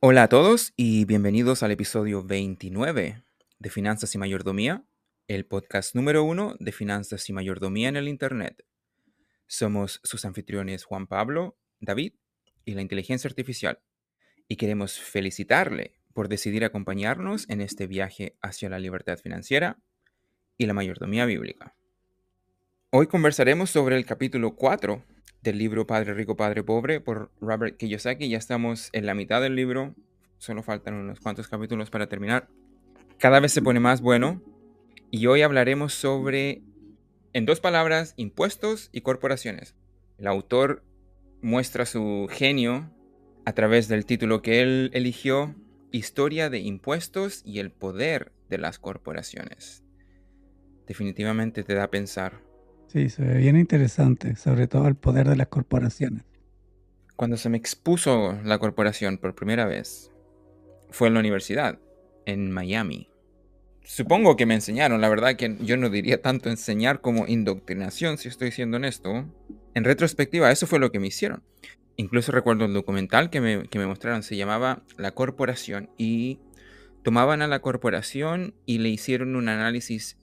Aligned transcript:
Hola 0.00 0.24
a 0.24 0.28
todos 0.28 0.74
y 0.76 1.06
bienvenidos 1.06 1.62
al 1.62 1.70
episodio 1.70 2.22
29 2.22 3.24
de 3.58 3.70
Finanzas 3.70 4.14
y 4.14 4.18
Mayordomía, 4.18 4.84
el 5.26 5.46
podcast 5.46 5.94
número 5.94 6.22
uno 6.22 6.54
de 6.60 6.70
Finanzas 6.70 7.26
y 7.30 7.32
Mayordomía 7.32 7.88
en 7.88 7.96
el 7.96 8.06
Internet. 8.06 8.62
Somos 9.46 10.00
sus 10.04 10.26
anfitriones 10.26 10.84
Juan 10.84 11.06
Pablo, 11.06 11.56
David 11.80 12.12
y 12.66 12.74
la 12.74 12.82
inteligencia 12.82 13.28
artificial, 13.28 13.80
y 14.48 14.56
queremos 14.56 15.00
felicitarle 15.00 15.94
por 16.12 16.28
decidir 16.28 16.66
acompañarnos 16.66 17.48
en 17.48 17.62
este 17.62 17.86
viaje 17.86 18.36
hacia 18.42 18.68
la 18.68 18.78
libertad 18.78 19.16
financiera 19.16 19.78
y 20.58 20.66
la 20.66 20.74
mayordomía 20.74 21.24
bíblica. 21.24 21.74
Hoy 22.90 23.06
conversaremos 23.06 23.70
sobre 23.70 23.96
el 23.96 24.04
capítulo 24.04 24.56
4 24.56 25.02
del 25.42 25.58
libro 25.58 25.86
Padre 25.86 26.14
Rico, 26.14 26.36
Padre 26.36 26.62
Pobre 26.62 27.00
por 27.00 27.30
Robert 27.40 27.76
Kiyosaki. 27.76 28.28
Ya 28.28 28.38
estamos 28.38 28.90
en 28.92 29.06
la 29.06 29.14
mitad 29.14 29.40
del 29.40 29.54
libro, 29.54 29.94
solo 30.38 30.62
faltan 30.62 30.94
unos 30.94 31.20
cuantos 31.20 31.48
capítulos 31.48 31.90
para 31.90 32.08
terminar. 32.08 32.48
Cada 33.18 33.40
vez 33.40 33.52
se 33.52 33.62
pone 33.62 33.80
más 33.80 34.00
bueno 34.00 34.42
y 35.10 35.26
hoy 35.26 35.42
hablaremos 35.42 35.94
sobre, 35.94 36.62
en 37.32 37.46
dos 37.46 37.60
palabras, 37.60 38.14
impuestos 38.16 38.90
y 38.92 39.00
corporaciones. 39.00 39.74
El 40.18 40.26
autor 40.26 40.82
muestra 41.42 41.86
su 41.86 42.28
genio 42.30 42.90
a 43.44 43.52
través 43.52 43.88
del 43.88 44.06
título 44.06 44.42
que 44.42 44.60
él 44.60 44.90
eligió, 44.92 45.54
Historia 45.92 46.50
de 46.50 46.58
impuestos 46.58 47.42
y 47.44 47.60
el 47.60 47.70
poder 47.70 48.32
de 48.50 48.58
las 48.58 48.78
corporaciones. 48.78 49.82
Definitivamente 50.86 51.62
te 51.62 51.74
da 51.74 51.84
a 51.84 51.90
pensar. 51.90 52.40
Sí, 52.86 53.08
se 53.10 53.22
ve 53.22 53.38
bien 53.38 53.56
interesante, 53.56 54.36
sobre 54.36 54.68
todo 54.68 54.88
el 54.88 54.94
poder 54.94 55.28
de 55.28 55.36
las 55.36 55.48
corporaciones. 55.48 56.24
Cuando 57.16 57.36
se 57.36 57.48
me 57.48 57.56
expuso 57.56 58.38
la 58.44 58.58
corporación 58.58 59.18
por 59.18 59.34
primera 59.34 59.64
vez, 59.66 60.10
fue 60.90 61.08
en 61.08 61.14
la 61.14 61.20
universidad, 61.20 61.78
en 62.26 62.50
Miami. 62.50 63.08
Supongo 63.84 64.36
que 64.36 64.46
me 64.46 64.54
enseñaron, 64.54 65.00
la 65.00 65.08
verdad 65.08 65.36
que 65.36 65.56
yo 65.60 65.76
no 65.76 65.90
diría 65.90 66.20
tanto 66.20 66.50
enseñar 66.50 67.00
como 67.00 67.26
indoctrinación, 67.26 68.18
si 68.18 68.28
estoy 68.28 68.50
siendo 68.50 68.76
honesto. 68.76 69.26
En 69.74 69.84
retrospectiva, 69.84 70.50
eso 70.50 70.66
fue 70.66 70.78
lo 70.78 70.90
que 70.90 71.00
me 71.00 71.06
hicieron. 71.06 71.42
Incluso 71.96 72.32
recuerdo 72.32 72.66
el 72.66 72.74
documental 72.74 73.30
que 73.30 73.40
me, 73.40 73.68
que 73.68 73.78
me 73.78 73.86
mostraron, 73.86 74.22
se 74.22 74.36
llamaba 74.36 74.82
La 74.96 75.12
Corporación 75.12 75.88
y 75.96 76.40
tomaban 77.06 77.40
a 77.40 77.46
la 77.46 77.60
corporación 77.60 78.54
y 78.66 78.78
le 78.78 78.88
hicieron 78.88 79.36
un 79.36 79.48
análisis 79.48 80.18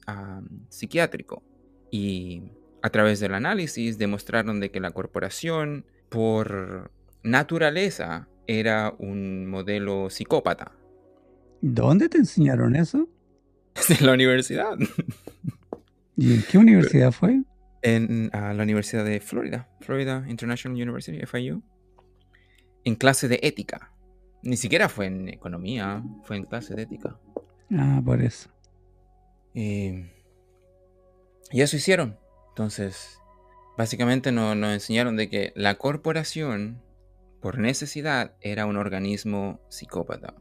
psiquiátrico. 0.67 1.41
Y 1.89 2.43
a 2.83 2.89
través 2.89 3.21
del 3.21 3.33
análisis 3.33 3.97
demostraron 3.97 4.59
de 4.59 4.69
que 4.69 4.81
la 4.81 4.91
corporación, 4.91 5.85
por 6.09 6.91
naturaleza, 7.23 8.27
era 8.45 8.93
un 8.99 9.47
modelo 9.47 10.09
psicópata. 10.09 10.73
¿Dónde 11.61 12.09
te 12.09 12.17
enseñaron 12.17 12.75
eso? 12.75 13.09
En 13.99 14.05
la 14.05 14.13
universidad. 14.13 14.77
¿Y 16.17 16.33
en 16.33 16.43
qué 16.43 16.57
universidad 16.57 17.11
fue? 17.13 17.41
En 17.81 18.29
la 18.31 18.61
Universidad 18.61 19.03
de 19.03 19.19
Florida, 19.19 19.69
Florida 19.79 20.25
International 20.27 20.79
University, 20.79 21.25
FIU. 21.25 21.63
En 22.83 22.95
clase 22.95 23.29
de 23.29 23.39
ética. 23.41 23.93
Ni 24.43 24.57
siquiera 24.57 24.89
fue 24.89 25.05
en 25.07 25.29
economía, 25.29 26.03
fue 26.25 26.35
en 26.35 26.43
clase 26.43 26.75
de 26.75 26.83
ética. 26.83 27.17
Ah, 27.71 28.01
por 28.03 28.21
eso. 28.21 28.49
y 29.53 30.01
eso 31.51 31.77
hicieron. 31.77 32.22
Entonces, 32.53 33.19
básicamente 33.75 34.31
nos, 34.31 34.55
nos 34.55 34.73
enseñaron 34.73 35.17
de 35.17 35.27
que 35.27 35.53
la 35.55 35.75
corporación, 35.75 36.83
por 37.41 37.57
necesidad, 37.57 38.35
era 38.41 38.67
un 38.67 38.77
organismo 38.77 39.59
psicópata. 39.69 40.35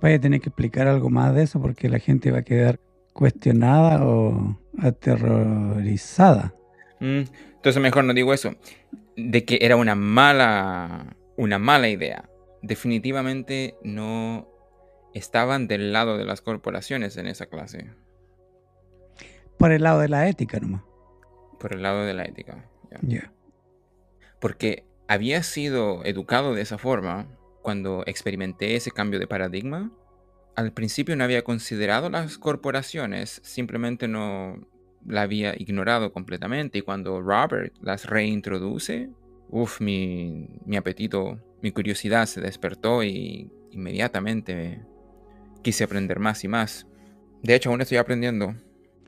Vaya 0.00 0.16
a 0.16 0.20
tener 0.20 0.40
que 0.40 0.48
explicar 0.48 0.88
algo 0.88 1.10
más 1.10 1.32
de 1.36 1.44
eso 1.44 1.62
porque 1.62 1.88
la 1.88 2.00
gente 2.00 2.32
va 2.32 2.38
a 2.38 2.42
quedar 2.42 2.80
cuestionada 3.12 4.04
o 4.04 4.60
aterrorizada. 4.76 6.52
Mm, 6.98 7.22
entonces 7.54 7.80
mejor 7.80 8.02
no 8.04 8.12
digo 8.12 8.34
eso. 8.34 8.56
De 9.16 9.44
que 9.44 9.60
era 9.62 9.76
una 9.76 9.94
mala, 9.94 11.16
una 11.36 11.60
mala 11.60 11.88
idea. 11.88 12.28
Definitivamente 12.60 13.76
no 13.84 14.48
estaban 15.14 15.68
del 15.68 15.92
lado 15.92 16.18
de 16.18 16.24
las 16.24 16.40
corporaciones 16.40 17.16
en 17.18 17.28
esa 17.28 17.46
clase. 17.46 17.92
Por 19.58 19.70
el 19.70 19.84
lado 19.84 20.00
de 20.00 20.08
la 20.08 20.28
ética 20.28 20.58
nomás. 20.58 20.82
Por 21.64 21.72
el 21.72 21.82
lado 21.82 22.04
de 22.04 22.12
la 22.12 22.24
ética. 22.24 22.68
Ya. 23.00 23.32
Porque 24.38 24.84
había 25.08 25.42
sido 25.42 26.04
educado 26.04 26.54
de 26.54 26.60
esa 26.60 26.76
forma 26.76 27.26
cuando 27.62 28.02
experimenté 28.04 28.76
ese 28.76 28.90
cambio 28.90 29.18
de 29.18 29.26
paradigma. 29.26 29.90
Al 30.56 30.74
principio 30.74 31.16
no 31.16 31.24
había 31.24 31.42
considerado 31.42 32.10
las 32.10 32.36
corporaciones, 32.36 33.40
simplemente 33.42 34.08
no 34.08 34.68
la 35.06 35.22
había 35.22 35.54
ignorado 35.56 36.12
completamente 36.12 36.76
y 36.76 36.82
cuando 36.82 37.22
Robert 37.22 37.74
las 37.80 38.04
reintroduce, 38.04 39.08
uff, 39.48 39.80
mi, 39.80 40.60
mi 40.66 40.76
apetito, 40.76 41.40
mi 41.62 41.70
curiosidad 41.70 42.26
se 42.26 42.42
despertó 42.42 43.02
y 43.02 43.50
inmediatamente 43.70 44.82
quise 45.62 45.84
aprender 45.84 46.18
más 46.18 46.44
y 46.44 46.48
más. 46.48 46.86
De 47.42 47.54
hecho, 47.54 47.70
aún 47.70 47.80
estoy 47.80 47.96
aprendiendo. 47.96 48.54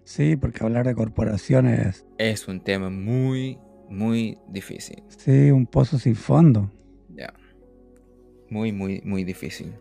Sí, 0.06 0.36
porque 0.36 0.62
hablar 0.62 0.86
de 0.86 0.94
corporaciones 0.94 2.06
Es 2.16 2.46
un 2.46 2.60
tema 2.60 2.90
muy, 2.90 3.58
muy 3.90 4.38
difícil. 4.48 5.02
sí, 5.08 5.50
un 5.50 5.66
pozo 5.66 5.98
sin 5.98 6.14
fondo. 6.14 6.70
Ya. 7.12 7.34
Muy, 8.48 8.70
muy, 8.70 9.02
muy 9.04 9.24
difícil. 9.24 9.74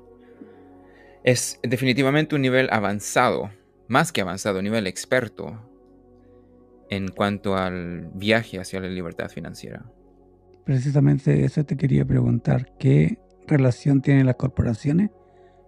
Es 1.24 1.59
definitivamente 1.62 2.34
un 2.34 2.41
nivel 2.41 2.69
avanzado, 2.72 3.52
más 3.88 4.12
que 4.12 4.22
avanzado, 4.22 4.63
nivel 4.63 4.88
experto 4.88 5.62
en 6.90 7.09
cuanto 7.09 7.56
al 7.56 8.09
viaje 8.16 8.59
hacia 8.59 8.80
la 8.80 8.88
libertad 8.88 9.30
financiera. 9.30 9.86
Precisamente 10.66 11.46
eso 11.46 11.63
te 11.63 11.78
quería 11.78 12.03
preguntar. 12.03 12.75
¿Qué 12.80 13.19
relación 13.46 14.02
tienen 14.02 14.25
las 14.25 14.38
corporaciones 14.38 15.12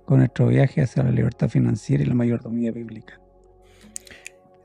con 0.06 0.18
nuestro 0.18 0.48
viaje 0.48 0.82
hacia 0.82 1.04
la 1.04 1.12
libertad 1.12 1.48
financiera 1.48 2.02
y 2.02 2.08
la 2.08 2.16
mayordomía 2.16 2.72
bíblica? 2.72 3.22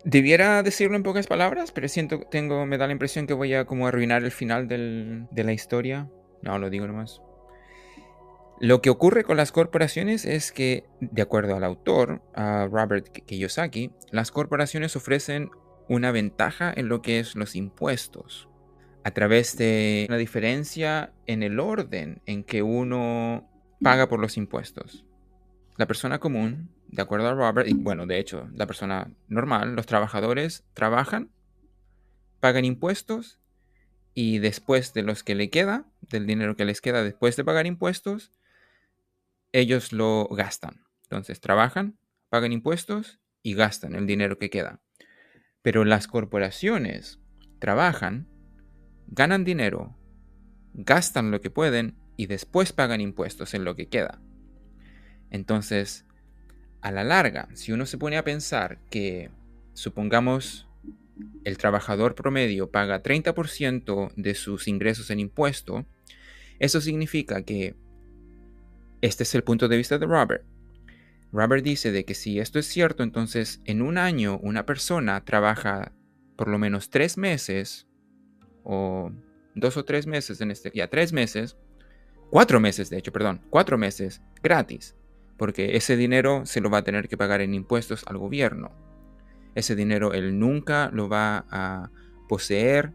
Debiera 0.04 0.62
decirlo 0.62 0.96
en 0.96 1.04
pocas 1.04 1.26
palabras, 1.26 1.70
pero 1.70 1.86
siento, 1.88 2.20
tengo, 2.30 2.66
me 2.66 2.76
da 2.76 2.86
la 2.86 2.92
impresión 2.92 3.26
que 3.26 3.34
voy 3.34 3.54
a 3.54 3.64
como 3.66 3.86
arruinar 3.86 4.24
el 4.24 4.32
final 4.32 4.66
de 4.66 5.44
la 5.44 5.52
historia. 5.52 6.10
No, 6.42 6.58
lo 6.58 6.70
digo 6.70 6.86
nomás. 6.86 7.22
Lo 8.58 8.80
que 8.82 8.90
ocurre 8.90 9.24
con 9.24 9.36
las 9.36 9.52
corporaciones 9.52 10.24
es 10.24 10.52
que, 10.52 10.84
de 11.00 11.22
acuerdo 11.22 11.56
al 11.56 11.64
autor, 11.64 12.22
Robert 12.34 13.08
Ki- 13.08 13.22
Kiyosaki, 13.22 13.92
las 14.10 14.30
corporaciones 14.30 14.96
ofrecen 14.96 15.50
una 15.88 16.12
ventaja 16.12 16.72
en 16.74 16.88
lo 16.88 17.02
que 17.02 17.18
es 17.18 17.34
los 17.34 17.56
impuestos, 17.56 18.48
a 19.04 19.10
través 19.10 19.56
de 19.56 20.06
la 20.08 20.16
diferencia 20.16 21.12
en 21.26 21.42
el 21.42 21.58
orden 21.58 22.22
en 22.26 22.44
que 22.44 22.62
uno 22.62 23.48
paga 23.80 24.08
por 24.08 24.20
los 24.20 24.36
impuestos. 24.36 25.04
La 25.76 25.86
persona 25.86 26.20
común, 26.20 26.68
de 26.92 27.00
acuerdo 27.00 27.28
a 27.28 27.34
Robert, 27.34 27.68
bueno, 27.74 28.06
de 28.06 28.18
hecho, 28.18 28.48
la 28.52 28.66
persona 28.66 29.10
normal, 29.26 29.74
los 29.74 29.86
trabajadores 29.86 30.62
trabajan, 30.74 31.30
pagan 32.38 32.66
impuestos 32.66 33.40
y 34.12 34.38
después 34.40 34.92
de 34.92 35.02
los 35.02 35.24
que 35.24 35.34
le 35.34 35.48
queda, 35.48 35.86
del 36.02 36.26
dinero 36.26 36.54
que 36.54 36.66
les 36.66 36.82
queda 36.82 37.02
después 37.02 37.34
de 37.36 37.44
pagar 37.44 37.66
impuestos, 37.66 38.30
ellos 39.52 39.94
lo 39.94 40.28
gastan. 40.28 40.84
Entonces 41.04 41.40
trabajan, 41.40 41.98
pagan 42.28 42.52
impuestos 42.52 43.20
y 43.42 43.54
gastan 43.54 43.94
el 43.94 44.06
dinero 44.06 44.38
que 44.38 44.50
queda. 44.50 44.82
Pero 45.62 45.86
las 45.86 46.08
corporaciones 46.08 47.20
trabajan, 47.58 48.28
ganan 49.06 49.44
dinero, 49.44 49.96
gastan 50.74 51.30
lo 51.30 51.40
que 51.40 51.48
pueden 51.48 51.96
y 52.18 52.26
después 52.26 52.74
pagan 52.74 53.00
impuestos 53.00 53.54
en 53.54 53.64
lo 53.64 53.76
que 53.76 53.88
queda. 53.88 54.20
Entonces, 55.30 56.04
a 56.82 56.90
la 56.90 57.04
larga, 57.04 57.48
si 57.54 57.72
uno 57.72 57.86
se 57.86 57.96
pone 57.96 58.18
a 58.18 58.24
pensar 58.24 58.78
que, 58.90 59.30
supongamos, 59.72 60.68
el 61.44 61.56
trabajador 61.56 62.14
promedio 62.14 62.70
paga 62.70 63.02
30% 63.02 64.12
de 64.16 64.34
sus 64.34 64.68
ingresos 64.68 65.10
en 65.10 65.20
impuesto, 65.20 65.86
eso 66.58 66.80
significa 66.80 67.42
que 67.42 67.76
este 69.00 69.22
es 69.22 69.34
el 69.34 69.44
punto 69.44 69.68
de 69.68 69.76
vista 69.76 69.98
de 69.98 70.06
Robert. 70.06 70.44
Robert 71.32 71.64
dice 71.64 71.92
de 71.92 72.04
que 72.04 72.14
si 72.14 72.40
esto 72.40 72.58
es 72.58 72.66
cierto, 72.66 73.02
entonces 73.02 73.62
en 73.64 73.80
un 73.80 73.96
año 73.96 74.38
una 74.42 74.66
persona 74.66 75.24
trabaja 75.24 75.92
por 76.36 76.48
lo 76.48 76.58
menos 76.58 76.90
tres 76.90 77.16
meses, 77.16 77.86
o 78.64 79.10
dos 79.54 79.76
o 79.76 79.84
tres 79.84 80.06
meses 80.06 80.40
en 80.40 80.50
este, 80.50 80.70
ya 80.74 80.88
tres 80.88 81.12
meses, 81.12 81.56
cuatro 82.30 82.60
meses 82.60 82.90
de 82.90 82.98
hecho, 82.98 83.12
perdón, 83.12 83.40
cuatro 83.50 83.78
meses 83.78 84.20
gratis, 84.42 84.96
porque 85.36 85.76
ese 85.76 85.96
dinero 85.96 86.46
se 86.46 86.60
lo 86.60 86.70
va 86.70 86.78
a 86.78 86.84
tener 86.84 87.08
que 87.08 87.16
pagar 87.16 87.40
en 87.40 87.54
impuestos 87.54 88.04
al 88.06 88.18
gobierno. 88.18 88.70
Ese 89.54 89.74
dinero 89.74 90.12
él 90.12 90.38
nunca 90.38 90.90
lo 90.92 91.08
va 91.08 91.44
a 91.50 91.90
poseer 92.28 92.92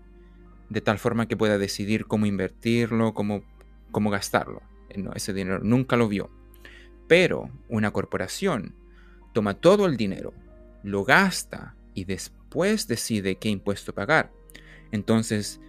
de 0.69 0.81
tal 0.81 0.99
forma 0.99 1.27
que 1.27 1.37
pueda 1.37 1.57
decidir 1.57 2.05
cómo 2.05 2.25
invertirlo, 2.25 3.13
cómo, 3.13 3.43
cómo 3.91 4.09
gastarlo. 4.09 4.61
no, 4.95 5.13
ese 5.13 5.33
dinero 5.33 5.59
nunca 5.59 5.95
lo 5.95 6.07
vio. 6.07 6.29
Pero 7.07 7.49
una 7.69 7.91
corporación 7.91 8.75
toma 9.33 9.53
todo 9.53 9.85
el 9.85 9.97
dinero, 9.97 10.33
lo 10.83 11.05
gasta 11.05 11.75
y 11.93 12.05
después 12.05 12.87
decide 12.87 13.37
qué 13.37 13.49
impuesto 13.49 13.93
pagar. 13.93 14.31
Entonces, 14.91 15.61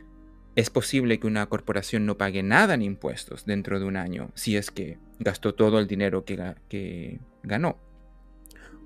es 0.57 0.71
posible 0.71 1.21
que 1.21 1.27
una 1.27 1.47
corporación 1.47 2.07
no 2.07 2.19
pague 2.19 2.43
nada 2.43 2.75
en 2.75 2.83
impuestos 2.83 3.45
dentro 3.45 3.79
de 3.79 3.87
un 3.87 3.97
año 3.97 4.31
si 4.35 4.57
es 4.57 4.71
que 4.71 4.99
gastó 5.19 5.55
todo 5.55 5.79
el 5.79 5.87
dinero 5.87 6.25
que, 6.25 7.21
ganó. 7.43 7.79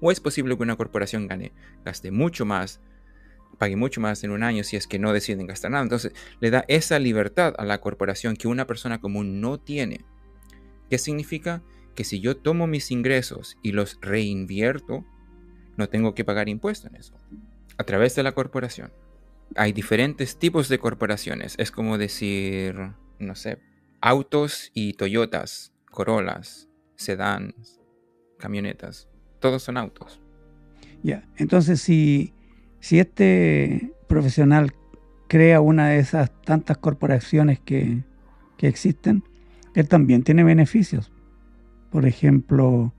O 0.00 0.10
es 0.10 0.20
posible 0.20 0.56
que 0.56 0.62
una 0.62 0.76
corporación 0.76 1.28
gane, 1.28 1.52
gaste 1.84 2.10
mucho 2.10 2.44
más, 2.44 2.80
pague 3.58 3.76
mucho 3.76 4.00
más 4.00 4.24
en 4.24 4.30
un 4.30 4.42
año 4.42 4.64
si 4.64 4.76
es 4.76 4.86
que 4.86 4.98
no 4.98 5.12
deciden 5.12 5.46
gastar 5.46 5.70
nada. 5.70 5.82
Entonces 5.82 6.12
le 6.40 6.50
da 6.50 6.64
esa 6.68 6.98
libertad 6.98 7.54
a 7.58 7.64
la 7.64 7.80
corporación 7.80 8.36
que 8.36 8.48
una 8.48 8.66
persona 8.66 9.00
común 9.00 9.40
no 9.40 9.60
tiene. 9.60 10.04
¿Qué 10.90 10.98
significa? 10.98 11.62
Que 11.94 12.04
si 12.04 12.20
yo 12.20 12.36
tomo 12.36 12.66
mis 12.66 12.90
ingresos 12.90 13.58
y 13.62 13.72
los 13.72 13.98
reinvierto, 14.00 15.04
no 15.76 15.88
tengo 15.88 16.14
que 16.14 16.24
pagar 16.24 16.48
impuestos 16.48 16.90
en 16.90 16.96
eso. 16.96 17.14
A 17.78 17.84
través 17.84 18.14
de 18.14 18.22
la 18.22 18.32
corporación. 18.32 18.92
Hay 19.54 19.72
diferentes 19.72 20.38
tipos 20.38 20.68
de 20.68 20.78
corporaciones. 20.78 21.54
Es 21.58 21.70
como 21.70 21.98
decir, 21.98 22.74
no 23.18 23.34
sé, 23.34 23.58
autos 24.00 24.70
y 24.74 24.94
Toyotas, 24.94 25.71
Corollas, 25.92 26.70
sedans, 26.96 27.78
camionetas. 28.38 29.08
Todos 29.40 29.62
son 29.62 29.76
autos. 29.76 30.20
Ya, 31.02 31.28
entonces 31.36 31.80
si, 31.80 32.32
si 32.80 32.98
este 32.98 33.92
profesional 34.08 34.72
crea 35.28 35.60
una 35.60 35.88
de 35.88 35.98
esas 35.98 36.32
tantas 36.42 36.78
corporaciones 36.78 37.60
que, 37.60 38.02
que 38.56 38.68
existen, 38.68 39.22
él 39.74 39.86
también 39.86 40.22
tiene 40.22 40.44
beneficios. 40.44 41.12
Por 41.90 42.06
ejemplo, 42.06 42.92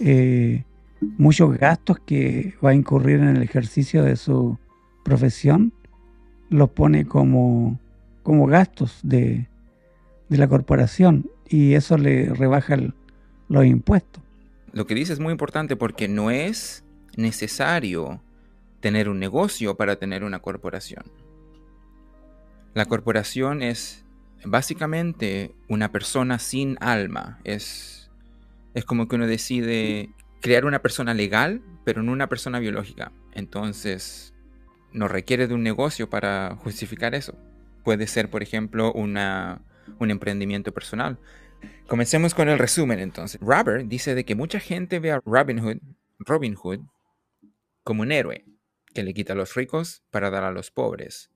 eh, 0.00 0.64
muchos 1.00 1.56
gastos 1.56 2.00
que 2.00 2.54
va 2.64 2.70
a 2.70 2.74
incurrir 2.74 3.20
en 3.20 3.28
el 3.28 3.42
ejercicio 3.42 4.02
de 4.02 4.16
su 4.16 4.58
profesión 5.04 5.72
los 6.50 6.70
pone 6.70 7.06
como, 7.06 7.78
como 8.24 8.46
gastos 8.46 8.98
de, 9.04 9.48
de 10.28 10.36
la 10.36 10.48
corporación 10.48 11.30
y 11.48 11.74
eso 11.74 11.96
le 11.98 12.26
rebaja 12.34 12.76
los 13.48 13.66
impuestos. 13.66 14.22
Lo 14.72 14.86
que 14.86 14.94
dice 14.94 15.12
es 15.12 15.20
muy 15.20 15.32
importante 15.32 15.76
porque 15.76 16.08
no 16.08 16.30
es 16.30 16.84
necesario 17.16 18.22
tener 18.80 19.08
un 19.08 19.18
negocio 19.18 19.76
para 19.76 19.96
tener 19.96 20.24
una 20.24 20.40
corporación. 20.40 21.04
La 22.74 22.84
corporación 22.84 23.62
es 23.62 24.04
básicamente 24.44 25.54
una 25.68 25.90
persona 25.90 26.38
sin 26.38 26.76
alma. 26.80 27.40
Es, 27.44 28.10
es 28.74 28.84
como 28.84 29.08
que 29.08 29.16
uno 29.16 29.26
decide 29.26 30.10
crear 30.40 30.64
una 30.64 30.80
persona 30.80 31.14
legal, 31.14 31.62
pero 31.84 32.02
no 32.02 32.12
una 32.12 32.28
persona 32.28 32.58
biológica. 32.60 33.10
Entonces, 33.32 34.34
no 34.92 35.08
requiere 35.08 35.48
de 35.48 35.54
un 35.54 35.62
negocio 35.62 36.08
para 36.08 36.56
justificar 36.56 37.14
eso. 37.14 37.34
Puede 37.84 38.06
ser, 38.06 38.30
por 38.30 38.42
ejemplo, 38.42 38.92
una, 38.92 39.60
un 39.98 40.10
emprendimiento 40.10 40.72
personal. 40.72 41.18
Comencemos 41.86 42.34
con 42.34 42.48
el 42.48 42.58
resumen 42.58 42.98
entonces. 42.98 43.40
Robert 43.40 43.86
dice 43.86 44.14
de 44.14 44.24
que 44.24 44.34
mucha 44.34 44.60
gente 44.60 45.00
ve 45.00 45.12
a 45.12 45.22
Robin 45.24 45.58
Hood, 46.54 46.80
como 47.82 48.02
un 48.02 48.12
héroe 48.12 48.44
que 48.92 49.02
le 49.02 49.14
quita 49.14 49.32
a 49.32 49.36
los 49.36 49.54
ricos 49.54 50.02
para 50.10 50.30
dar 50.30 50.44
a 50.44 50.52
los 50.52 50.70
pobres. 50.70 51.30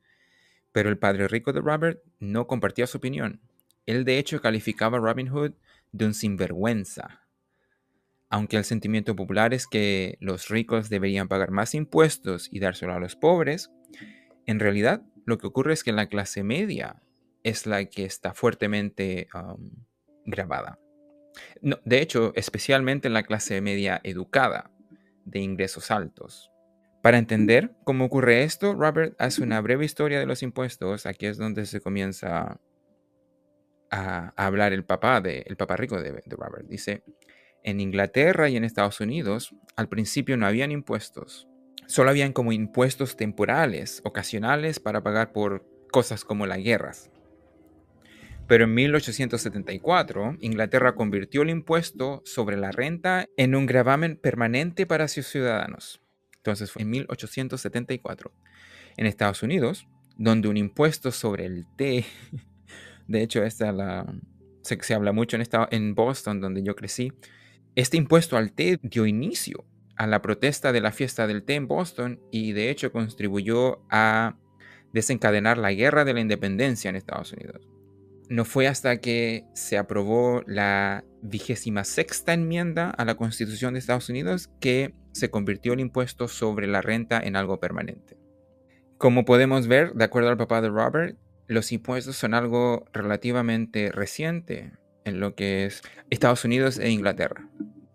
Pero 0.72 0.90
el 0.90 0.98
padre 0.98 1.28
rico 1.28 1.52
de 1.52 1.60
Robert 1.60 2.02
no 2.18 2.46
compartía 2.46 2.86
su 2.86 2.98
opinión. 2.98 3.40
Él 3.86 4.04
de 4.04 4.18
hecho 4.18 4.40
calificaba 4.40 4.98
a 4.98 5.00
Robin 5.00 5.28
Hood 5.28 5.52
de 5.92 6.06
un 6.06 6.14
sinvergüenza. 6.14 7.22
Aunque 8.28 8.56
el 8.56 8.64
sentimiento 8.64 9.14
popular 9.14 9.52
es 9.52 9.66
que 9.66 10.16
los 10.20 10.48
ricos 10.48 10.88
deberían 10.88 11.28
pagar 11.28 11.50
más 11.50 11.74
impuestos 11.74 12.48
y 12.50 12.60
dárselo 12.60 12.94
a 12.94 13.00
los 13.00 13.16
pobres, 13.16 13.70
en 14.46 14.58
realidad 14.58 15.02
lo 15.24 15.38
que 15.38 15.46
ocurre 15.46 15.74
es 15.74 15.84
que 15.84 15.92
la 15.92 16.08
clase 16.08 16.42
media 16.42 17.02
es 17.42 17.66
la 17.66 17.84
que 17.86 18.04
está 18.04 18.34
fuertemente 18.34 19.28
grabada. 20.24 20.78
de 21.62 22.00
hecho, 22.00 22.32
especialmente 22.36 23.08
la 23.08 23.22
clase 23.22 23.60
media 23.60 24.00
educada, 24.04 24.70
de 25.24 25.40
ingresos 25.40 25.90
altos. 25.90 26.50
Para 27.02 27.18
entender 27.18 27.72
cómo 27.84 28.04
ocurre 28.04 28.44
esto, 28.44 28.74
Robert 28.74 29.14
hace 29.18 29.42
una 29.42 29.60
breve 29.60 29.84
historia 29.84 30.18
de 30.18 30.26
los 30.26 30.42
impuestos. 30.42 31.06
Aquí 31.06 31.26
es 31.26 31.36
donde 31.36 31.66
se 31.66 31.80
comienza 31.80 32.60
a, 33.90 34.32
hablar 34.36 34.72
el 34.72 34.84
papá, 34.84 35.20
de, 35.20 35.44
el 35.46 35.56
papá 35.56 35.76
rico 35.76 36.00
de, 36.00 36.12
de 36.12 36.36
Robert. 36.36 36.66
Dice, 36.68 37.02
en 37.64 37.80
Inglaterra 37.80 38.48
y 38.48 38.56
en 38.56 38.64
Estados 38.64 39.00
Unidos, 39.00 39.54
al 39.76 39.88
principio 39.88 40.36
no 40.36 40.46
habían 40.46 40.72
impuestos. 40.72 41.48
Solo 41.86 42.10
habían 42.10 42.32
como 42.32 42.52
impuestos 42.52 43.16
temporales, 43.16 44.00
ocasionales, 44.04 44.80
para 44.80 45.02
pagar 45.02 45.32
por 45.32 45.64
cosas 45.92 46.24
como 46.24 46.46
las 46.46 46.58
guerras. 46.58 47.11
Pero 48.52 48.64
en 48.64 48.74
1874, 48.74 50.36
Inglaterra 50.40 50.94
convirtió 50.94 51.40
el 51.40 51.48
impuesto 51.48 52.20
sobre 52.26 52.58
la 52.58 52.70
renta 52.70 53.26
en 53.38 53.54
un 53.54 53.64
gravamen 53.64 54.18
permanente 54.18 54.84
para 54.84 55.08
sus 55.08 55.26
ciudadanos. 55.26 56.02
Entonces 56.36 56.70
fue 56.70 56.82
en 56.82 56.90
1874. 56.90 58.30
En 58.98 59.06
Estados 59.06 59.42
Unidos, 59.42 59.88
donde 60.18 60.48
un 60.48 60.58
impuesto 60.58 61.12
sobre 61.12 61.46
el 61.46 61.64
té, 61.78 62.04
de 63.08 63.22
hecho 63.22 63.42
esta 63.42 64.04
se, 64.60 64.94
habla 64.94 65.12
mucho 65.12 65.38
en 65.70 65.94
Boston, 65.94 66.42
donde 66.42 66.62
yo 66.62 66.76
crecí, 66.76 67.10
este 67.74 67.96
impuesto 67.96 68.36
al 68.36 68.52
té 68.52 68.78
dio 68.82 69.06
inicio 69.06 69.64
a 69.96 70.06
la 70.06 70.20
protesta 70.20 70.72
de 70.72 70.82
la 70.82 70.92
fiesta 70.92 71.26
del 71.26 71.42
té 71.42 71.54
en 71.54 71.68
Boston 71.68 72.20
y 72.30 72.52
de 72.52 72.68
hecho 72.68 72.92
contribuyó 72.92 73.80
a 73.88 74.36
desencadenar 74.92 75.56
la 75.56 75.72
guerra 75.72 76.04
de 76.04 76.12
la 76.12 76.20
independencia 76.20 76.90
en 76.90 76.96
Estados 76.96 77.32
Unidos. 77.32 77.71
No 78.28 78.44
fue 78.44 78.66
hasta 78.66 78.98
que 78.98 79.44
se 79.54 79.76
aprobó 79.76 80.42
la 80.46 81.04
vigésima 81.22 81.84
sexta 81.84 82.32
enmienda 82.32 82.90
a 82.90 83.04
la 83.04 83.14
Constitución 83.14 83.74
de 83.74 83.80
Estados 83.80 84.08
Unidos 84.08 84.50
que 84.60 84.94
se 85.12 85.30
convirtió 85.30 85.72
el 85.72 85.80
impuesto 85.80 86.28
sobre 86.28 86.66
la 86.66 86.80
renta 86.80 87.20
en 87.20 87.36
algo 87.36 87.60
permanente. 87.60 88.16
Como 88.98 89.24
podemos 89.24 89.66
ver, 89.66 89.92
de 89.94 90.04
acuerdo 90.04 90.30
al 90.30 90.36
papá 90.36 90.60
de 90.60 90.68
Robert, 90.68 91.18
los 91.46 91.72
impuestos 91.72 92.16
son 92.16 92.34
algo 92.34 92.84
relativamente 92.92 93.90
reciente 93.92 94.72
en 95.04 95.20
lo 95.20 95.34
que 95.34 95.66
es 95.66 95.82
Estados 96.10 96.44
Unidos 96.44 96.78
e 96.78 96.90
Inglaterra. 96.90 97.48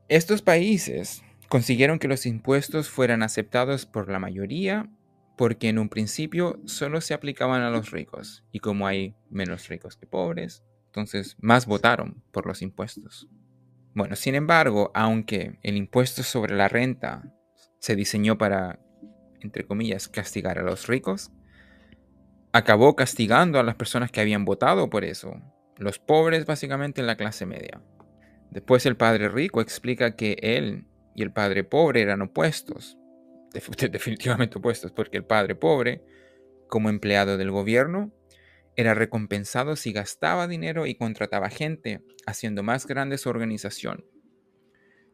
Estos 0.09 0.41
países 0.41 1.23
consiguieron 1.49 1.99
que 1.99 2.07
los 2.07 2.25
impuestos 2.25 2.89
fueran 2.89 3.23
aceptados 3.23 3.85
por 3.85 4.09
la 4.09 4.19
mayoría 4.19 4.89
porque 5.37 5.69
en 5.69 5.77
un 5.79 5.87
principio 5.87 6.59
solo 6.65 6.99
se 6.99 7.13
aplicaban 7.13 7.61
a 7.61 7.69
los 7.69 7.91
ricos 7.91 8.43
y 8.51 8.59
como 8.59 8.87
hay 8.87 9.15
menos 9.29 9.69
ricos 9.69 9.95
que 9.95 10.07
pobres, 10.07 10.63
entonces 10.87 11.37
más 11.39 11.67
votaron 11.67 12.23
por 12.31 12.47
los 12.47 12.61
impuestos. 12.61 13.29
Bueno, 13.93 14.15
sin 14.15 14.35
embargo, 14.35 14.91
aunque 14.93 15.59
el 15.61 15.77
impuesto 15.77 16.23
sobre 16.23 16.55
la 16.55 16.67
renta 16.67 17.33
se 17.79 17.95
diseñó 17.95 18.37
para, 18.37 18.79
entre 19.39 19.65
comillas, 19.65 20.07
castigar 20.07 20.57
a 20.57 20.63
los 20.63 20.87
ricos, 20.87 21.31
acabó 22.51 22.95
castigando 22.95 23.59
a 23.59 23.63
las 23.63 23.75
personas 23.75 24.11
que 24.11 24.21
habían 24.21 24.43
votado 24.43 24.89
por 24.89 25.05
eso, 25.05 25.39
los 25.77 25.99
pobres 25.99 26.47
básicamente 26.47 27.01
en 27.01 27.07
la 27.07 27.17
clase 27.17 27.45
media. 27.45 27.81
Después 28.49 28.87
el 28.87 28.97
padre 28.97 29.29
rico 29.29 29.61
explica 29.61 30.15
que 30.15 30.37
él 30.41 30.87
y 31.15 31.21
el 31.21 31.31
padre 31.31 31.63
pobre 31.63 32.01
eran 32.01 32.23
opuestos, 32.23 32.96
definitivamente 33.91 34.57
opuestos, 34.57 34.91
porque 34.91 35.17
el 35.17 35.25
padre 35.25 35.55
pobre, 35.55 36.03
como 36.67 36.89
empleado 36.89 37.37
del 37.37 37.51
gobierno, 37.51 38.11
era 38.75 38.93
recompensado 38.93 39.75
si 39.75 39.91
gastaba 39.91 40.47
dinero 40.47 40.85
y 40.85 40.95
contrataba 40.95 41.49
gente, 41.49 42.03
haciendo 42.25 42.61
más 42.61 42.85
grande 42.85 43.17
su 43.17 43.29
organización. 43.29 44.05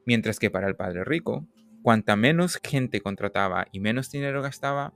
Mientras 0.06 0.40
que 0.40 0.52
para 0.52 0.68
el 0.68 0.76
padre 0.76 1.06
rico, 1.06 1.48
cuanta 1.82 2.16
menos 2.16 2.60
gente 2.62 3.02
contrataba 3.02 3.68
y 3.72 3.80
menos 3.80 4.12
dinero 4.12 4.42
gastaba, 4.42 4.94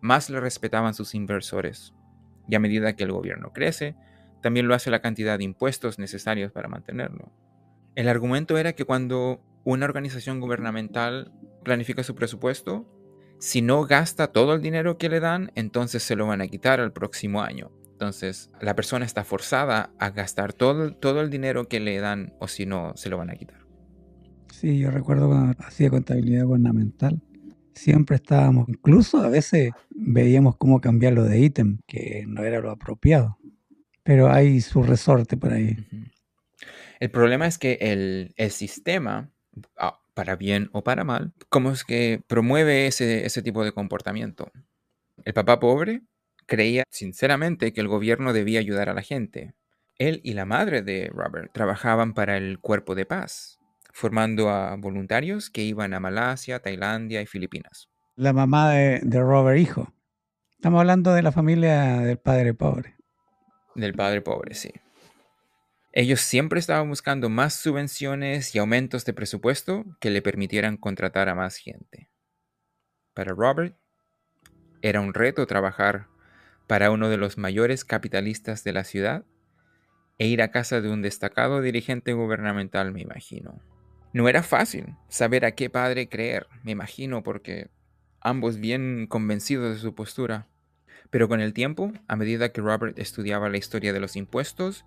más 0.00 0.30
le 0.30 0.40
respetaban 0.40 0.94
sus 0.94 1.14
inversores. 1.14 1.92
Y 2.48 2.54
a 2.54 2.60
medida 2.60 2.96
que 2.96 3.04
el 3.04 3.12
gobierno 3.12 3.52
crece, 3.52 3.94
también 4.42 4.68
lo 4.68 4.74
hace 4.74 4.90
la 4.90 5.00
cantidad 5.00 5.36
de 5.36 5.44
impuestos 5.44 5.98
necesarios 5.98 6.52
para 6.52 6.68
mantenerlo. 6.68 7.32
El 7.94 8.08
argumento 8.08 8.56
era 8.56 8.72
que 8.72 8.84
cuando 8.84 9.42
una 9.64 9.84
organización 9.84 10.40
gubernamental 10.40 11.32
planifica 11.68 12.02
su 12.02 12.16
presupuesto, 12.16 12.84
si 13.38 13.62
no 13.62 13.84
gasta 13.86 14.32
todo 14.32 14.54
el 14.54 14.60
dinero 14.60 14.98
que 14.98 15.08
le 15.08 15.20
dan, 15.20 15.52
entonces 15.54 16.02
se 16.02 16.16
lo 16.16 16.26
van 16.26 16.40
a 16.40 16.48
quitar 16.48 16.80
el 16.80 16.92
próximo 16.92 17.42
año. 17.42 17.70
Entonces, 17.92 18.50
la 18.60 18.74
persona 18.74 19.04
está 19.04 19.22
forzada 19.22 19.92
a 19.98 20.10
gastar 20.10 20.52
todo, 20.52 20.92
todo 20.94 21.20
el 21.20 21.30
dinero 21.30 21.68
que 21.68 21.80
le 21.80 21.98
dan 22.00 22.34
o 22.40 22.48
si 22.48 22.66
no, 22.66 22.92
se 22.96 23.08
lo 23.08 23.18
van 23.18 23.30
a 23.30 23.36
quitar. 23.36 23.58
Sí, 24.52 24.78
yo 24.78 24.90
recuerdo 24.90 25.28
cuando 25.28 25.54
hacía 25.64 25.90
contabilidad 25.90 26.44
gubernamental, 26.44 27.20
siempre 27.74 28.16
estábamos, 28.16 28.68
incluso 28.68 29.18
a 29.18 29.28
veces 29.28 29.70
veíamos 29.90 30.56
cómo 30.56 30.80
cambiarlo 30.80 31.22
de 31.24 31.38
ítem, 31.38 31.78
que 31.86 32.24
no 32.26 32.42
era 32.42 32.60
lo 32.60 32.70
apropiado. 32.70 33.38
Pero 34.02 34.30
hay 34.30 34.60
su 34.60 34.82
resorte 34.82 35.36
por 35.36 35.52
ahí. 35.52 35.76
El 36.98 37.10
problema 37.10 37.46
es 37.46 37.58
que 37.58 37.78
el, 37.80 38.32
el 38.36 38.50
sistema, 38.50 39.30
ah, 39.76 40.00
para 40.18 40.34
bien 40.34 40.68
o 40.72 40.82
para 40.82 41.04
mal, 41.04 41.32
¿cómo 41.48 41.70
es 41.70 41.84
que 41.84 42.20
promueve 42.26 42.88
ese, 42.88 43.24
ese 43.24 43.40
tipo 43.40 43.62
de 43.62 43.70
comportamiento? 43.70 44.50
El 45.24 45.32
papá 45.32 45.60
pobre 45.60 46.02
creía 46.44 46.82
sinceramente 46.90 47.72
que 47.72 47.80
el 47.80 47.86
gobierno 47.86 48.32
debía 48.32 48.58
ayudar 48.58 48.88
a 48.88 48.94
la 48.94 49.02
gente. 49.02 49.54
Él 49.96 50.20
y 50.24 50.32
la 50.34 50.44
madre 50.44 50.82
de 50.82 51.08
Robert 51.14 51.52
trabajaban 51.52 52.14
para 52.14 52.36
el 52.36 52.58
Cuerpo 52.58 52.96
de 52.96 53.06
Paz, 53.06 53.60
formando 53.92 54.50
a 54.50 54.74
voluntarios 54.74 55.50
que 55.50 55.62
iban 55.62 55.94
a 55.94 56.00
Malasia, 56.00 56.58
Tailandia 56.58 57.22
y 57.22 57.26
Filipinas. 57.26 57.88
La 58.16 58.32
mamá 58.32 58.72
de, 58.72 58.98
de 59.04 59.20
Robert, 59.20 59.60
hijo. 59.60 59.94
Estamos 60.50 60.80
hablando 60.80 61.14
de 61.14 61.22
la 61.22 61.30
familia 61.30 62.00
del 62.00 62.18
padre 62.18 62.54
pobre. 62.54 62.96
Del 63.76 63.94
padre 63.94 64.20
pobre, 64.20 64.54
sí. 64.54 64.72
Ellos 65.92 66.20
siempre 66.20 66.60
estaban 66.60 66.88
buscando 66.88 67.28
más 67.28 67.54
subvenciones 67.54 68.54
y 68.54 68.58
aumentos 68.58 69.04
de 69.04 69.14
presupuesto 69.14 69.84
que 70.00 70.10
le 70.10 70.22
permitieran 70.22 70.76
contratar 70.76 71.28
a 71.28 71.34
más 71.34 71.56
gente. 71.56 72.10
Para 73.14 73.32
Robert, 73.32 73.76
era 74.82 75.00
un 75.00 75.14
reto 75.14 75.46
trabajar 75.46 76.06
para 76.66 76.90
uno 76.90 77.08
de 77.08 77.16
los 77.16 77.38
mayores 77.38 77.84
capitalistas 77.84 78.62
de 78.62 78.72
la 78.72 78.84
ciudad 78.84 79.24
e 80.18 80.26
ir 80.26 80.42
a 80.42 80.50
casa 80.50 80.80
de 80.80 80.90
un 80.90 81.00
destacado 81.00 81.62
dirigente 81.62 82.12
gubernamental, 82.12 82.92
me 82.92 83.00
imagino. 83.00 83.62
No 84.12 84.28
era 84.28 84.42
fácil 84.42 84.94
saber 85.08 85.44
a 85.44 85.52
qué 85.52 85.70
padre 85.70 86.08
creer, 86.08 86.46
me 86.64 86.72
imagino, 86.72 87.22
porque 87.22 87.70
ambos 88.20 88.58
bien 88.58 89.06
convencidos 89.08 89.74
de 89.74 89.80
su 89.80 89.94
postura. 89.94 90.48
Pero 91.10 91.28
con 91.28 91.40
el 91.40 91.54
tiempo, 91.54 91.92
a 92.06 92.16
medida 92.16 92.52
que 92.52 92.60
Robert 92.60 92.98
estudiaba 92.98 93.48
la 93.48 93.56
historia 93.56 93.92
de 93.92 94.00
los 94.00 94.16
impuestos, 94.16 94.84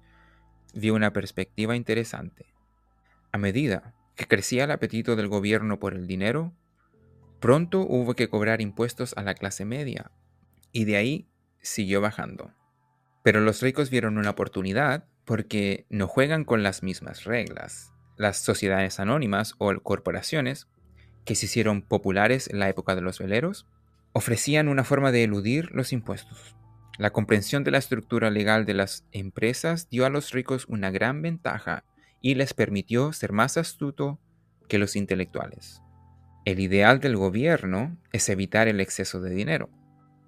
vio 0.73 0.95
una 0.95 1.13
perspectiva 1.13 1.75
interesante. 1.75 2.45
A 3.31 3.37
medida 3.37 3.93
que 4.15 4.27
crecía 4.27 4.65
el 4.65 4.71
apetito 4.71 5.15
del 5.15 5.27
gobierno 5.27 5.79
por 5.79 5.93
el 5.93 6.07
dinero, 6.07 6.53
pronto 7.39 7.81
hubo 7.81 8.13
que 8.13 8.29
cobrar 8.29 8.61
impuestos 8.61 9.13
a 9.17 9.23
la 9.23 9.33
clase 9.33 9.65
media, 9.65 10.11
y 10.71 10.85
de 10.85 10.97
ahí 10.97 11.27
siguió 11.61 12.01
bajando. 12.01 12.53
Pero 13.23 13.41
los 13.41 13.61
ricos 13.61 13.89
vieron 13.89 14.17
una 14.17 14.31
oportunidad 14.31 15.05
porque 15.25 15.85
no 15.89 16.07
juegan 16.07 16.43
con 16.43 16.63
las 16.63 16.83
mismas 16.83 17.23
reglas. 17.23 17.93
Las 18.17 18.37
sociedades 18.37 18.99
anónimas 18.99 19.55
o 19.57 19.73
corporaciones, 19.81 20.67
que 21.25 21.35
se 21.35 21.45
hicieron 21.45 21.81
populares 21.81 22.49
en 22.49 22.59
la 22.59 22.69
época 22.69 22.95
de 22.95 23.01
los 23.01 23.19
veleros, 23.19 23.67
ofrecían 24.13 24.67
una 24.67 24.83
forma 24.83 25.11
de 25.11 25.23
eludir 25.23 25.71
los 25.71 25.93
impuestos. 25.93 26.55
La 26.97 27.11
comprensión 27.11 27.63
de 27.63 27.71
la 27.71 27.77
estructura 27.77 28.29
legal 28.29 28.65
de 28.65 28.73
las 28.73 29.05
empresas 29.11 29.89
dio 29.89 30.05
a 30.05 30.09
los 30.09 30.31
ricos 30.31 30.65
una 30.67 30.91
gran 30.91 31.21
ventaja 31.21 31.83
y 32.21 32.35
les 32.35 32.53
permitió 32.53 33.13
ser 33.13 33.31
más 33.31 33.57
astuto 33.57 34.19
que 34.67 34.77
los 34.77 34.95
intelectuales. 34.95 35.81
El 36.45 36.59
ideal 36.59 36.99
del 36.99 37.17
gobierno 37.17 37.97
es 38.11 38.27
evitar 38.29 38.67
el 38.67 38.79
exceso 38.79 39.21
de 39.21 39.31
dinero. 39.31 39.69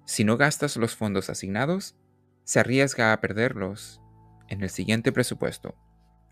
Si 0.06 0.24
no 0.24 0.36
gastas 0.36 0.76
los 0.76 0.94
fondos 0.94 1.30
asignados, 1.30 1.96
se 2.44 2.60
arriesga 2.60 3.12
a 3.12 3.20
perderlos 3.20 4.00
en 4.48 4.62
el 4.62 4.70
siguiente 4.70 5.12
presupuesto. 5.12 5.74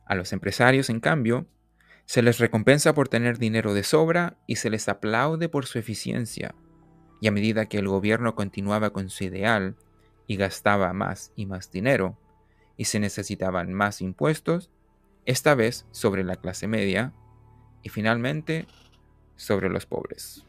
A 0.07 0.15
los 0.15 0.33
empresarios, 0.33 0.91
en 0.91 1.01
cambio, 1.01 1.47
se 2.07 2.23
les 2.23 2.39
recompensa 2.39 2.95
por 2.95 3.09
tener 3.09 3.39
dinero 3.39 3.75
de 3.75 3.83
sobra 3.83 4.37
y 4.47 4.57
se 4.57 4.71
les 4.71 4.89
aplaude 4.89 5.49
por 5.49 5.67
su 5.67 5.79
eficiencia. 5.79 6.55
Y 7.21 7.29
a 7.29 7.33
medida 7.33 7.67
que 7.67 7.79
el 7.79 7.89
gobierno 7.89 8.35
continuaba 8.35 8.93
con 8.93 9.09
su 9.09 9.25
ideal 9.25 9.77
y 10.27 10.37
gastaba 10.37 10.93
más 10.93 11.33
y 11.37 11.47
más 11.47 11.71
dinero, 11.71 12.17
y 12.77 12.87
se 12.87 13.01
necesitaban 13.01 13.73
más 13.73 14.01
impuestos, 14.01 14.71
esta 15.25 15.55
vez 15.55 15.87
sobre 15.91 16.25
la 16.25 16.37
clase 16.37 16.67
media, 16.67 17.13
y 17.83 17.89
finalmente 17.89 18.67
sobre 19.37 19.69
los 19.69 19.87
pobres. 19.87 20.45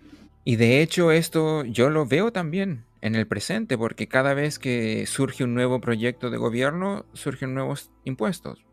Y 0.45 0.57
de 0.57 0.81
hecho 0.81 1.11
esto 1.11 1.63
yo 1.63 1.89
lo 1.89 2.05
veo 2.05 2.31
también 2.31 2.85
en 3.01 3.15
el 3.15 3.27
presente, 3.27 3.77
porque 3.77 4.07
cada 4.07 4.33
vez 4.33 4.59
que 4.59 5.05
surge 5.07 5.43
un 5.43 5.53
nuevo 5.53 5.81
proyecto 5.81 6.29
de 6.29 6.37
gobierno, 6.37 7.05
surgen 7.13 7.53
nuevos 7.53 7.91
impuestos. 8.05 8.65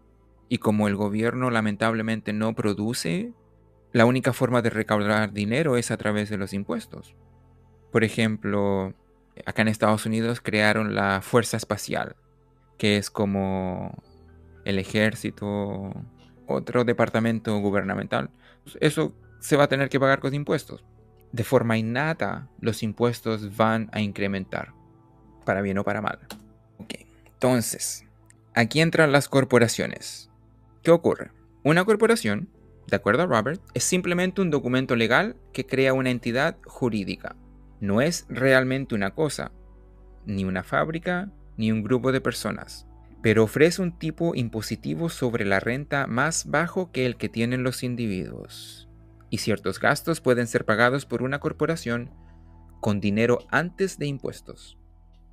Y 0.49 0.59
como 0.59 0.89
el 0.89 0.97
gobierno 0.97 1.51
lamentablemente 1.51 2.33
no 2.33 2.55
produce, 2.55 3.33
la 3.93 4.05
única 4.05 4.33
forma 4.33 4.63
de 4.63 4.71
recaudar 4.71 5.33
dinero 5.33 5.77
es 5.77 5.91
a 5.91 5.97
través 5.97 6.31
de 6.31 6.37
los 6.37 6.53
impuestos. 6.53 7.17
Por 7.91 8.05
ejemplo, 8.05 8.95
acá 9.47 9.63
en 9.63 9.69
Estados 9.69 10.07
Unidos 10.07 10.41
crearon 10.41 10.95
la 10.95 11.21
Fuerza 11.23 11.57
Espacial, 11.57 12.17
que 12.79 12.97
es 12.97 13.11
como 13.11 14.03
el 14.65 14.79
ejército, 14.79 15.93
otro 16.47 16.85
departamento 16.85 17.59
gubernamental. 17.59 18.31
Eso 18.81 19.15
se 19.41 19.57
va 19.57 19.65
a 19.65 19.69
tener 19.69 19.89
que 19.89 20.01
pagar 20.01 20.21
con 20.21 20.35
impuestos 20.35 20.85
de 21.33 21.45
forma 21.45 21.79
innata 21.79 22.49
los 22.61 22.83
impuestos 22.83 23.57
van 23.57 23.89
a 23.93 24.01
incrementar, 24.01 24.73
para 25.45 25.63
bien 25.63 25.79
o 25.79 25.85
para 25.85 26.03
mal. 26.03 26.19
Entonces, 27.33 28.05
aquí 28.55 28.83
entran 28.83 29.13
las 29.13 29.29
corporaciones. 29.29 30.31
¿Qué 30.83 30.91
ocurre? 30.91 31.31
Una 31.63 31.85
corporación, 31.85 32.51
de 32.87 32.97
acuerdo 32.97 33.23
a 33.23 33.27
Robert, 33.27 33.63
es 33.73 33.85
simplemente 33.85 34.43
un 34.43 34.51
documento 34.51 34.95
legal 34.95 35.37
que 35.55 35.65
crea 35.65 35.95
una 35.95 36.11
entidad 36.11 36.59
jurídica. 36.67 37.37
No 37.81 38.01
es 38.01 38.27
realmente 38.29 38.95
una 38.95 39.15
cosa, 39.15 39.53
ni 40.27 40.45
una 40.45 40.63
fábrica, 40.63 41.31
ni 41.57 41.73
un 41.73 41.83
grupo 41.83 42.13
de 42.13 42.21
personas, 42.21 42.87
pero 43.23 43.45
ofrece 43.45 43.83
un 43.83 43.99
tipo 43.99 44.35
impositivo 44.35 45.09
sobre 45.09 45.45
la 45.45 45.61
renta 45.61 46.07
más 46.07 46.51
bajo 46.51 46.93
que 46.93 47.07
el 47.07 47.17
que 47.17 47.29
tienen 47.29 47.63
los 47.63 47.83
individuos 47.83 48.91
y 49.31 49.39
ciertos 49.39 49.81
gastos 49.81 50.21
pueden 50.21 50.47
ser 50.47 50.65
pagados 50.65 51.07
por 51.07 51.23
una 51.23 51.39
corporación 51.39 52.11
con 52.81 53.01
dinero 53.01 53.39
antes 53.51 53.99
de 53.99 54.07
impuestos. 54.07 54.77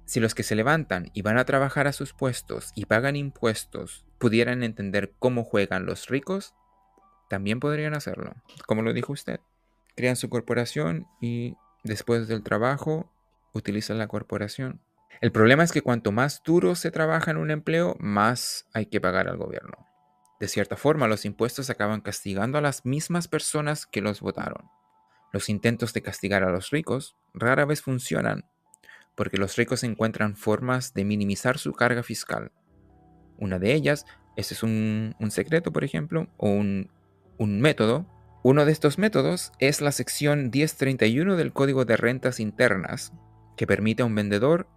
Si 0.05 0.19
los 0.19 0.35
que 0.35 0.43
se 0.43 0.55
levantan 0.55 1.09
y 1.13 1.23
van 1.23 1.37
a 1.37 1.45
trabajar 1.45 1.87
a 1.87 1.91
sus 1.91 2.13
puestos 2.13 2.71
y 2.75 2.85
pagan 2.85 3.15
impuestos 3.15 4.05
pudieran 4.19 4.63
entender 4.63 5.13
cómo 5.19 5.43
juegan 5.43 5.85
los 5.85 6.07
ricos, 6.07 6.55
también 7.29 7.59
podrían 7.59 7.93
hacerlo. 7.93 8.35
Como 8.67 8.83
lo 8.83 8.93
dijo 8.93 9.11
usted, 9.11 9.41
crean 9.95 10.15
su 10.15 10.29
corporación 10.29 11.07
y 11.19 11.55
después 11.83 12.27
del 12.27 12.43
trabajo 12.43 13.11
utilizan 13.53 13.97
la 13.97 14.07
corporación. 14.07 14.81
El 15.19 15.31
problema 15.31 15.63
es 15.63 15.71
que 15.71 15.81
cuanto 15.81 16.11
más 16.11 16.43
duro 16.43 16.75
se 16.75 16.91
trabaja 16.91 17.31
en 17.31 17.37
un 17.37 17.49
empleo, 17.49 17.95
más 17.99 18.67
hay 18.73 18.85
que 18.85 19.01
pagar 19.01 19.27
al 19.27 19.37
gobierno. 19.37 19.87
De 20.39 20.47
cierta 20.47 20.77
forma, 20.77 21.07
los 21.07 21.25
impuestos 21.25 21.69
acaban 21.69 22.01
castigando 22.01 22.59
a 22.59 22.61
las 22.61 22.85
mismas 22.85 23.27
personas 23.27 23.87
que 23.87 24.01
los 24.01 24.21
votaron. 24.21 24.69
Los 25.33 25.49
intentos 25.49 25.93
de 25.93 26.03
castigar 26.03 26.43
a 26.43 26.51
los 26.51 26.69
ricos 26.69 27.17
rara 27.33 27.65
vez 27.65 27.81
funcionan, 27.81 28.45
porque 29.15 29.37
los 29.37 29.55
ricos 29.55 29.83
encuentran 29.83 30.35
formas 30.35 30.93
de 30.93 31.05
minimizar 31.05 31.57
su 31.57 31.73
carga 31.73 32.03
fiscal. 32.03 32.51
Una 33.37 33.57
de 33.57 33.73
ellas, 33.73 34.05
ese 34.35 34.53
es 34.53 34.61
un, 34.61 35.15
secreto, 35.29 35.73
por 35.73 35.83
ejemplo, 35.83 36.27
o 36.37 36.49
un 36.49 36.89
método. 37.39 38.05
Uno 38.49 38.65
de 38.65 38.71
estos 38.71 38.97
métodos 38.97 39.51
es 39.59 39.81
la 39.81 39.91
sección 39.91 40.51
1031 40.53 41.35
del 41.35 41.51
Código 41.51 41.83
de 41.83 41.97
Rentas 41.97 42.39
Internas, 42.39 43.11
que 43.57 43.67
permite 43.67 44.03
a 44.03 44.05
un 44.05 44.15
vendedor 44.15 44.69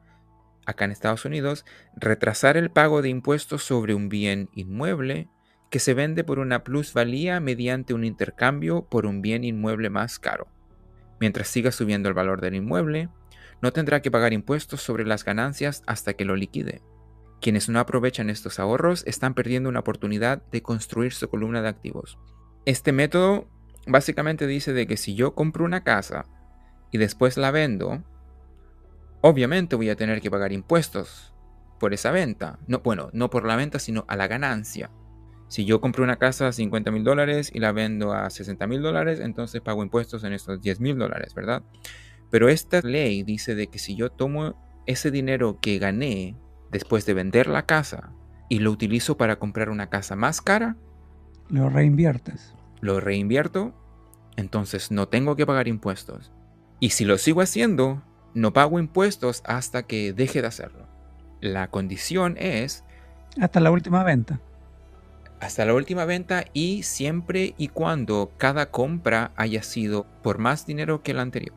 acá 0.67 0.87
en 0.87 0.91
Estados 0.91 1.25
Unidos 1.25 1.65
retrasar 1.95 2.57
el 2.57 2.73
pago 2.73 3.01
de 3.01 3.11
impuestos 3.11 3.63
sobre 3.63 3.95
un 3.95 4.09
bien 4.09 4.49
inmueble 4.55 5.29
que 5.71 5.79
se 5.79 5.95
vende 5.95 6.25
por 6.25 6.41
una 6.41 6.65
plusvalía 6.65 7.39
mediante 7.39 7.95
un 7.95 8.03
intercambio 8.03 8.89
por 8.89 9.07
un 9.07 9.23
bien 9.23 9.45
inmueble 9.45 9.89
más 9.89 10.19
caro. 10.19 10.49
Mientras 11.21 11.47
siga 11.47 11.71
subiendo 11.71 12.09
el 12.09 12.15
valor 12.17 12.41
del 12.41 12.57
inmueble, 12.57 13.09
no 13.63 13.73
tendrá 13.73 14.03
que 14.03 14.11
pagar 14.11 14.33
impuestos 14.33 14.83
sobre 14.83 15.07
las 15.07 15.25
ganancias 15.25 15.85
hasta 15.87 16.15
que 16.15 16.25
lo 16.25 16.35
liquide. 16.35 16.83
Quienes 17.41 17.69
no 17.69 17.79
aprovechan 17.79 18.31
estos 18.31 18.59
ahorros 18.59 19.05
están 19.07 19.35
perdiendo 19.35 19.69
una 19.69 19.79
oportunidad 19.79 20.43
de 20.51 20.61
construir 20.61 21.13
su 21.13 21.29
columna 21.29 21.63
de 21.63 21.69
activos. 21.69 22.19
Este 22.67 22.91
método 22.91 23.49
básicamente 23.87 24.47
dice 24.47 24.73
de 24.73 24.87
que 24.87 24.97
si 24.97 25.15
yo 25.15 25.35
compro 25.35 25.65
una 25.65 25.83
casa 25.83 26.27
y 26.91 26.99
después 26.99 27.37
la 27.37 27.51
vendo, 27.51 28.03
obviamente 29.21 29.77
voy 29.77 29.91
a 29.91 29.97
tener 29.97 30.21
que 30.21 30.31
pagar 30.31 30.53
impuestos 30.53 31.35
por 31.79 31.95
esa 31.95 32.11
venta. 32.11 32.59
No, 32.67 32.81
bueno, 32.81 33.11
no 33.13 33.31
por 33.31 33.45
la 33.45 33.57
venta, 33.57 33.79
sino 33.79 34.05
a 34.09 34.17
la 34.17 34.29
ganancia. 34.29 34.91
Si 35.49 35.65
yo 35.65 35.81
compro 35.81 36.05
una 36.05 36.17
casa 36.17 36.49
a 36.49 36.53
50 36.53 36.93
mil 36.93 37.03
dólares 37.03 37.51
y 37.53 37.59
la 37.59 37.73
vendo 37.73 38.13
a 38.13 38.31
60 38.31 38.67
mil 38.69 38.83
dólares, 38.83 39.19
entonces 39.19 39.61
pago 39.61 39.83
impuestos 39.83 40.23
en 40.23 40.33
estos 40.33 40.61
10 40.61 40.79
mil 40.81 40.97
dólares, 40.97 41.35
¿verdad? 41.35 41.63
Pero 42.31 42.49
esta 42.49 42.81
ley 42.83 43.25
dice 43.25 43.57
de 43.57 43.67
que 43.67 43.81
si 43.81 43.97
yo 43.97 44.11
tomo 44.11 44.55
ese 44.87 45.11
dinero 45.11 45.59
que 45.61 45.79
gané 45.79 46.37
después 46.71 47.05
de 47.05 47.15
vender 47.15 47.49
la 47.49 47.67
casa 47.67 48.13
y 48.49 48.61
lo 48.61 48.71
utilizo 48.71 49.17
para 49.17 49.41
comprar 49.41 49.71
una 49.71 49.89
casa 49.91 50.15
más 50.15 50.41
cara, 50.41 50.77
lo 51.49 51.69
reinviertes. 51.69 52.55
Lo 52.81 53.01
reinvierto, 53.01 53.75
entonces 54.37 54.91
no 54.91 55.09
tengo 55.09 55.37
que 55.37 55.47
pagar 55.47 55.69
impuestos. 55.69 56.33
Y 56.79 56.91
si 56.91 57.05
lo 57.05 57.19
sigo 57.19 57.43
haciendo, 57.43 58.03
no 58.35 58.53
pago 58.53 58.79
impuestos 58.79 59.43
hasta 59.45 59.83
que 59.83 60.13
deje 60.13 60.41
de 60.41 60.49
hacerlo. 60.49 60.87
La 61.41 61.71
condición 61.71 62.37
es... 62.39 62.85
Hasta 63.41 63.61
la 63.61 63.71
última 63.71 64.03
venta 64.03 64.41
hasta 65.41 65.65
la 65.65 65.75
última 65.75 66.05
venta 66.05 66.45
y 66.53 66.83
siempre 66.83 67.55
y 67.57 67.69
cuando 67.69 68.33
cada 68.37 68.71
compra 68.71 69.33
haya 69.37 69.63
sido 69.63 70.07
por 70.23 70.39
más 70.39 70.67
dinero 70.67 71.03
que 71.03 71.15
la 71.15 71.23
anterior. 71.23 71.57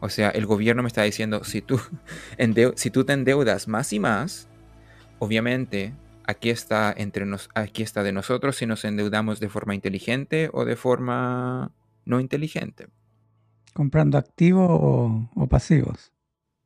O 0.00 0.08
sea, 0.08 0.30
el 0.30 0.44
gobierno 0.44 0.82
me 0.82 0.88
está 0.88 1.02
diciendo, 1.04 1.42
si 1.44 1.62
tú, 1.62 1.80
si 2.74 2.90
tú 2.90 3.04
te 3.04 3.12
endeudas 3.12 3.68
más 3.68 3.92
y 3.92 4.00
más, 4.00 4.48
obviamente 5.20 5.94
aquí 6.26 6.50
está, 6.50 6.94
entre 6.96 7.26
nos 7.26 7.48
aquí 7.54 7.82
está 7.82 8.02
de 8.02 8.12
nosotros 8.12 8.56
si 8.56 8.66
nos 8.66 8.84
endeudamos 8.84 9.40
de 9.40 9.48
forma 9.48 9.74
inteligente 9.74 10.50
o 10.52 10.64
de 10.64 10.76
forma 10.76 11.72
no 12.04 12.20
inteligente. 12.20 12.88
Comprando 13.74 14.16
activos 14.18 14.68
o, 14.70 15.46
pasivos. 15.48 16.12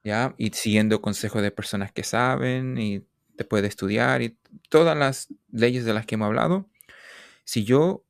¿Ya? 0.04 0.34
Y 0.38 0.50
siguiendo 0.50 1.00
consejos 1.00 1.42
de 1.42 1.50
personas 1.50 1.92
que 1.92 2.04
saben 2.04 2.78
y 2.78 3.04
te 3.36 3.44
puede 3.44 3.68
estudiar 3.68 4.22
y 4.22 4.38
todas 4.68 4.96
las 4.96 5.28
leyes 5.50 5.84
de 5.84 5.94
las 5.94 6.06
que 6.06 6.16
hemos 6.16 6.26
hablado. 6.26 6.68
Si 7.44 7.64
yo 7.64 8.04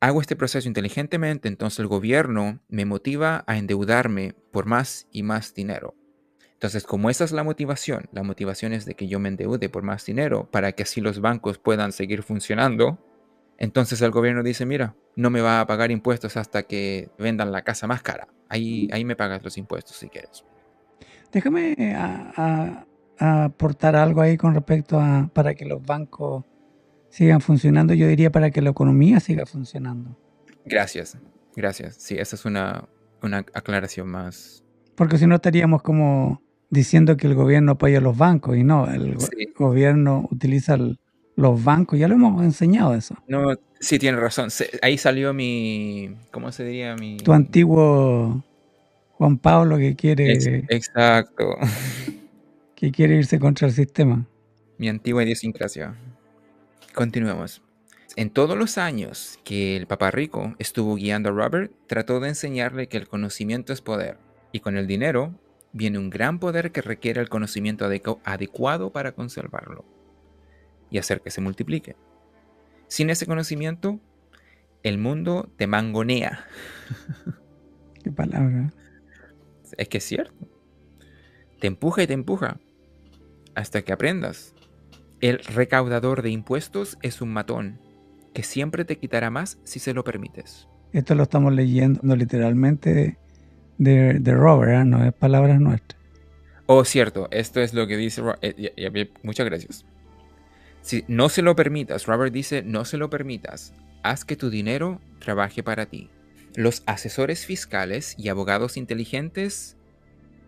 hago 0.00 0.20
este 0.20 0.36
proceso 0.36 0.68
inteligentemente, 0.68 1.48
entonces 1.48 1.80
el 1.80 1.88
gobierno 1.88 2.60
me 2.68 2.84
motiva 2.84 3.44
a 3.46 3.58
endeudarme 3.58 4.34
por 4.52 4.66
más 4.66 5.08
y 5.10 5.22
más 5.22 5.54
dinero. 5.54 5.95
Entonces, 6.56 6.84
como 6.84 7.10
esa 7.10 7.24
es 7.24 7.32
la 7.32 7.44
motivación, 7.44 8.08
la 8.12 8.22
motivación 8.22 8.72
es 8.72 8.86
de 8.86 8.94
que 8.94 9.08
yo 9.08 9.20
me 9.20 9.28
endeude 9.28 9.68
por 9.68 9.82
más 9.82 10.06
dinero 10.06 10.48
para 10.50 10.72
que 10.72 10.84
así 10.84 11.02
los 11.02 11.20
bancos 11.20 11.58
puedan 11.58 11.92
seguir 11.92 12.22
funcionando, 12.22 12.98
entonces 13.58 14.00
el 14.00 14.10
gobierno 14.10 14.42
dice, 14.42 14.64
mira, 14.64 14.94
no 15.16 15.28
me 15.28 15.42
va 15.42 15.60
a 15.60 15.66
pagar 15.66 15.90
impuestos 15.90 16.38
hasta 16.38 16.62
que 16.62 17.10
vendan 17.18 17.52
la 17.52 17.60
casa 17.60 17.86
más 17.86 18.02
cara. 18.02 18.28
Ahí, 18.48 18.88
ahí 18.90 19.04
me 19.04 19.16
pagas 19.16 19.44
los 19.44 19.58
impuestos 19.58 19.96
si 19.96 20.08
quieres. 20.08 20.46
Déjame 21.30 21.94
aportar 23.18 23.94
algo 23.94 24.22
ahí 24.22 24.38
con 24.38 24.54
respecto 24.54 24.98
a 24.98 25.28
para 25.34 25.54
que 25.54 25.66
los 25.66 25.84
bancos 25.84 26.44
sigan 27.10 27.42
funcionando, 27.42 27.92
yo 27.92 28.08
diría 28.08 28.32
para 28.32 28.50
que 28.50 28.62
la 28.62 28.70
economía 28.70 29.20
siga 29.20 29.44
funcionando. 29.44 30.18
Gracias, 30.64 31.18
gracias. 31.54 31.96
Sí, 31.96 32.16
esa 32.18 32.36
es 32.36 32.46
una, 32.46 32.88
una 33.22 33.38
aclaración 33.38 34.08
más. 34.08 34.64
Porque 34.94 35.18
si 35.18 35.26
no 35.26 35.34
estaríamos 35.34 35.82
como 35.82 36.42
diciendo 36.70 37.16
que 37.16 37.26
el 37.26 37.34
gobierno 37.34 37.72
apoya 37.72 37.98
a 37.98 38.00
los 38.00 38.16
bancos 38.16 38.56
y 38.56 38.64
no, 38.64 38.88
el 38.90 39.16
gobierno 39.56 40.28
utiliza 40.30 40.76
los 41.36 41.64
bancos, 41.64 41.98
ya 41.98 42.08
lo 42.08 42.14
hemos 42.14 42.42
enseñado 42.42 42.94
eso. 42.94 43.14
No, 43.28 43.54
sí, 43.78 43.98
tiene 43.98 44.18
razón. 44.18 44.48
ahí 44.82 44.98
salió 44.98 45.32
mi, 45.32 46.14
¿cómo 46.30 46.50
se 46.50 46.64
diría? 46.64 46.96
Mi... 46.96 47.18
Tu 47.18 47.32
antiguo 47.32 48.42
Juan 49.12 49.38
Pablo 49.38 49.78
que 49.78 49.94
quiere... 49.94 50.32
exacto. 50.68 51.56
Que 52.74 52.92
quiere 52.92 53.16
irse 53.16 53.38
contra 53.38 53.66
el 53.68 53.72
sistema. 53.72 54.26
Mi 54.76 54.90
antigua 54.90 55.24
idiosincrasia. 55.24 55.94
Continuemos. 56.94 57.62
En 58.16 58.28
todos 58.28 58.54
los 58.58 58.76
años 58.76 59.38
que 59.44 59.78
el 59.78 59.86
Papa 59.86 60.10
Rico 60.10 60.54
estuvo 60.58 60.94
guiando 60.96 61.30
a 61.30 61.32
Robert, 61.32 61.72
trató 61.86 62.20
de 62.20 62.28
enseñarle 62.28 62.86
que 62.86 62.98
el 62.98 63.08
conocimiento 63.08 63.72
es 63.72 63.80
poder, 63.80 64.18
y 64.52 64.60
con 64.60 64.76
el 64.76 64.86
dinero 64.86 65.32
viene 65.76 65.98
un 65.98 66.08
gran 66.08 66.38
poder 66.38 66.72
que 66.72 66.80
requiere 66.80 67.20
el 67.20 67.28
conocimiento 67.28 67.86
adecuado 68.24 68.90
para 68.90 69.12
conservarlo 69.12 69.84
y 70.90 70.98
hacer 70.98 71.20
que 71.20 71.30
se 71.30 71.42
multiplique. 71.42 71.96
Sin 72.88 73.10
ese 73.10 73.26
conocimiento, 73.26 74.00
el 74.82 74.96
mundo 74.96 75.50
te 75.56 75.66
mangonea. 75.66 76.46
Qué 78.02 78.10
palabra. 78.10 78.72
Es 79.76 79.88
que 79.88 79.98
es 79.98 80.04
cierto. 80.04 80.48
Te 81.60 81.66
empuja 81.66 82.02
y 82.02 82.06
te 82.06 82.14
empuja 82.14 82.58
hasta 83.54 83.82
que 83.82 83.92
aprendas 83.92 84.54
el 85.20 85.38
recaudador 85.40 86.22
de 86.22 86.30
impuestos 86.30 86.98
es 87.02 87.20
un 87.20 87.32
matón 87.32 87.80
que 88.32 88.42
siempre 88.42 88.84
te 88.84 88.98
quitará 88.98 89.30
más 89.30 89.58
si 89.64 89.78
se 89.78 89.92
lo 89.92 90.04
permites. 90.04 90.68
Esto 90.92 91.14
lo 91.14 91.24
estamos 91.24 91.52
leyendo 91.52 92.16
literalmente 92.16 93.18
de, 93.78 94.14
de 94.14 94.34
Robert, 94.34 94.86
no 94.86 95.04
es 95.04 95.12
palabras 95.12 95.60
nuestras. 95.60 96.00
Oh, 96.66 96.84
cierto, 96.84 97.28
esto 97.30 97.60
es 97.60 97.74
lo 97.74 97.86
que 97.86 97.96
dice 97.96 98.20
Robert. 98.20 98.40
Eh, 98.42 99.10
muchas 99.22 99.46
gracias. 99.46 99.84
Si 100.82 101.04
no 101.08 101.28
se 101.28 101.42
lo 101.42 101.56
permitas, 101.56 102.06
Robert 102.06 102.32
dice, 102.32 102.62
no 102.62 102.84
se 102.84 102.96
lo 102.96 103.10
permitas, 103.10 103.72
haz 104.02 104.24
que 104.24 104.36
tu 104.36 104.50
dinero 104.50 105.00
trabaje 105.18 105.62
para 105.62 105.86
ti. 105.86 106.10
Los 106.54 106.82
asesores 106.86 107.44
fiscales 107.44 108.14
y 108.18 108.28
abogados 108.28 108.76
inteligentes 108.76 109.76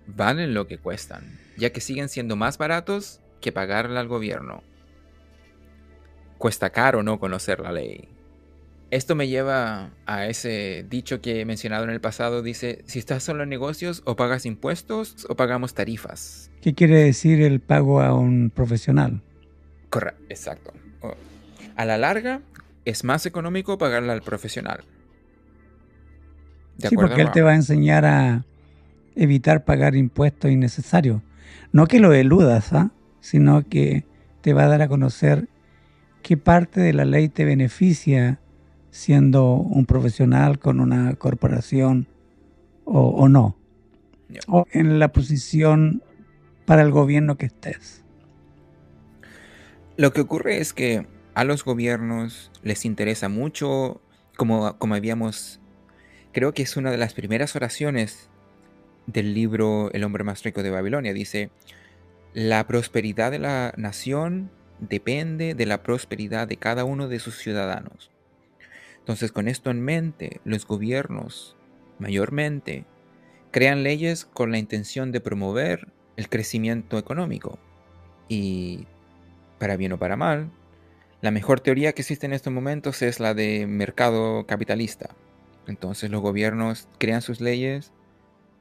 valen 0.07 0.55
lo 0.55 0.67
que 0.67 0.79
cuestan, 0.79 1.38
ya 1.57 1.71
que 1.71 1.81
siguen 1.81 2.09
siendo 2.09 2.37
más 2.37 2.57
baratos 2.57 3.21
que 3.41 3.53
pagarle 3.53 3.99
al 3.99 4.09
gobierno. 4.09 4.62
Cuesta 6.38 6.71
caro 6.71 7.03
no 7.03 7.19
conocer 7.19 7.61
la 7.61 7.73
ley. 7.73 8.09
Esto 8.90 9.14
me 9.14 9.29
lleva 9.29 9.90
a 10.07 10.27
ese 10.27 10.87
dicho 10.88 11.20
que 11.20 11.40
he 11.40 11.44
mencionado 11.44 11.85
en 11.85 11.90
el 11.90 12.01
pasado, 12.01 12.42
dice, 12.42 12.83
si 12.87 12.98
estás 12.98 13.22
solo 13.22 13.42
en 13.42 13.51
negocios, 13.51 14.03
o 14.07 14.16
pagas 14.16 14.46
impuestos 14.46 15.27
o 15.29 15.37
pagamos 15.37 15.74
tarifas. 15.74 16.51
¿Qué 16.62 16.74
quiere 16.74 16.96
decir 17.05 17.42
el 17.42 17.61
pago 17.61 18.01
a 18.01 18.14
un 18.14 18.51
profesional? 18.51 19.20
Correcto, 19.90 20.22
exacto. 20.31 20.72
A 21.77 21.85
la 21.85 21.98
larga, 21.98 22.40
es 22.87 23.05
más 23.05 23.27
económico 23.27 23.77
pagarle 23.77 24.12
al 24.12 24.22
profesional. 24.22 24.81
sí, 26.79 26.96
porque 26.96 27.20
él 27.20 27.31
te 27.31 27.42
va 27.42 27.51
a 27.51 27.57
enseñar 27.57 28.07
a 28.07 28.44
evitar 29.14 29.64
pagar 29.64 29.96
impuestos 29.96 30.51
innecesarios. 30.51 31.20
No 31.72 31.87
que 31.87 32.01
lo 32.01 32.14
eludas, 32.14 32.72
¿ah? 32.72 32.90
sino 33.20 33.68
que 33.68 34.05
te 34.40 34.55
va 34.55 34.64
a 34.64 34.68
dar 34.68 34.81
a 34.81 34.88
conocer 34.88 35.48
qué 36.22 36.38
parte 36.38 36.81
de 36.81 36.94
la 36.94 37.05
ley 37.05 37.29
te 37.29 37.44
beneficia 37.44 38.40
siendo 38.90 39.55
un 39.55 39.87
profesional 39.87 40.59
con 40.59 40.81
una 40.81 41.14
corporación 41.14 42.07
o, 42.85 43.29
no, 43.29 43.57
o 44.46 44.66
en 44.72 44.98
la 44.98 45.12
posición 45.12 46.03
para 46.64 46.83
el 46.83 46.90
gobierno 46.90 47.37
que 47.37 47.46
estés. 47.46 48.03
Lo 49.96 50.12
que 50.12 50.22
ocurre 50.22 50.59
es 50.59 50.72
que 50.72 51.07
a 51.35 51.44
los 51.44 51.64
gobiernos 51.64 52.51
les 52.62 52.85
interesa 52.85 53.29
mucho, 53.29 54.01
como, 54.37 54.79
como 54.79 54.94
habíamos, 54.94 55.61
creo 56.33 56.55
que 56.55 56.62
es 56.62 56.77
una 56.77 56.90
de 56.90 56.98
las 56.98 57.14
primeras 57.14 57.57
oraciones 57.57 58.31
del 59.07 59.35
libro 59.35 59.90
El 59.92 60.05
hombre 60.05 60.24
más 60.24 60.42
rico 60.42 60.62
de 60.62 60.70
Babilonia, 60.70 61.12
dice, 61.12 61.51
la 62.35 62.66
prosperidad 62.66 63.31
de 63.31 63.38
la 63.38 63.72
nación 63.77 64.51
depende 64.81 65.55
de 65.55 65.66
la 65.66 65.83
prosperidad 65.83 66.46
de 66.46 66.57
cada 66.57 66.85
uno 66.85 67.09
de 67.09 67.18
sus 67.18 67.37
ciudadanos. 67.38 68.11
Entonces, 69.09 69.33
con 69.33 69.49
esto 69.49 69.71
en 69.71 69.81
mente, 69.81 70.42
los 70.44 70.66
gobiernos, 70.66 71.57
mayormente, 71.99 72.85
crean 73.51 73.83
leyes 73.83 74.27
con 74.27 74.53
la 74.53 74.59
intención 74.59 75.12
de 75.12 75.23
promover 75.23 75.88
el 76.18 76.29
crecimiento 76.29 76.99
económico. 76.99 77.59
Y, 78.29 78.87
para 79.59 79.79
bien 79.79 79.92
o 79.92 79.99
para 79.99 80.16
mal, 80.16 80.51
la 81.23 81.31
mejor 81.31 81.61
teoría 81.61 81.94
que 81.94 82.03
existe 82.03 82.27
en 82.27 82.35
estos 82.35 82.53
momentos 82.53 83.01
es 83.01 83.18
la 83.18 83.33
de 83.33 83.66
mercado 83.66 84.44
capitalista. 84.44 85.16
Entonces 85.66 86.11
los 86.11 86.21
gobiernos 86.21 86.87
crean 86.99 87.23
sus 87.23 87.40
leyes 87.40 87.92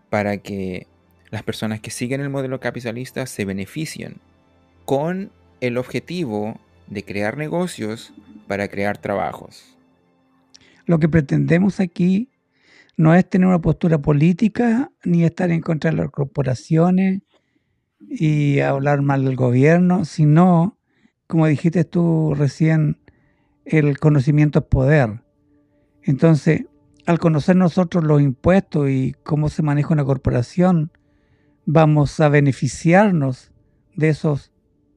para 0.10 0.38
que 0.38 0.88
las 1.30 1.44
personas 1.44 1.82
que 1.82 1.92
siguen 1.92 2.22
el 2.22 2.30
modelo 2.30 2.62
capitalista 2.62 3.26
se 3.26 3.44
beneficien 3.44 4.22
con 4.86 5.30
el 5.60 5.78
objetivo 5.78 6.58
de 6.88 7.04
crear 7.04 7.36
negocios 7.36 8.14
para 8.48 8.70
crear 8.70 8.98
trabajos. 8.98 9.77
Lo 10.88 11.00
que 11.00 11.10
pretendemos 11.10 11.82
aquí 11.82 12.32
no 12.96 13.14
es 13.14 13.30
tener 13.30 13.48
una 13.48 13.62
postura 13.62 14.02
política 14.02 14.90
ni 15.04 15.26
estar 15.26 15.52
en 15.52 15.62
contra 15.62 15.92
de 15.92 15.98
las 15.98 16.10
corporaciones 16.10 17.22
y 18.00 18.62
hablar 18.62 19.02
mal 19.02 19.26
del 19.26 19.36
gobierno, 19.36 20.06
sino, 20.06 20.80
como 21.28 21.46
dijiste 21.46 21.84
tú 21.84 22.34
recién, 22.36 23.02
el 23.66 24.00
conocimiento 24.00 24.60
es 24.60 24.66
poder. 24.66 25.24
Entonces, 26.04 26.66
al 27.06 27.20
conocer 27.20 27.58
nosotros 27.58 28.06
los 28.06 28.22
impuestos 28.22 28.90
y 28.90 29.14
cómo 29.24 29.50
se 29.50 29.64
maneja 29.64 29.94
una 29.94 30.06
corporación, 30.06 30.92
vamos 31.66 32.18
a 32.22 32.30
beneficiarnos 32.30 33.52
de 33.98 34.08
esos, 34.08 34.54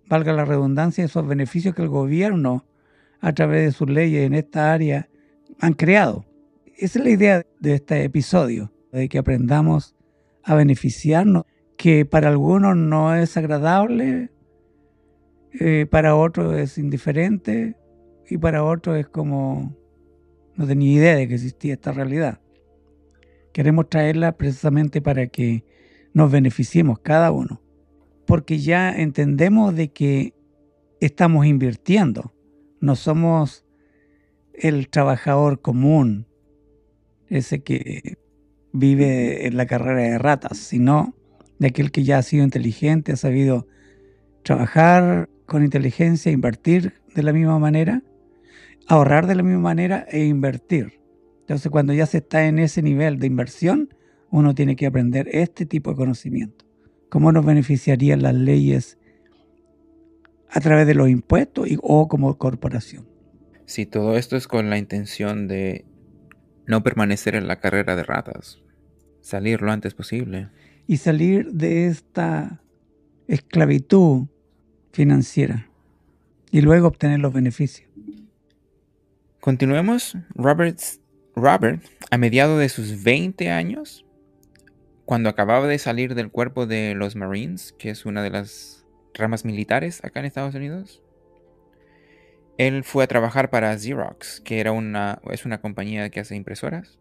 valga 0.08 0.32
la 0.32 0.44
redundancia, 0.44 1.04
esos 1.04 1.26
beneficios 1.26 1.74
que 1.74 1.82
el 1.82 1.88
gobierno, 1.88 2.64
a 3.20 3.32
través 3.32 3.64
de 3.64 3.72
sus 3.72 3.90
leyes 3.90 4.24
en 4.24 4.34
esta 4.34 4.72
área, 4.72 5.09
han 5.60 5.74
creado. 5.74 6.24
Esa 6.76 6.98
es 6.98 7.04
la 7.04 7.10
idea 7.10 7.46
de 7.60 7.74
este 7.74 8.02
episodio, 8.04 8.72
de 8.90 9.08
que 9.08 9.18
aprendamos 9.18 9.94
a 10.42 10.54
beneficiarnos, 10.54 11.44
que 11.76 12.04
para 12.04 12.28
algunos 12.28 12.76
no 12.76 13.14
es 13.14 13.36
agradable, 13.36 14.30
eh, 15.58 15.86
para 15.90 16.16
otros 16.16 16.56
es 16.56 16.78
indiferente 16.78 17.76
y 18.28 18.38
para 18.38 18.64
otros 18.64 18.98
es 18.98 19.08
como 19.08 19.76
no 20.54 20.66
tenía 20.66 20.92
idea 20.92 21.16
de 21.16 21.28
que 21.28 21.34
existía 21.34 21.74
esta 21.74 21.92
realidad. 21.92 22.40
Queremos 23.52 23.88
traerla 23.88 24.32
precisamente 24.32 25.00
para 25.00 25.26
que 25.26 25.64
nos 26.12 26.30
beneficiemos 26.30 26.98
cada 27.00 27.32
uno, 27.32 27.60
porque 28.26 28.58
ya 28.58 28.92
entendemos 28.92 29.74
de 29.74 29.88
que 29.88 30.34
estamos 31.00 31.46
invirtiendo, 31.46 32.32
no 32.80 32.94
somos 32.94 33.64
el 34.60 34.88
trabajador 34.88 35.60
común, 35.60 36.26
ese 37.28 37.62
que 37.62 38.18
vive 38.72 39.46
en 39.46 39.56
la 39.56 39.66
carrera 39.66 40.02
de 40.02 40.18
ratas, 40.18 40.58
sino 40.58 41.14
de 41.58 41.68
aquel 41.68 41.90
que 41.90 42.04
ya 42.04 42.18
ha 42.18 42.22
sido 42.22 42.44
inteligente, 42.44 43.12
ha 43.12 43.16
sabido 43.16 43.66
trabajar 44.42 45.28
con 45.46 45.64
inteligencia, 45.64 46.30
invertir 46.30 46.94
de 47.14 47.22
la 47.22 47.32
misma 47.32 47.58
manera, 47.58 48.02
ahorrar 48.86 49.26
de 49.26 49.34
la 49.34 49.42
misma 49.42 49.60
manera 49.60 50.06
e 50.10 50.24
invertir. 50.24 51.00
Entonces 51.40 51.70
cuando 51.70 51.92
ya 51.92 52.06
se 52.06 52.18
está 52.18 52.46
en 52.46 52.58
ese 52.58 52.82
nivel 52.82 53.18
de 53.18 53.26
inversión, 53.26 53.88
uno 54.30 54.54
tiene 54.54 54.76
que 54.76 54.86
aprender 54.86 55.28
este 55.32 55.66
tipo 55.66 55.90
de 55.90 55.96
conocimiento. 55.96 56.64
¿Cómo 57.08 57.32
nos 57.32 57.44
beneficiarían 57.44 58.22
las 58.22 58.34
leyes 58.34 58.98
a 60.48 60.60
través 60.60 60.86
de 60.86 60.94
los 60.94 61.08
impuestos 61.08 61.68
y, 61.68 61.76
o 61.82 62.06
como 62.06 62.38
corporación? 62.38 63.09
Si 63.70 63.86
todo 63.86 64.16
esto 64.16 64.36
es 64.36 64.48
con 64.48 64.68
la 64.68 64.78
intención 64.78 65.46
de 65.46 65.84
no 66.66 66.82
permanecer 66.82 67.36
en 67.36 67.46
la 67.46 67.60
carrera 67.60 67.94
de 67.94 68.02
ratas, 68.02 68.58
salir 69.20 69.62
lo 69.62 69.70
antes 69.70 69.94
posible. 69.94 70.48
Y 70.88 70.96
salir 70.96 71.52
de 71.52 71.86
esta 71.86 72.60
esclavitud 73.28 74.26
financiera 74.90 75.70
y 76.50 76.62
luego 76.62 76.88
obtener 76.88 77.20
los 77.20 77.32
beneficios. 77.32 77.88
Continuemos. 79.38 80.16
Roberts, 80.34 81.00
Robert, 81.36 81.80
a 82.10 82.18
mediados 82.18 82.58
de 82.58 82.70
sus 82.70 83.04
20 83.04 83.50
años, 83.50 84.04
cuando 85.04 85.28
acababa 85.28 85.68
de 85.68 85.78
salir 85.78 86.16
del 86.16 86.32
cuerpo 86.32 86.66
de 86.66 86.96
los 86.96 87.14
Marines, 87.14 87.72
que 87.78 87.90
es 87.90 88.04
una 88.04 88.24
de 88.24 88.30
las 88.30 88.84
ramas 89.14 89.44
militares 89.44 90.02
acá 90.02 90.18
en 90.18 90.26
Estados 90.26 90.56
Unidos, 90.56 91.04
él 92.66 92.84
fue 92.84 93.04
a 93.04 93.08
trabajar 93.08 93.50
para 93.50 93.76
Xerox, 93.76 94.40
que 94.40 94.60
era 94.60 94.72
una, 94.72 95.20
es 95.30 95.44
una 95.44 95.60
compañía 95.60 96.10
que 96.10 96.20
hace 96.20 96.36
impresoras. 96.36 96.98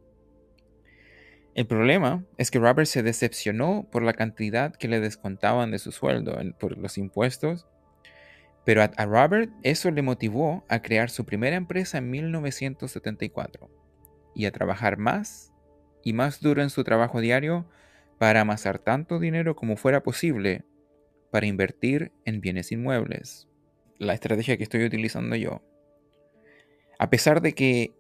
El 1.56 1.68
problema 1.68 2.24
es 2.38 2.52
que 2.52 2.60
Robert 2.60 2.88
se 2.88 3.04
decepcionó 3.04 3.88
por 3.92 4.04
la 4.04 4.14
cantidad 4.14 4.76
que 4.76 4.88
le 4.88 5.00
descontaban 5.00 5.72
de 5.72 5.80
su 5.80 5.92
sueldo, 5.92 6.38
por 6.60 6.78
los 6.78 6.98
impuestos 6.98 7.68
pero 8.70 8.84
a, 8.84 9.06
Robert 9.08 9.52
eso 9.64 9.90
le 9.90 10.04
motivó 10.04 10.64
a 10.70 10.84
crear 10.84 11.10
su 11.10 11.26
primera 11.26 11.56
empresa 11.56 11.98
en 11.98 12.12
1974 12.12 13.68
y 14.36 14.46
a 14.46 14.52
trabajar 14.52 14.98
más 14.98 15.52
y 16.04 16.14
más 16.14 16.40
duro 16.40 16.62
en 16.62 16.70
su 16.70 16.84
trabajo 16.84 17.20
diario 17.20 17.68
para 18.20 18.42
amasar 18.42 18.78
tanto 18.78 19.18
dinero 19.18 19.56
como 19.56 19.76
fuera 19.76 20.04
posible 20.04 20.66
para 21.32 21.48
invertir 21.48 22.12
en 22.26 22.42
bienes 22.42 22.72
inmuebles. 22.72 23.49
La 24.00 24.14
estrategia 24.14 24.58
que 24.58 24.64
estoy 24.64 24.84
utilizando 24.86 25.36
yo. 25.36 25.62
A 26.98 27.10
pesar 27.10 27.42
de 27.42 27.54
que 27.54 27.94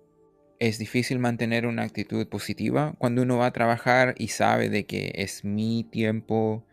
es 0.58 0.80
difícil 0.80 1.20
mantener 1.20 1.68
una 1.68 1.84
actitud 1.84 2.28
positiva 2.28 2.96
cuando 2.98 3.22
uno 3.22 3.38
va 3.38 3.46
a 3.46 3.54
trabajar 3.54 4.16
y 4.18 4.30
sabe 4.30 4.70
de 4.70 4.86
que 4.86 5.12
es 5.16 5.46
mi 5.46 5.84
tiempo, 5.84 6.66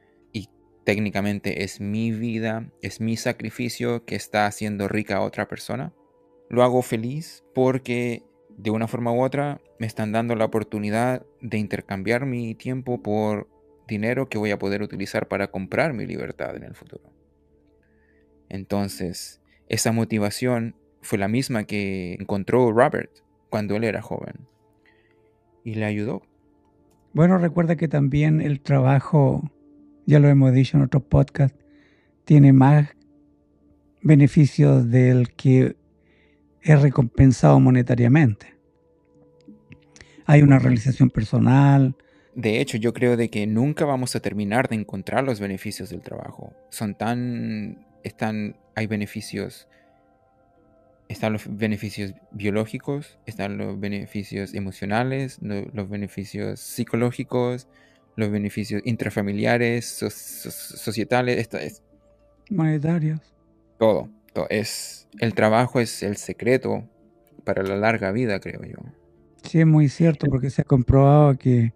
técnicamente 0.87 1.65
es 1.65 1.81
mi 1.81 2.13
vida, 2.13 2.71
es 2.81 3.01
mi 3.01 3.17
sacrificio 3.17 4.05
que 4.05 4.15
está 4.15 4.47
haciendo 4.47 4.87
rica 4.87 5.17
a 5.17 5.23
otra 5.23 5.49
persona. 5.49 5.93
Lo 6.49 6.63
hago 6.63 6.81
feliz 6.81 7.45
porque 7.57 8.23
de 8.57 8.71
una 8.71 8.87
forma 8.87 9.11
u 9.11 9.21
otra 9.21 9.61
me 9.81 9.89
están 9.89 10.13
dando 10.13 10.37
la 10.37 10.45
oportunidad 10.45 11.27
de 11.41 11.59
intercambiar 11.59 12.25
mi 12.25 12.55
tiempo 12.55 13.03
por 13.03 13.49
dinero 13.89 14.29
que 14.29 14.39
voy 14.39 14.53
a 14.53 14.61
poder 14.61 14.81
utilizar 14.81 15.27
para 15.27 15.51
comprar 15.51 15.93
mi 15.93 16.07
libertad 16.07 16.55
en 16.55 16.63
el 16.63 16.77
futuro. 16.77 17.16
Entonces, 18.49 19.41
esa 19.69 19.93
motivación 19.93 20.77
fue 21.03 21.19
la 21.19 21.29
misma 21.29 21.65
que 21.65 22.15
encontró 22.15 22.73
Robert 22.73 23.11
cuando 23.51 23.77
él 23.77 23.85
era 23.85 24.03
joven 24.03 24.47
y 25.65 25.75
le 25.75 25.85
ayudó. 25.85 26.23
Bueno, 27.13 27.39
recuerda 27.39 27.77
que 27.77 27.89
también 27.89 28.41
el 28.41 28.61
trabajo 28.61 29.51
ya 30.07 30.21
lo 30.21 30.29
hemos 30.29 30.53
dicho 30.53 30.77
en 30.77 30.85
otros 30.85 31.03
podcasts, 31.03 31.59
tiene 32.25 32.53
más 32.53 32.89
beneficios 34.03 34.89
del 34.91 35.33
que 35.35 35.77
es 36.63 36.83
recompensado 36.83 37.61
monetariamente. 37.61 38.55
Hay 40.25 40.43
una 40.43 40.59
realización 40.59 41.11
personal. 41.11 41.97
De 42.35 42.61
hecho, 42.61 42.79
yo 42.79 42.93
creo 42.93 43.17
de 43.17 43.31
que 43.31 43.47
nunca 43.47 43.85
vamos 43.85 44.17
a 44.17 44.21
terminar 44.21 44.69
de 44.69 44.77
encontrar 44.77 45.25
los 45.25 45.41
beneficios 45.41 45.91
del 45.91 46.03
trabajo. 46.03 46.53
Son 46.71 46.95
tan, 46.95 47.86
están, 48.07 48.57
hay 48.77 48.87
beneficios, 48.87 49.69
están 51.09 51.33
los 51.33 51.45
beneficios 51.49 52.15
biológicos, 52.31 53.19
están 53.27 53.59
los 53.59 53.79
beneficios 53.79 54.55
emocionales, 54.55 55.39
los 55.41 55.89
beneficios 55.89 56.61
psicológicos, 56.61 57.69
los 58.15 58.31
beneficios 58.31 58.81
intrafamiliares, 58.85 59.85
societales, 59.87 61.39
esto 61.39 61.59
es, 61.59 61.83
monetarios. 62.49 63.21
Todo, 63.79 64.09
todo. 64.33 64.47
Es, 64.51 65.09
el 65.19 65.35
trabajo 65.35 65.81
es 65.81 66.03
el 66.03 66.17
secreto 66.17 66.89
para 67.45 67.63
la 67.63 67.77
larga 67.77 68.13
vida, 68.13 68.39
creo 68.41 68.63
yo. 68.63 68.79
Sí, 69.43 69.61
es 69.61 69.67
muy 69.67 69.89
cierto, 69.89 70.27
porque 70.29 70.51
se 70.51 70.63
ha 70.63 70.65
comprobado 70.65 71.37
que 71.37 71.75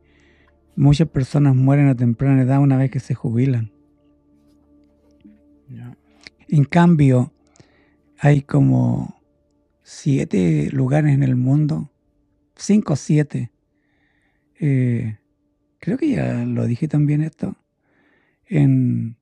muchas 0.76 1.08
personas 1.08 1.54
mueren 1.54 1.88
a 1.88 1.96
temprana 1.96 2.42
edad 2.42 2.60
una 2.60 2.76
vez 2.76 2.90
que 2.90 3.00
se 3.00 3.14
jubilan. 3.14 3.72
En 6.52 6.64
cambio, 6.64 7.32
hay 8.18 8.42
como 8.42 9.22
siete 9.84 10.68
lugares 10.72 11.14
en 11.14 11.22
el 11.22 11.36
mundo, 11.36 11.92
cinco 12.56 12.94
o 12.94 12.96
siete, 12.96 13.52
eh, 14.58 15.18
creo 15.78 15.96
que 15.96 16.10
ya 16.10 16.44
lo 16.44 16.66
dije 16.66 16.88
también 16.88 17.22
esto, 17.22 17.54
en, 18.46 19.16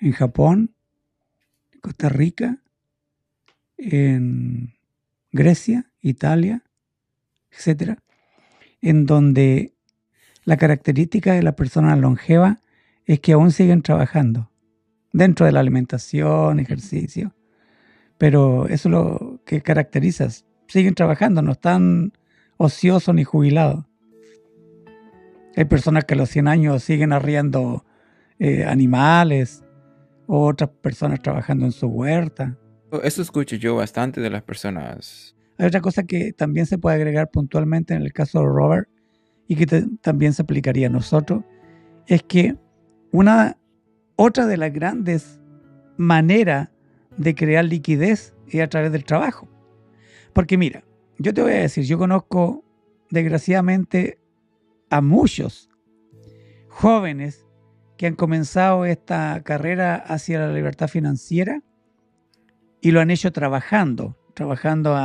en 0.00 0.12
Japón, 0.12 0.74
Costa 1.80 2.10
Rica, 2.10 2.58
en 3.78 4.74
Grecia, 5.32 5.90
Italia, 6.02 6.62
etcétera, 7.50 8.02
en 8.82 9.06
donde 9.06 9.72
la 10.44 10.58
característica 10.58 11.32
de 11.32 11.42
la 11.42 11.56
persona 11.56 11.96
longeva 11.96 12.60
es 13.06 13.20
que 13.20 13.32
aún 13.32 13.50
siguen 13.50 13.80
trabajando 13.80 14.50
dentro 15.16 15.46
de 15.46 15.52
la 15.52 15.60
alimentación, 15.60 16.60
ejercicio, 16.60 17.34
pero 18.18 18.66
eso 18.68 18.88
es 18.88 18.92
lo 18.92 19.40
que 19.46 19.62
caracteriza, 19.62 20.28
siguen 20.68 20.94
trabajando, 20.94 21.40
no 21.40 21.52
están 21.52 22.12
ociosos 22.58 23.14
ni 23.14 23.24
jubilados. 23.24 23.84
Hay 25.56 25.64
personas 25.64 26.04
que 26.04 26.12
a 26.12 26.16
los 26.18 26.28
100 26.28 26.48
años 26.48 26.82
siguen 26.82 27.14
arriendo 27.14 27.86
eh, 28.38 28.64
animales, 28.64 29.64
otras 30.26 30.68
personas 30.82 31.22
trabajando 31.22 31.64
en 31.64 31.72
su 31.72 31.86
huerta. 31.86 32.58
Eso 33.02 33.22
escucho 33.22 33.56
yo 33.56 33.74
bastante 33.74 34.20
de 34.20 34.28
las 34.28 34.42
personas. 34.42 35.34
Hay 35.56 35.66
otra 35.66 35.80
cosa 35.80 36.02
que 36.02 36.34
también 36.34 36.66
se 36.66 36.76
puede 36.76 36.96
agregar 36.96 37.30
puntualmente 37.30 37.94
en 37.94 38.02
el 38.02 38.12
caso 38.12 38.40
de 38.40 38.46
Robert 38.46 38.88
y 39.48 39.56
que 39.56 39.66
también 40.02 40.34
se 40.34 40.42
aplicaría 40.42 40.88
a 40.88 40.90
nosotros, 40.90 41.42
es 42.06 42.22
que 42.22 42.56
una 43.12 43.56
otra 44.16 44.46
de 44.46 44.56
las 44.56 44.72
grandes 44.72 45.40
maneras 45.96 46.70
de 47.16 47.34
crear 47.34 47.64
liquidez 47.64 48.34
es 48.48 48.60
a 48.60 48.68
través 48.68 48.92
del 48.92 49.04
trabajo. 49.04 49.48
Porque 50.32 50.58
mira, 50.58 50.84
yo 51.18 51.32
te 51.32 51.42
voy 51.42 51.52
a 51.52 51.60
decir, 51.60 51.84
yo 51.84 51.98
conozco 51.98 52.64
desgraciadamente 53.10 54.18
a 54.90 55.00
muchos 55.00 55.70
jóvenes 56.68 57.46
que 57.96 58.06
han 58.06 58.14
comenzado 58.14 58.84
esta 58.84 59.42
carrera 59.42 59.96
hacia 59.96 60.40
la 60.40 60.52
libertad 60.52 60.88
financiera 60.88 61.62
y 62.80 62.90
lo 62.90 63.00
han 63.00 63.10
hecho 63.10 63.32
trabajando, 63.32 64.16
trabajando 64.34 64.96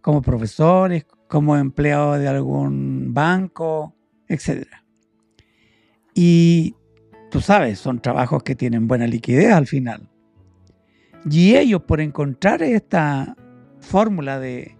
como 0.00 0.22
profesores, 0.22 1.06
como 1.28 1.56
empleados 1.56 2.20
de 2.20 2.28
algún 2.28 3.12
banco, 3.12 3.96
etc. 4.28 4.66
Y 6.14 6.76
tú 7.32 7.40
sabes, 7.40 7.80
son 7.80 8.00
trabajos 8.00 8.44
que 8.44 8.54
tienen 8.54 8.86
buena 8.86 9.08
liquidez 9.08 9.52
al 9.52 9.66
final. 9.66 10.08
Y 11.28 11.56
ellos 11.56 11.82
por 11.82 12.00
encontrar 12.00 12.62
esta 12.62 13.34
fórmula 13.80 14.38
de, 14.38 14.76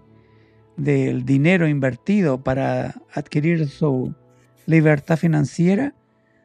del 0.77 1.25
dinero 1.25 1.67
invertido 1.67 2.45
para 2.45 2.95
adquirir 3.15 3.69
su, 3.69 4.15
libertad 4.67 5.17
financiera 5.17 5.95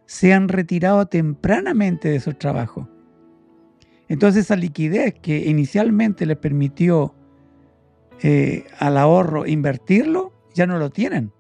se 0.06 0.34
han 0.34 0.48
retirado 0.48 1.06
tempranamente 1.08 2.10
de 2.10 2.20
su 2.20 2.34
trabajo. 2.34 2.90
Entonces 4.08 4.46
esa 4.46 4.56
liquidez 4.56 5.16
que 5.22 5.38
inicialmente 5.48 6.26
les 6.26 6.38
permitió 6.38 7.14
eh, 8.22 8.66
al 8.80 8.98
ahorro 8.98 9.46
invertirlo, 9.46 10.32
ya 10.54 10.66
no 10.66 10.80
lo 10.80 10.90
tienen. 10.90 11.34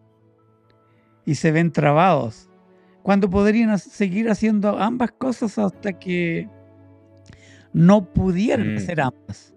Y 1.26 1.36
se 1.36 1.52
ven 1.52 1.72
trabados. 1.72 2.47
Cuando 3.08 3.30
podrían 3.30 3.80
seguir 3.80 4.30
haciendo 4.30 4.78
ambas 4.78 5.14
cosas 5.14 5.58
hasta 5.58 5.94
que 5.94 6.50
no 7.72 8.04
pudieran 8.04 8.74
mm. 8.74 8.78
hacer 8.80 9.00
ambas. 9.00 9.56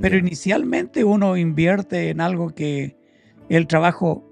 Pero 0.00 0.18
inicialmente 0.18 1.04
uno 1.04 1.36
invierte 1.36 2.10
en 2.10 2.20
algo 2.20 2.50
que 2.50 2.96
el 3.48 3.68
trabajo, 3.68 4.28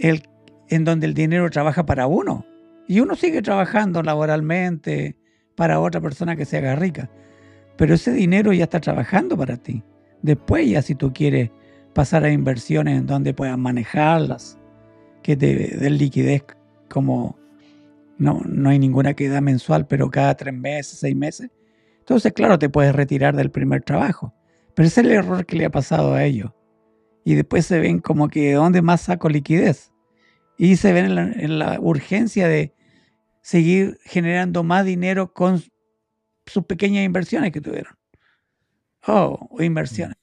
el, 0.00 0.24
en 0.68 0.84
donde 0.84 1.06
el 1.06 1.14
dinero 1.14 1.48
trabaja 1.48 1.86
para 1.86 2.08
uno. 2.08 2.44
Y 2.88 2.98
uno 2.98 3.14
sigue 3.14 3.40
trabajando 3.40 4.02
laboralmente 4.02 5.14
para 5.54 5.78
otra 5.78 6.00
persona 6.00 6.34
que 6.34 6.46
se 6.46 6.56
haga 6.56 6.74
rica. 6.74 7.08
Pero 7.76 7.94
ese 7.94 8.12
dinero 8.12 8.52
ya 8.52 8.64
está 8.64 8.80
trabajando 8.80 9.36
para 9.36 9.56
ti. 9.56 9.84
Después 10.22 10.68
ya 10.68 10.82
si 10.82 10.96
tú 10.96 11.12
quieres 11.12 11.52
pasar 11.94 12.24
a 12.24 12.32
inversiones 12.32 12.98
en 12.98 13.06
donde 13.06 13.32
puedas 13.32 13.58
manejarlas, 13.58 14.58
que 15.22 15.36
te 15.36 15.54
den 15.76 15.98
liquidez 15.98 16.42
como 16.88 17.38
no, 18.20 18.42
no 18.44 18.68
hay 18.68 18.78
ninguna 18.78 19.14
queda 19.14 19.40
mensual, 19.40 19.86
pero 19.86 20.10
cada 20.10 20.36
tres 20.36 20.52
meses, 20.52 20.98
seis 20.98 21.16
meses. 21.16 21.50
Entonces, 22.00 22.34
claro, 22.34 22.58
te 22.58 22.68
puedes 22.68 22.94
retirar 22.94 23.34
del 23.34 23.50
primer 23.50 23.82
trabajo. 23.82 24.34
Pero 24.74 24.86
ese 24.86 25.00
es 25.00 25.06
el 25.06 25.12
error 25.12 25.46
que 25.46 25.56
le 25.56 25.64
ha 25.64 25.70
pasado 25.70 26.12
a 26.12 26.22
ellos. 26.22 26.52
Y 27.24 27.34
después 27.34 27.64
se 27.64 27.80
ven 27.80 27.98
como 27.98 28.28
que 28.28 28.48
de 28.48 28.52
dónde 28.52 28.82
más 28.82 29.00
saco 29.00 29.30
liquidez. 29.30 29.90
Y 30.58 30.76
se 30.76 30.92
ven 30.92 31.06
en 31.06 31.58
la, 31.58 31.80
urgencia 31.80 32.46
de 32.46 32.74
seguir 33.40 33.98
generando 34.04 34.64
más 34.64 34.84
dinero 34.84 35.32
con 35.32 35.62
sus 36.44 36.66
pequeñas 36.66 37.06
inversiones 37.06 37.52
que 37.52 37.62
tuvieron. 37.62 37.94
Oh, 39.06 39.48
o 39.50 39.62
inversiones. 39.62 40.18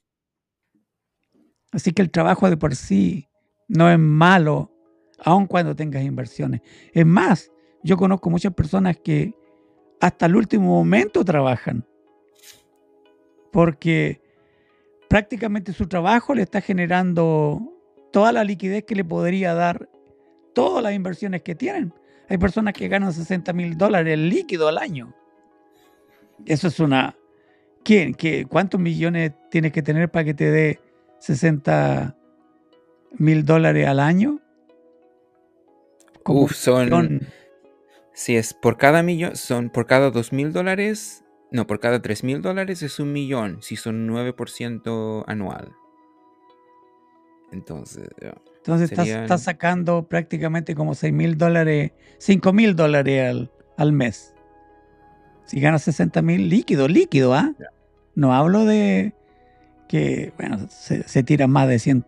Así 1.72 1.94
que 1.94 2.04
el 2.04 2.12
trabajo 2.12 2.48
de 2.48 2.58
por 2.58 2.76
sí 2.76 3.28
no 3.68 3.90
es 3.90 3.98
malo, 3.98 4.72
aun 5.18 5.48
cuando 5.48 5.76
tengas 5.76 6.04
inversiones. 6.04 6.62
Es 6.94 7.08
más, 7.08 7.52
yo 7.84 7.98
conozco 7.98 8.30
muchas 8.30 8.54
personas 8.54 8.98
que 8.98 9.34
hasta 10.00 10.26
el 10.26 10.36
último 10.36 10.66
momento 10.68 11.24
trabajan. 11.24 11.86
Porque 13.52 14.22
prácticamente 15.08 15.74
su 15.74 15.88
trabajo 15.88 16.36
le 16.36 16.44
está 16.44 16.62
generando 16.62 17.74
toda 18.12 18.32
la 18.32 18.44
liquidez 18.44 18.84
que 18.84 18.96
le 18.96 19.04
podría 19.04 19.54
dar 19.54 19.90
todas 20.54 20.84
las 20.84 20.94
inversiones 20.94 21.44
que 21.44 21.56
tienen. 21.56 21.94
Hay 22.30 22.38
personas 22.38 22.74
que 22.74 22.88
ganan 22.88 23.14
60 23.14 23.54
mil 23.54 23.78
dólares 23.78 24.18
líquido 24.18 24.68
al 24.68 24.78
año. 24.78 25.14
Eso 26.46 26.68
es 26.68 26.80
una... 26.80 27.16
¿Quién? 27.84 28.14
¿Qué? 28.14 28.46
¿Cuántos 28.46 28.82
millones 28.82 29.32
tienes 29.50 29.72
que 29.72 29.82
tener 29.82 30.12
para 30.12 30.26
que 30.26 30.34
te 30.34 30.52
dé 30.52 30.80
60 31.20 32.18
mil 33.18 33.46
dólares 33.46 33.88
al 33.88 34.02
año? 34.02 34.42
Uf, 36.26 36.54
son, 36.54 37.22
Si 38.18 38.36
es 38.36 38.56
por 38.56 38.78
cada 38.78 39.04
millón, 39.04 39.36
son 39.36 39.70
por 39.70 39.86
cada 39.86 40.10
dos 40.10 40.34
mil 40.34 40.52
dólares, 40.52 41.24
no, 41.52 41.68
por 41.68 41.80
cada 41.80 42.02
3 42.02 42.24
mil 42.24 42.42
dólares 42.42 42.82
es 42.82 43.00
un 43.00 43.14
millón, 43.14 43.60
si 43.62 43.76
son 43.76 44.10
9% 44.10 45.24
anual. 45.28 45.72
Entonces, 47.52 48.10
Entonces 48.58 48.92
estás, 48.92 49.44
sacando 49.44 50.08
prácticamente 50.08 50.74
como 50.74 50.96
6 50.96 51.14
mil 51.14 51.38
dólares, 51.38 51.92
5 52.18 52.54
mil 52.54 52.76
dólares 52.76 53.50
al, 53.78 53.92
mes. 53.92 54.34
Si 55.46 55.60
ganas 55.60 55.84
60 55.84 56.20
mil 56.24 56.50
líquido, 56.50 56.88
líquido, 56.88 57.36
¿ah? 57.36 57.54
No 58.16 58.34
hablo 58.34 58.66
de 58.66 59.14
que, 59.88 60.34
bueno, 60.40 60.68
se, 60.72 61.08
se 61.08 61.22
tiran 61.22 61.52
más 61.52 61.70
de 61.70 61.78
100 61.78 62.04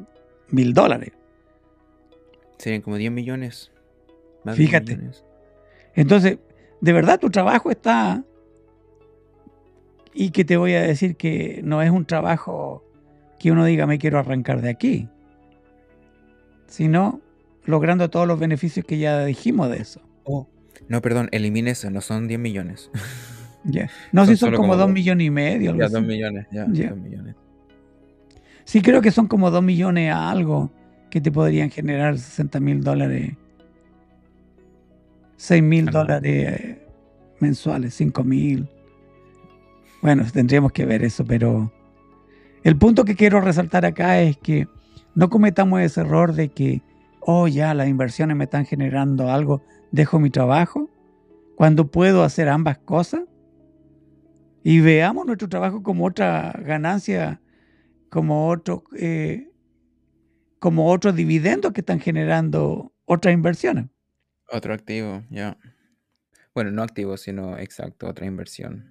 mil 0.49 0.73
dólares. 0.73 1.11
Serían 2.57 2.81
como 2.81 2.97
10 2.97 3.11
millones. 3.11 3.71
Fíjate. 4.55 4.97
Entonces, 5.99 6.37
de 6.79 6.93
verdad 6.93 7.19
tu 7.19 7.29
trabajo 7.29 7.71
está 7.71 8.23
y 10.13 10.31
que 10.31 10.45
te 10.45 10.55
voy 10.55 10.73
a 10.73 10.81
decir 10.81 11.17
que 11.17 11.59
no 11.65 11.81
es 11.81 11.91
un 11.91 12.05
trabajo 12.05 12.85
que 13.37 13.51
uno 13.51 13.65
diga 13.65 13.85
me 13.85 13.99
quiero 13.99 14.17
arrancar 14.17 14.61
de 14.61 14.69
aquí, 14.69 15.09
sino 16.67 17.19
logrando 17.65 18.09
todos 18.09 18.25
los 18.25 18.39
beneficios 18.39 18.85
que 18.85 18.97
ya 18.97 19.25
dijimos 19.25 19.69
de 19.69 19.77
eso. 19.77 20.01
Oh, 20.23 20.47
no, 20.87 21.01
perdón, 21.01 21.27
elimine 21.33 21.71
eso, 21.71 21.89
no 21.89 21.99
son 21.99 22.27
10 22.27 22.39
millones. 22.39 22.89
No, 24.13 24.25
si 24.25 24.37
son 24.37 24.55
como 24.55 24.77
2 24.77 24.89
millones 24.89 25.27
y 25.27 25.29
medio. 25.29 25.75
Ya, 25.75 25.89
2 25.89 26.01
millones, 26.01 26.47
ya, 26.49 26.65
millones. 26.65 27.35
Sí, 28.63 28.81
creo 28.81 29.01
que 29.01 29.11
son 29.11 29.27
como 29.27 29.51
2 29.51 29.61
millones 29.61 30.13
a 30.13 30.31
algo 30.31 30.71
que 31.11 31.19
te 31.19 31.29
podrían 31.29 31.69
generar 31.69 32.17
60 32.17 32.57
mil 32.61 32.81
dólares. 32.85 33.33
6 35.39 35.63
mil 35.63 35.85
dólares 35.85 36.79
mensuales, 37.39 37.93
5 37.93 38.25
mil. 38.25 38.67
Bueno, 40.01 40.25
tendríamos 40.33 40.73
que 40.73 40.85
ver 40.85 41.01
eso, 41.01 41.23
pero 41.25 41.71
el 42.65 42.77
punto 42.77 43.05
que 43.05 43.15
quiero 43.15 43.39
resaltar 43.39 43.85
acá 43.85 44.21
es 44.21 44.37
que 44.37 44.67
no 45.15 45.29
cometamos 45.29 45.79
ese 45.79 46.01
error 46.01 46.33
de 46.33 46.49
que, 46.49 46.81
oh, 47.21 47.47
ya 47.47 47.73
las 47.73 47.87
inversiones 47.87 48.35
me 48.35 48.43
están 48.43 48.65
generando 48.65 49.31
algo, 49.31 49.61
dejo 49.91 50.19
mi 50.19 50.29
trabajo, 50.29 50.89
cuando 51.55 51.87
puedo 51.87 52.23
hacer 52.23 52.49
ambas 52.49 52.77
cosas. 52.77 53.21
Y 54.61 54.81
veamos 54.81 55.25
nuestro 55.25 55.47
trabajo 55.47 55.83
como 55.83 56.05
otra 56.05 56.51
ganancia, 56.65 57.39
como 58.09 58.49
otro, 58.49 58.83
eh, 58.97 59.49
como 60.59 60.91
otro 60.91 61.13
dividendo 61.13 61.71
que 61.71 61.79
están 61.79 62.01
generando 62.01 62.91
otras 63.05 63.33
inversiones. 63.33 63.85
Otro 64.51 64.73
activo, 64.73 65.23
ya. 65.29 65.57
Bueno, 66.53 66.71
no 66.71 66.83
activo, 66.83 67.17
sino 67.17 67.57
exacto, 67.57 68.07
otra 68.07 68.25
inversión. 68.25 68.89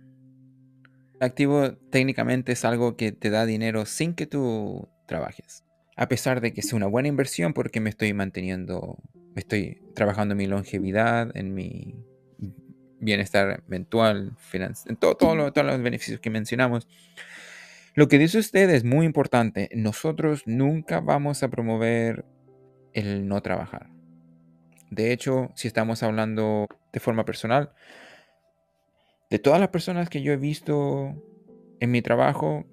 Activo 1.20 1.72
técnicamente 1.90 2.52
es 2.52 2.64
algo 2.64 2.96
que 2.96 3.12
te 3.12 3.30
da 3.30 3.44
dinero 3.44 3.84
sin 3.86 4.14
que 4.14 4.26
tú 4.26 4.88
trabajes. 5.06 5.64
A 5.96 6.08
pesar 6.08 6.40
de 6.40 6.52
que 6.52 6.62
sea 6.62 6.76
una 6.76 6.86
buena 6.86 7.08
inversión 7.08 7.54
porque 7.54 7.80
me 7.80 7.90
estoy 7.90 8.12
manteniendo, 8.14 8.98
me 9.34 9.40
estoy 9.40 9.82
trabajando 9.94 10.32
en 10.32 10.38
mi 10.38 10.46
longevidad, 10.46 11.36
en 11.36 11.54
mi 11.54 11.96
bienestar 13.00 13.64
mental, 13.66 14.36
en 14.52 14.96
todo, 14.96 15.16
todos 15.16 15.66
los 15.66 15.82
beneficios 15.82 16.20
que 16.20 16.30
mencionamos. 16.30 16.86
Lo 17.94 18.06
que 18.06 18.18
dice 18.18 18.38
usted 18.38 18.70
es 18.70 18.84
muy 18.84 19.06
importante. 19.06 19.68
Nosotros 19.74 20.44
nunca 20.46 21.00
vamos 21.00 21.42
a 21.42 21.48
promover 21.48 22.24
el 22.92 23.26
no 23.26 23.42
trabajar. 23.42 23.97
De 24.90 25.12
hecho, 25.12 25.50
si 25.54 25.68
estamos 25.68 26.02
hablando 26.02 26.66
de 26.92 27.00
forma 27.00 27.24
personal, 27.24 27.72
de 29.30 29.38
todas 29.38 29.60
las 29.60 29.68
personas 29.68 30.08
que 30.08 30.22
yo 30.22 30.32
he 30.32 30.36
visto 30.36 31.14
en 31.80 31.90
mi 31.90 32.02
trabajo 32.02 32.64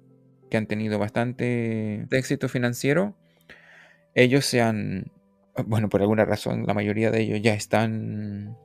que 0.50 0.56
han 0.56 0.66
tenido 0.66 0.98
bastante 0.98 2.06
éxito 2.10 2.48
financiero, 2.48 3.16
ellos 4.14 4.46
se 4.46 4.62
han, 4.62 5.12
bueno, 5.66 5.88
por 5.88 6.00
alguna 6.00 6.24
razón, 6.24 6.64
la 6.66 6.74
mayoría 6.74 7.10
de 7.10 7.20
ellos 7.20 7.40
ya 7.42 7.54
están 7.54 8.56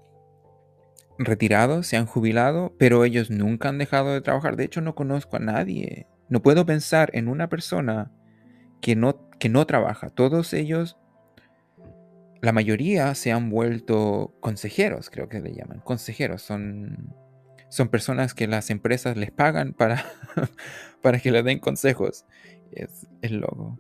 retirados, 1.18 1.88
se 1.88 1.98
han 1.98 2.06
jubilado, 2.06 2.74
pero 2.78 3.04
ellos 3.04 3.30
nunca 3.30 3.70
han 3.70 3.78
dejado 3.78 4.14
de 4.14 4.22
trabajar. 4.22 4.56
De 4.56 4.64
hecho, 4.64 4.82
no 4.82 4.96
conozco 4.96 5.38
a 5.38 5.40
nadie. 5.40 6.08
No 6.30 6.42
puedo 6.42 6.66
pensar 6.66 7.10
en 7.14 7.28
una 7.28 7.50
persona 7.50 8.12
que 8.82 8.96
no, 8.96 9.30
que 9.40 9.50
no 9.50 9.66
trabaja. 9.66 10.10
Todos 10.10 10.54
ellos, 10.54 10.98
la 12.42 12.52
mayoría 12.52 13.14
se 13.16 13.32
han 13.32 13.50
vuelto 13.50 14.36
consejeros, 14.40 15.10
creo 15.10 15.30
que 15.30 15.40
le 15.40 15.54
llaman. 15.54 15.80
Consejeros, 15.82 16.42
son 16.42 17.14
son 17.72 17.88
personas 17.88 18.34
que 18.34 18.48
las 18.48 18.70
empresas 18.70 19.16
les 19.16 19.32
pagan 19.32 19.72
para, 19.72 20.04
para 21.02 21.20
que 21.20 21.32
les 21.32 21.46
den 21.46 21.60
consejos. 21.60 22.26
Es, 22.74 23.08
es, 23.22 23.32
loco. 23.32 23.80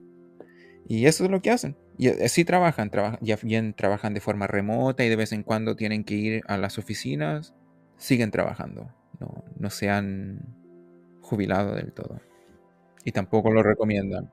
Y 0.87 1.07
eso 1.07 1.25
es 1.25 1.29
lo 1.29 1.41
que 1.41 1.51
hacen. 1.51 1.75
Y 1.97 2.07
así 2.07 2.45
trabajan, 2.45 2.89
ya 3.19 3.35
bien 3.43 3.73
trabajan 3.73 4.13
de 4.13 4.21
forma 4.21 4.47
remota 4.47 5.03
y 5.03 5.09
de 5.09 5.17
vez 5.17 5.33
en 5.33 5.43
cuando 5.43 5.75
tienen 5.75 6.05
que 6.05 6.15
ir 6.15 6.41
a 6.47 6.57
las 6.57 6.77
oficinas. 6.77 7.53
Siguen 7.97 8.31
trabajando. 8.31 8.93
No, 9.19 9.43
no 9.59 9.69
se 9.69 9.89
han 9.89 10.55
jubilado 11.19 11.75
del 11.75 11.91
todo. 11.91 12.21
Y 13.03 13.11
tampoco 13.11 13.51
lo 13.51 13.61
recomiendan. 13.61 14.31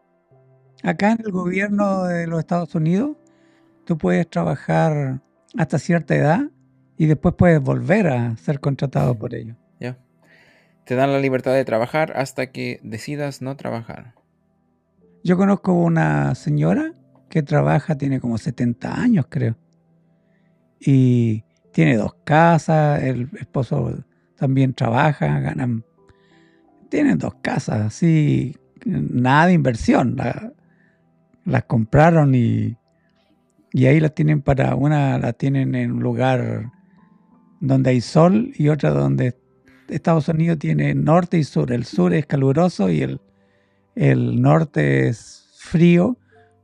Acá 0.85 1.11
en 1.11 1.19
el 1.25 1.33
gobierno 1.33 2.05
de 2.05 2.29
los 2.29 2.39
Estados 2.39 2.77
Unidos, 2.77 3.17
tú 3.89 3.97
puedes 3.97 4.29
trabajar 4.29 5.23
hasta 5.57 5.79
cierta 5.79 6.15
edad 6.15 6.43
y 6.99 7.07
después 7.07 7.35
puedes 7.39 7.59
volver 7.59 8.09
a 8.09 8.37
ser 8.37 8.61
contratado 8.61 9.19
por 9.19 9.35
ellos. 9.35 9.57
Ya. 9.81 9.97
Te 10.85 10.95
dan 10.95 11.11
la 11.11 11.21
libertad 11.21 11.55
de 11.55 11.65
trabajar 11.65 12.13
hasta 12.15 12.53
que 12.53 12.81
decidas 12.83 13.41
no 13.41 13.57
trabajar. 13.57 14.13
Yo 15.25 15.39
conozco 15.39 15.73
una 15.73 16.35
señora 16.35 16.93
que 17.31 17.43
trabaja, 17.43 17.97
tiene 17.97 18.21
como 18.21 18.37
70 18.37 18.95
años, 18.95 19.25
creo. 19.31 19.57
Y 20.79 21.45
tiene 21.73 21.97
dos 21.97 22.15
casas, 22.25 23.03
el 23.03 23.31
esposo 23.41 24.05
también 24.37 24.75
trabaja, 24.75 25.41
ganan. 25.41 25.83
Tienen 26.91 27.17
dos 27.17 27.37
casas, 27.41 27.87
así, 27.87 28.55
nada 28.85 29.47
de 29.47 29.55
inversión. 29.55 30.15
las 31.47 31.65
compraron 31.65 32.35
y, 32.35 32.77
y 33.73 33.87
ahí 33.87 34.01
las 34.01 34.15
tienen 34.15 34.43
para. 34.43 34.75
Una 34.75 35.19
la 35.19 35.33
tienen 35.33 35.75
en 35.75 35.93
un 35.93 36.03
lugar 36.03 36.71
donde 37.61 37.91
hay 37.91 38.01
sol 38.01 38.53
y 38.57 38.69
otra 38.69 38.91
donde 38.91 39.37
Estados 39.89 40.29
Unidos 40.29 40.59
tiene 40.59 40.95
norte 40.95 41.39
y 41.39 41.45
sur. 41.45 41.73
El 41.73 41.85
sur 41.85 42.13
es 42.13 42.27
caluroso 42.27 42.91
y 42.91 43.03
el, 43.03 43.21
el 43.95 44.41
norte 44.41 45.09
es 45.09 45.49
frío, 45.57 46.19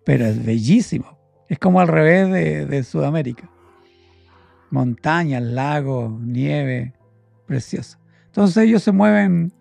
pero 0.04 0.26
es 0.26 0.44
bellísimo. 0.44 1.18
Es 1.48 1.58
como 1.58 1.80
al 1.80 1.88
revés 1.88 2.30
de, 2.30 2.66
de 2.66 2.84
Sudamérica. 2.84 3.50
Montañas, 4.70 5.42
lagos, 5.42 6.12
nieve, 6.20 6.94
precioso. 7.46 7.98
Entonces 8.26 8.64
ellos 8.64 8.82
se 8.82 8.92
mueven, 8.92 9.52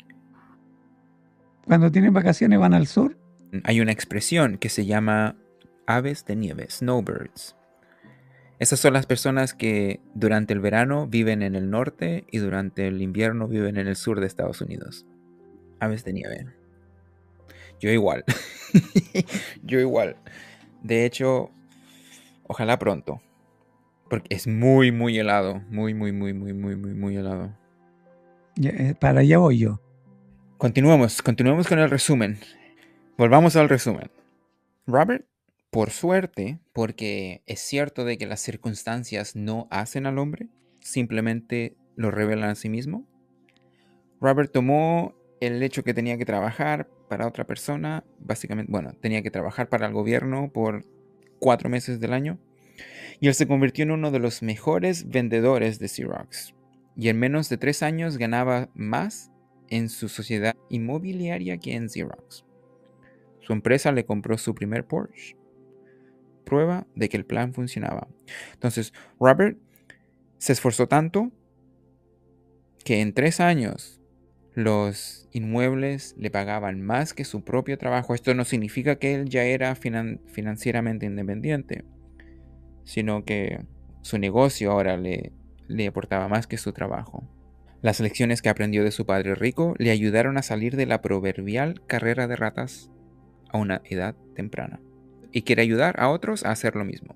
cuando 1.66 1.92
tienen 1.92 2.14
vacaciones 2.14 2.60
van 2.60 2.74
al 2.74 2.88
sur. 2.88 3.18
Hay 3.64 3.82
una 3.82 3.92
expresión 3.92 4.58
que 4.58 4.70
se 4.70 4.86
llama 4.86 5.36
aves 5.86 6.26
de 6.26 6.36
nieve, 6.36 6.68
snowbirds. 6.70 7.56
Esas 8.60 8.80
son 8.80 8.94
las 8.94 9.06
personas 9.06 9.54
que 9.54 10.00
durante 10.14 10.54
el 10.54 10.60
verano 10.60 11.08
viven 11.08 11.42
en 11.42 11.56
el 11.56 11.70
norte 11.70 12.26
y 12.32 12.38
durante 12.38 12.88
el 12.88 13.02
invierno 13.02 13.48
viven 13.48 13.78
en 13.78 13.88
el 13.88 13.96
sur 13.96 14.20
de 14.20 14.28
Estados 14.28 14.62
Unidos. 14.62 15.06
Aves 15.80 16.06
de 16.06 16.14
nieve. 16.14 16.48
Yo 17.80 17.90
igual. 17.90 18.24
Yo 19.64 19.80
igual. 19.80 20.16
De 20.82 21.06
hecho, 21.06 21.50
ojalá 22.48 22.80
pronto. 22.80 23.22
Porque 24.10 24.34
es 24.36 24.48
muy, 24.48 24.92
muy 24.92 25.18
helado. 25.18 25.62
Muy, 25.70 25.94
muy, 25.94 26.12
muy, 26.12 26.34
muy, 26.34 26.54
muy, 26.54 26.76
muy, 26.76 26.94
muy 26.94 27.18
helado. 27.18 27.54
Eh, 28.62 28.94
para 29.00 29.22
allá 29.22 29.40
voy 29.40 29.58
yo. 29.58 29.82
Continuamos, 30.58 31.22
continuamos 31.22 31.68
con 31.68 31.80
el 31.80 31.90
resumen. 31.90 32.40
Volvamos 33.18 33.56
al 33.56 33.68
resumen. 33.68 34.12
Robert 34.86 35.26
por 35.74 35.90
suerte, 35.90 36.60
porque 36.72 37.42
es 37.48 37.60
cierto 37.60 38.06
de 38.06 38.20
que 38.20 38.28
las 38.28 38.42
circunstancias 38.42 39.36
no 39.36 39.68
hacen 39.72 40.06
al 40.06 40.20
hombre, 40.20 40.50
simplemente 40.80 41.76
lo 41.96 42.12
revelan 42.12 42.52
a 42.52 42.56
sí 42.56 42.70
mismo. 42.70 43.08
Robert 44.22 44.52
tomó 44.52 45.16
el 45.42 45.64
hecho 45.64 45.84
que 45.84 45.96
tenía 45.96 46.16
que 46.20 46.26
trabajar 46.26 46.88
para 47.10 47.28
otra 47.28 47.48
persona, 47.48 48.04
básicamente, 48.20 48.72
bueno, 48.72 48.94
tenía 49.02 49.24
que 49.24 49.32
trabajar 49.32 49.68
para 49.68 49.88
el 49.88 49.94
gobierno 49.94 50.52
por 50.54 50.86
cuatro 51.40 51.70
meses 51.70 52.00
del 52.00 52.14
año, 52.14 52.38
y 53.20 53.28
él 53.28 53.34
se 53.34 53.48
convirtió 53.48 53.82
en 53.82 53.92
uno 53.92 54.12
de 54.12 54.20
los 54.20 54.44
mejores 54.44 55.10
vendedores 55.10 55.80
de 55.80 55.88
Xerox. 55.88 56.54
Y 56.96 57.10
en 57.10 57.18
menos 57.18 57.50
de 57.50 57.58
tres 57.58 57.82
años 57.82 58.20
ganaba 58.20 58.70
más 58.76 59.32
en 59.70 59.90
su 59.90 60.08
sociedad 60.08 60.56
inmobiliaria 60.70 61.58
que 61.58 61.74
en 61.74 61.90
Xerox. 61.90 62.46
Su 63.40 63.54
empresa 63.54 63.92
le 63.92 64.06
compró 64.06 64.38
su 64.38 64.54
primer 64.54 64.86
Porsche 64.86 65.36
prueba 66.44 66.86
de 66.96 67.10
que 67.10 67.18
el 67.18 67.26
plan 67.26 67.54
funcionaba. 67.54 68.08
Entonces, 68.54 68.94
Robert 69.20 69.58
se 70.38 70.54
esforzó 70.54 70.88
tanto 70.88 71.32
que 72.84 73.02
en 73.02 73.14
tres 73.14 73.40
años 73.40 74.02
los 74.54 75.28
inmuebles 75.32 76.16
le 76.18 76.30
pagaban 76.30 76.82
más 76.82 77.14
que 77.14 77.26
su 77.26 77.44
propio 77.44 77.78
trabajo. 77.78 78.14
Esto 78.14 78.34
no 78.34 78.46
significa 78.46 78.98
que 78.98 79.16
él 79.16 79.30
ya 79.30 79.44
era 79.44 79.76
financieramente 79.76 81.06
independiente, 81.06 81.86
sino 82.84 83.26
que 83.26 83.66
su 84.02 84.18
negocio 84.20 84.72
ahora 84.72 84.98
le, 84.98 85.32
le 85.68 85.88
aportaba 85.88 86.28
más 86.28 86.46
que 86.46 86.58
su 86.58 86.72
trabajo. 86.74 87.28
Las 87.82 88.00
lecciones 88.00 88.42
que 88.42 88.50
aprendió 88.50 88.84
de 88.84 88.92
su 88.92 89.06
padre 89.06 89.36
rico 89.36 89.74
le 89.78 89.92
ayudaron 89.92 90.38
a 90.38 90.44
salir 90.44 90.76
de 90.76 90.86
la 90.86 91.02
proverbial 91.02 91.82
carrera 91.88 92.28
de 92.28 92.36
ratas 92.36 92.92
a 93.50 93.58
una 93.58 93.82
edad 93.86 94.16
temprana 94.36 94.80
y 95.34 95.42
quiere 95.42 95.64
ayudar 95.64 96.00
a 96.00 96.10
otros 96.10 96.46
a 96.46 96.52
hacer 96.52 96.76
lo 96.76 96.86
mismo. 96.86 97.16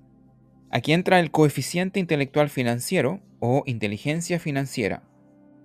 Aquí 0.70 0.92
entra 0.92 1.18
el 1.20 1.30
coeficiente 1.30 1.98
intelectual 1.98 2.50
financiero 2.50 3.20
o 3.40 3.62
inteligencia 3.64 4.38
financiera. 4.38 5.02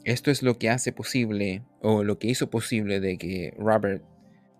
Esto 0.06 0.32
es 0.32 0.44
lo 0.44 0.58
que 0.58 0.70
hace 0.70 0.94
posible 0.94 1.64
o 1.82 2.04
lo 2.04 2.20
que 2.20 2.28
hizo 2.28 2.50
posible 2.50 3.02
de 3.02 3.18
que 3.18 3.54
Robert 3.58 4.04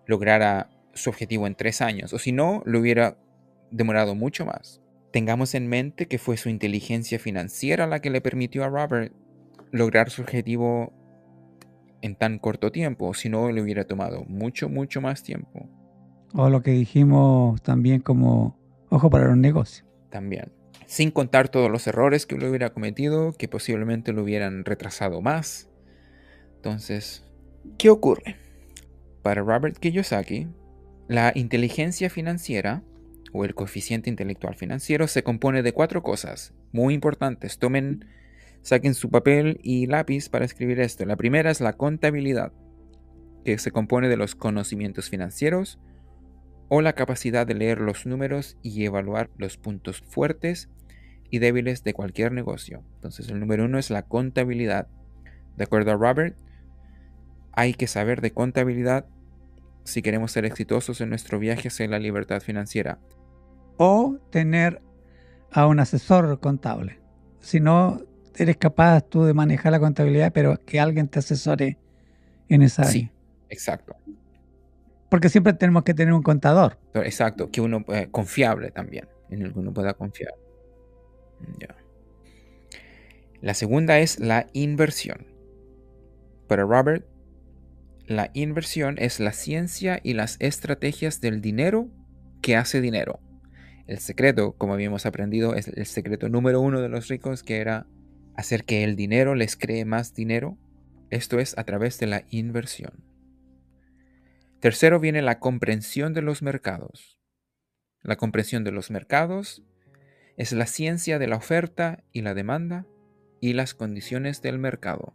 lograra 0.06 0.68
su 0.92 1.08
objetivo 1.10 1.46
en 1.46 1.54
tres 1.54 1.80
años, 1.80 2.12
o 2.12 2.18
si 2.18 2.32
no, 2.32 2.62
lo 2.66 2.80
hubiera 2.80 3.16
demorado 3.70 4.14
mucho 4.14 4.44
más. 4.44 4.80
Tengamos 5.12 5.54
en 5.54 5.68
mente 5.68 6.06
que 6.06 6.18
fue 6.18 6.36
su 6.36 6.48
inteligencia 6.48 7.18
financiera 7.18 7.86
la 7.86 8.00
que 8.00 8.10
le 8.10 8.20
permitió 8.20 8.64
a 8.64 8.68
Robert 8.68 9.12
lograr 9.70 10.10
su 10.10 10.22
objetivo 10.22 10.92
en 12.02 12.16
tan 12.16 12.38
corto 12.38 12.70
tiempo, 12.70 13.14
si 13.14 13.28
no, 13.28 13.50
le 13.50 13.62
hubiera 13.62 13.84
tomado 13.84 14.24
mucho, 14.24 14.68
mucho 14.68 15.00
más 15.00 15.22
tiempo. 15.22 15.68
O 16.36 16.50
lo 16.50 16.62
que 16.62 16.72
dijimos 16.72 17.62
también 17.62 18.00
como 18.00 18.58
ojo 18.88 19.08
para 19.08 19.28
los 19.28 19.36
negocios. 19.36 19.86
También. 20.10 20.52
Sin 20.84 21.12
contar 21.12 21.48
todos 21.48 21.70
los 21.70 21.86
errores 21.86 22.26
que 22.26 22.36
lo 22.36 22.48
hubiera 22.48 22.70
cometido, 22.70 23.32
que 23.32 23.46
posiblemente 23.46 24.12
lo 24.12 24.24
hubieran 24.24 24.64
retrasado 24.64 25.22
más. 25.22 25.70
Entonces, 26.56 27.24
¿qué 27.78 27.88
ocurre? 27.88 28.36
Para 29.22 29.42
Robert 29.42 29.78
Kiyosaki, 29.78 30.48
la 31.06 31.32
inteligencia 31.36 32.10
financiera 32.10 32.82
o 33.32 33.44
el 33.44 33.54
coeficiente 33.54 34.10
intelectual 34.10 34.56
financiero 34.56 35.06
se 35.06 35.22
compone 35.22 35.62
de 35.62 35.72
cuatro 35.72 36.02
cosas 36.02 36.52
muy 36.72 36.94
importantes. 36.94 37.58
Tomen, 37.58 38.06
saquen 38.62 38.94
su 38.94 39.08
papel 39.08 39.60
y 39.62 39.86
lápiz 39.86 40.28
para 40.28 40.44
escribir 40.44 40.80
esto. 40.80 41.06
La 41.06 41.16
primera 41.16 41.52
es 41.52 41.60
la 41.60 41.74
contabilidad, 41.74 42.52
que 43.44 43.56
se 43.58 43.70
compone 43.70 44.08
de 44.08 44.16
los 44.16 44.34
conocimientos 44.34 45.10
financieros, 45.10 45.78
o 46.68 46.80
la 46.80 46.94
capacidad 46.94 47.46
de 47.46 47.54
leer 47.54 47.80
los 47.80 48.06
números 48.06 48.56
y 48.62 48.84
evaluar 48.84 49.30
los 49.36 49.56
puntos 49.56 50.00
fuertes 50.00 50.68
y 51.30 51.38
débiles 51.38 51.84
de 51.84 51.94
cualquier 51.94 52.32
negocio. 52.32 52.82
Entonces 52.96 53.28
el 53.28 53.40
número 53.40 53.64
uno 53.64 53.78
es 53.78 53.90
la 53.90 54.02
contabilidad. 54.02 54.88
De 55.56 55.64
acuerdo 55.64 55.92
a 55.92 55.96
Robert, 55.96 56.36
hay 57.52 57.74
que 57.74 57.86
saber 57.86 58.20
de 58.20 58.32
contabilidad 58.32 59.06
si 59.84 60.02
queremos 60.02 60.32
ser 60.32 60.44
exitosos 60.44 61.00
en 61.00 61.10
nuestro 61.10 61.38
viaje 61.38 61.68
hacia 61.68 61.86
la 61.88 61.98
libertad 61.98 62.40
financiera. 62.40 62.98
O 63.76 64.18
tener 64.30 64.80
a 65.52 65.66
un 65.66 65.78
asesor 65.78 66.40
contable. 66.40 67.00
Si 67.40 67.60
no 67.60 68.00
eres 68.34 68.56
capaz 68.56 69.02
tú 69.02 69.24
de 69.24 69.34
manejar 69.34 69.72
la 69.72 69.80
contabilidad, 69.80 70.32
pero 70.32 70.58
que 70.64 70.80
alguien 70.80 71.08
te 71.08 71.18
asesore 71.18 71.78
en 72.48 72.62
esa 72.62 72.82
área. 72.82 72.92
Sí, 72.92 73.10
exacto. 73.48 73.94
Porque 75.14 75.28
siempre 75.28 75.52
tenemos 75.52 75.84
que 75.84 75.94
tener 75.94 76.12
un 76.12 76.24
contador. 76.24 76.76
exacto, 76.92 77.48
que 77.52 77.60
uno 77.60 77.84
eh, 77.86 78.08
confiable 78.10 78.72
también, 78.72 79.06
en 79.30 79.42
el 79.42 79.52
que 79.52 79.60
uno 79.60 79.72
pueda 79.72 79.94
confiar. 79.94 80.34
Mm, 81.38 81.62
la 83.40 83.54
segunda 83.54 84.00
es 84.00 84.18
la 84.18 84.48
inversión. 84.54 85.28
Para 86.48 86.64
Robert, 86.64 87.06
la 88.08 88.32
inversión 88.34 88.96
es 88.98 89.20
la 89.20 89.32
ciencia 89.32 90.00
y 90.02 90.14
las 90.14 90.36
estrategias 90.40 91.20
del 91.20 91.40
dinero 91.40 91.86
que 92.42 92.56
hace 92.56 92.80
dinero. 92.80 93.20
El 93.86 94.00
secreto, 94.00 94.56
como 94.58 94.72
habíamos 94.72 95.06
aprendido, 95.06 95.54
es 95.54 95.68
el 95.68 95.86
secreto 95.86 96.28
número 96.28 96.60
uno 96.60 96.80
de 96.80 96.88
los 96.88 97.06
ricos, 97.06 97.44
que 97.44 97.58
era 97.58 97.86
hacer 98.34 98.64
que 98.64 98.82
el 98.82 98.96
dinero 98.96 99.36
les 99.36 99.54
cree 99.56 99.84
más 99.84 100.12
dinero. 100.12 100.58
Esto 101.10 101.38
es 101.38 101.56
a 101.56 101.62
través 101.62 102.00
de 102.00 102.08
la 102.08 102.24
inversión. 102.30 103.13
Tercero 104.64 104.98
viene 104.98 105.20
la 105.20 105.40
comprensión 105.40 106.14
de 106.14 106.22
los 106.22 106.40
mercados. 106.40 107.18
La 108.00 108.16
comprensión 108.16 108.64
de 108.64 108.72
los 108.72 108.90
mercados 108.90 109.62
es 110.38 110.52
la 110.54 110.64
ciencia 110.64 111.18
de 111.18 111.26
la 111.26 111.36
oferta 111.36 112.02
y 112.12 112.22
la 112.22 112.32
demanda 112.32 112.86
y 113.42 113.52
las 113.52 113.74
condiciones 113.74 114.40
del 114.40 114.58
mercado. 114.58 115.12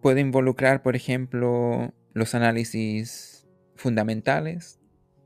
Puede 0.00 0.22
involucrar, 0.22 0.80
por 0.80 0.96
ejemplo, 0.96 1.92
los 2.14 2.34
análisis 2.34 3.46
fundamentales, 3.76 4.80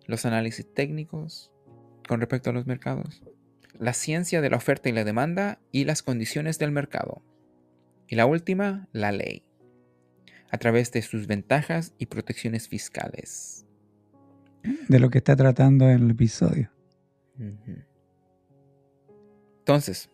los 0.06 0.26
análisis 0.26 0.66
técnicos 0.74 1.52
con 2.08 2.18
respecto 2.18 2.50
a 2.50 2.52
los 2.52 2.66
mercados, 2.66 3.22
la 3.78 3.92
ciencia 3.92 4.40
de 4.40 4.50
la 4.50 4.56
oferta 4.56 4.88
y 4.88 4.92
la 4.92 5.04
demanda 5.04 5.60
y 5.70 5.84
las 5.84 6.02
condiciones 6.02 6.58
del 6.58 6.72
mercado. 6.72 7.22
Y 8.08 8.16
la 8.16 8.26
última, 8.26 8.88
la 8.90 9.12
ley 9.12 9.47
a 10.50 10.58
través 10.58 10.92
de 10.92 11.02
sus 11.02 11.26
ventajas 11.26 11.94
y 11.98 12.06
protecciones 12.06 12.68
fiscales. 12.68 13.66
De 14.88 14.98
lo 14.98 15.10
que 15.10 15.18
está 15.18 15.36
tratando 15.36 15.88
en 15.88 16.02
el 16.02 16.10
episodio. 16.10 16.70
Entonces, 19.58 20.10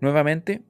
nuevamente, 0.00 0.62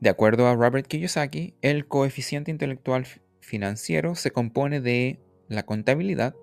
de 0.00 0.10
acuerdo 0.10 0.48
a 0.48 0.54
Robert 0.54 0.86
Kiyosaki, 0.86 1.54
el 1.60 1.86
coeficiente 1.86 2.50
intelectual 2.50 3.06
financiero 3.40 4.14
se 4.14 4.30
compone 4.30 4.80
de 4.80 5.20
la 5.48 5.64
contabilidad, 5.64 6.34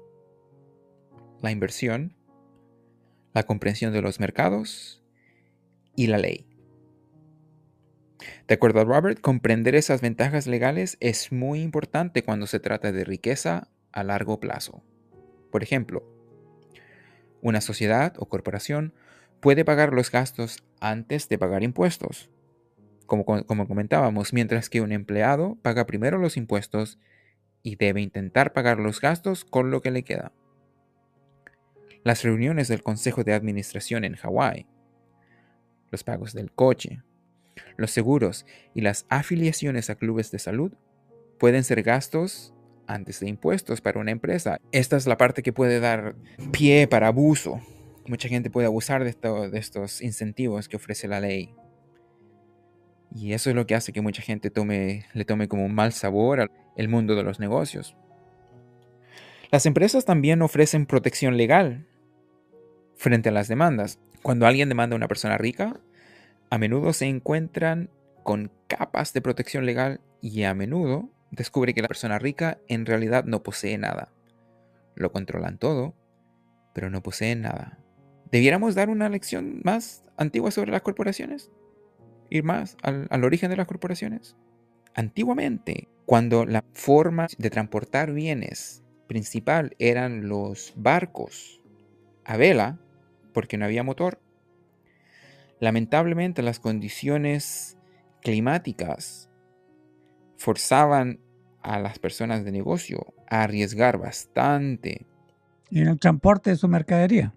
la 1.41 1.51
inversión, 1.51 2.15
la 3.33 3.43
comprensión 3.43 3.93
de 3.93 4.01
los 4.01 4.19
mercados 4.19 5.03
y 5.95 6.07
la 6.07 6.17
ley. 6.17 6.54
De 8.47 8.55
acuerdo 8.55 8.81
a 8.81 8.85
Robert, 8.85 9.19
comprender 9.19 9.75
esas 9.75 10.01
ventajas 10.01 10.47
legales 10.47 10.97
es 10.99 11.31
muy 11.31 11.61
importante 11.61 12.23
cuando 12.23 12.47
se 12.47 12.59
trata 12.59 12.91
de 12.91 13.03
riqueza 13.03 13.69
a 13.91 14.03
largo 14.03 14.39
plazo. 14.39 14.83
Por 15.51 15.63
ejemplo, 15.63 16.03
una 17.41 17.61
sociedad 17.61 18.13
o 18.17 18.27
corporación 18.27 18.93
puede 19.39 19.65
pagar 19.65 19.93
los 19.93 20.11
gastos 20.11 20.63
antes 20.79 21.29
de 21.29 21.37
pagar 21.37 21.63
impuestos, 21.63 22.29
como, 23.05 23.25
comentábamos, 23.25 24.33
mientras 24.33 24.69
que 24.69 24.81
un 24.81 24.91
empleado 24.91 25.57
paga 25.61 25.85
primero 25.85 26.17
los 26.17 26.37
impuestos 26.37 26.99
y 27.61 27.75
debe 27.75 28.01
intentar 28.01 28.53
pagar 28.53 28.79
los 28.79 29.01
gastos 29.01 29.45
con 29.45 29.71
lo 29.71 29.81
que 29.81 29.91
le 29.91 30.03
queda. 30.03 30.31
Las 32.03 32.23
reuniones 32.23 32.67
del 32.67 32.83
Consejo 32.83 33.23
de 33.23 33.33
Administración 33.33 34.03
en 34.03 34.15
Hawái, 34.15 34.67
los 35.91 36.03
pagos 36.03 36.33
del 36.33 36.51
coche, 36.51 37.01
los 37.77 37.91
seguros 37.91 38.45
y 38.73 38.81
las 38.81 39.05
afiliaciones 39.09 39.89
a 39.89 39.95
clubes 39.95 40.31
de 40.31 40.39
salud 40.39 40.73
pueden 41.37 41.63
ser 41.63 41.83
gastos 41.83 42.53
antes 42.87 43.19
de 43.19 43.29
impuestos 43.29 43.81
para 43.81 43.99
una 43.99 44.11
empresa. 44.11 44.59
Esta 44.71 44.97
es 44.97 45.07
la 45.07 45.17
parte 45.17 45.43
que 45.43 45.53
puede 45.53 45.79
dar 45.79 46.15
pie 46.51 46.87
para 46.87 47.07
abuso. 47.07 47.59
Mucha 48.07 48.29
gente 48.29 48.49
puede 48.49 48.67
abusar 48.67 49.03
de, 49.03 49.15
de 49.49 49.57
estos 49.57 50.01
incentivos 50.01 50.69
que 50.69 50.77
ofrece 50.77 51.07
la 51.07 51.19
ley. 51.19 51.53
Y 53.15 53.33
eso 53.33 53.49
es 53.49 53.55
lo 53.55 53.65
que 53.65 53.75
hace 53.75 53.93
que 53.93 54.01
mucha 54.01 54.21
gente 54.21 54.49
tome, 54.49 55.05
le 55.13 55.25
tome 55.25 55.47
como 55.47 55.65
un 55.65 55.73
mal 55.73 55.93
sabor 55.93 56.41
al 56.41 56.89
mundo 56.89 57.15
de 57.15 57.23
los 57.23 57.39
negocios. 57.39 57.95
Las 59.51 59.65
empresas 59.65 60.05
también 60.05 60.41
ofrecen 60.41 60.85
protección 60.85 61.37
legal 61.37 61.87
frente 62.95 63.29
a 63.29 63.31
las 63.31 63.47
demandas. 63.47 63.99
Cuando 64.21 64.47
alguien 64.47 64.69
demanda 64.69 64.95
a 64.95 64.97
una 64.97 65.07
persona 65.07 65.37
rica, 65.37 65.79
a 66.55 66.57
menudo 66.57 66.93
se 66.93 67.07
encuentran 67.07 67.89
con 68.23 68.49
capas 68.67 69.11
de 69.11 69.19
protección 69.19 69.65
legal 69.65 69.99
y 70.21 70.43
a 70.43 70.53
menudo 70.53 71.09
descubre 71.29 71.73
que 71.73 71.81
la 71.81 71.89
persona 71.89 72.17
rica 72.17 72.59
en 72.69 72.85
realidad 72.85 73.25
no 73.25 73.43
posee 73.43 73.77
nada. 73.77 74.13
Lo 74.95 75.11
controlan 75.11 75.57
todo, 75.57 75.97
pero 76.73 76.89
no 76.89 77.03
poseen 77.03 77.41
nada. 77.41 77.77
¿Debiéramos 78.31 78.73
dar 78.73 78.89
una 78.89 79.09
lección 79.09 79.59
más 79.65 80.05
antigua 80.15 80.49
sobre 80.49 80.71
las 80.71 80.81
corporaciones? 80.81 81.51
ir 82.29 82.45
más 82.45 82.77
al, 82.83 83.23
origen 83.25 83.49
de 83.49 83.57
las 83.57 83.67
corporaciones? 83.67 84.37
Antiguamente, 84.93 85.89
cuando 86.05 86.45
la 86.45 86.63
forma 86.71 87.27
de 87.37 87.49
transportar 87.49 88.13
bienes 88.13 88.81
principal 89.07 89.75
eran 89.77 90.29
los 90.29 90.71
barcos 90.77 91.61
a 92.23 92.37
vela, 92.37 92.79
porque 93.33 93.57
no 93.57 93.65
había 93.65 93.83
motor, 93.83 94.21
lamentablemente 95.59 96.41
las 96.41 96.59
condiciones 96.59 97.77
climáticas 98.21 99.29
forzaban 100.37 101.19
a 101.61 101.79
las 101.79 101.99
personas 101.99 102.43
de 102.43 102.51
negocio 102.51 103.13
a 103.29 103.43
arriesgar 103.43 103.97
bastante. 103.97 105.05
En 105.71 105.87
el 105.87 105.99
transporte 105.99 106.51
de 106.51 106.55
su 106.57 106.67
mercadería. 106.67 107.35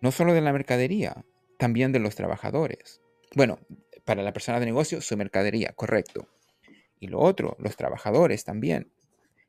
No 0.00 0.12
solo 0.12 0.32
de 0.32 0.40
la 0.40 0.52
mercadería, 0.52 1.24
también 1.58 1.92
de 1.92 1.98
los 1.98 2.14
trabajadores. 2.14 3.00
Bueno, 3.34 3.58
para 4.04 4.22
la 4.22 4.32
persona 4.32 4.60
de 4.60 4.66
negocio 4.66 5.00
su 5.00 5.16
mercadería, 5.16 5.72
correcto. 5.74 6.28
Y 7.00 7.08
lo 7.08 7.20
otro, 7.20 7.56
los 7.58 7.76
trabajadores 7.76 8.44
también. 8.44 8.90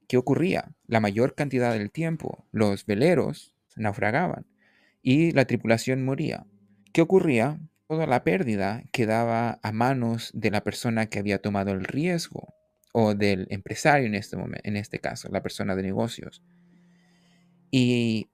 ¿Qué 0.07 0.17
ocurría? 0.17 0.71
La 0.87 0.99
mayor 0.99 1.35
cantidad 1.35 1.73
del 1.73 1.91
tiempo 1.91 2.45
los 2.51 2.85
veleros 2.85 3.55
naufragaban 3.75 4.45
y 5.01 5.31
la 5.31 5.45
tripulación 5.45 6.03
moría. 6.03 6.45
¿Qué 6.93 7.01
ocurría? 7.01 7.59
Toda 7.87 8.05
la 8.05 8.23
pérdida 8.23 8.83
quedaba 8.91 9.59
a 9.63 9.71
manos 9.71 10.31
de 10.33 10.51
la 10.51 10.61
persona 10.61 11.07
que 11.07 11.19
había 11.19 11.41
tomado 11.41 11.71
el 11.71 11.85
riesgo 11.85 12.53
o 12.91 13.13
del 13.13 13.47
empresario 13.49 14.07
en 14.07 14.15
este, 14.15 14.35
momento, 14.35 14.61
en 14.65 14.75
este 14.75 14.99
caso, 14.99 15.29
la 15.31 15.41
persona 15.41 15.73
de 15.75 15.83
negocios. 15.83 16.43
Y 17.71 18.29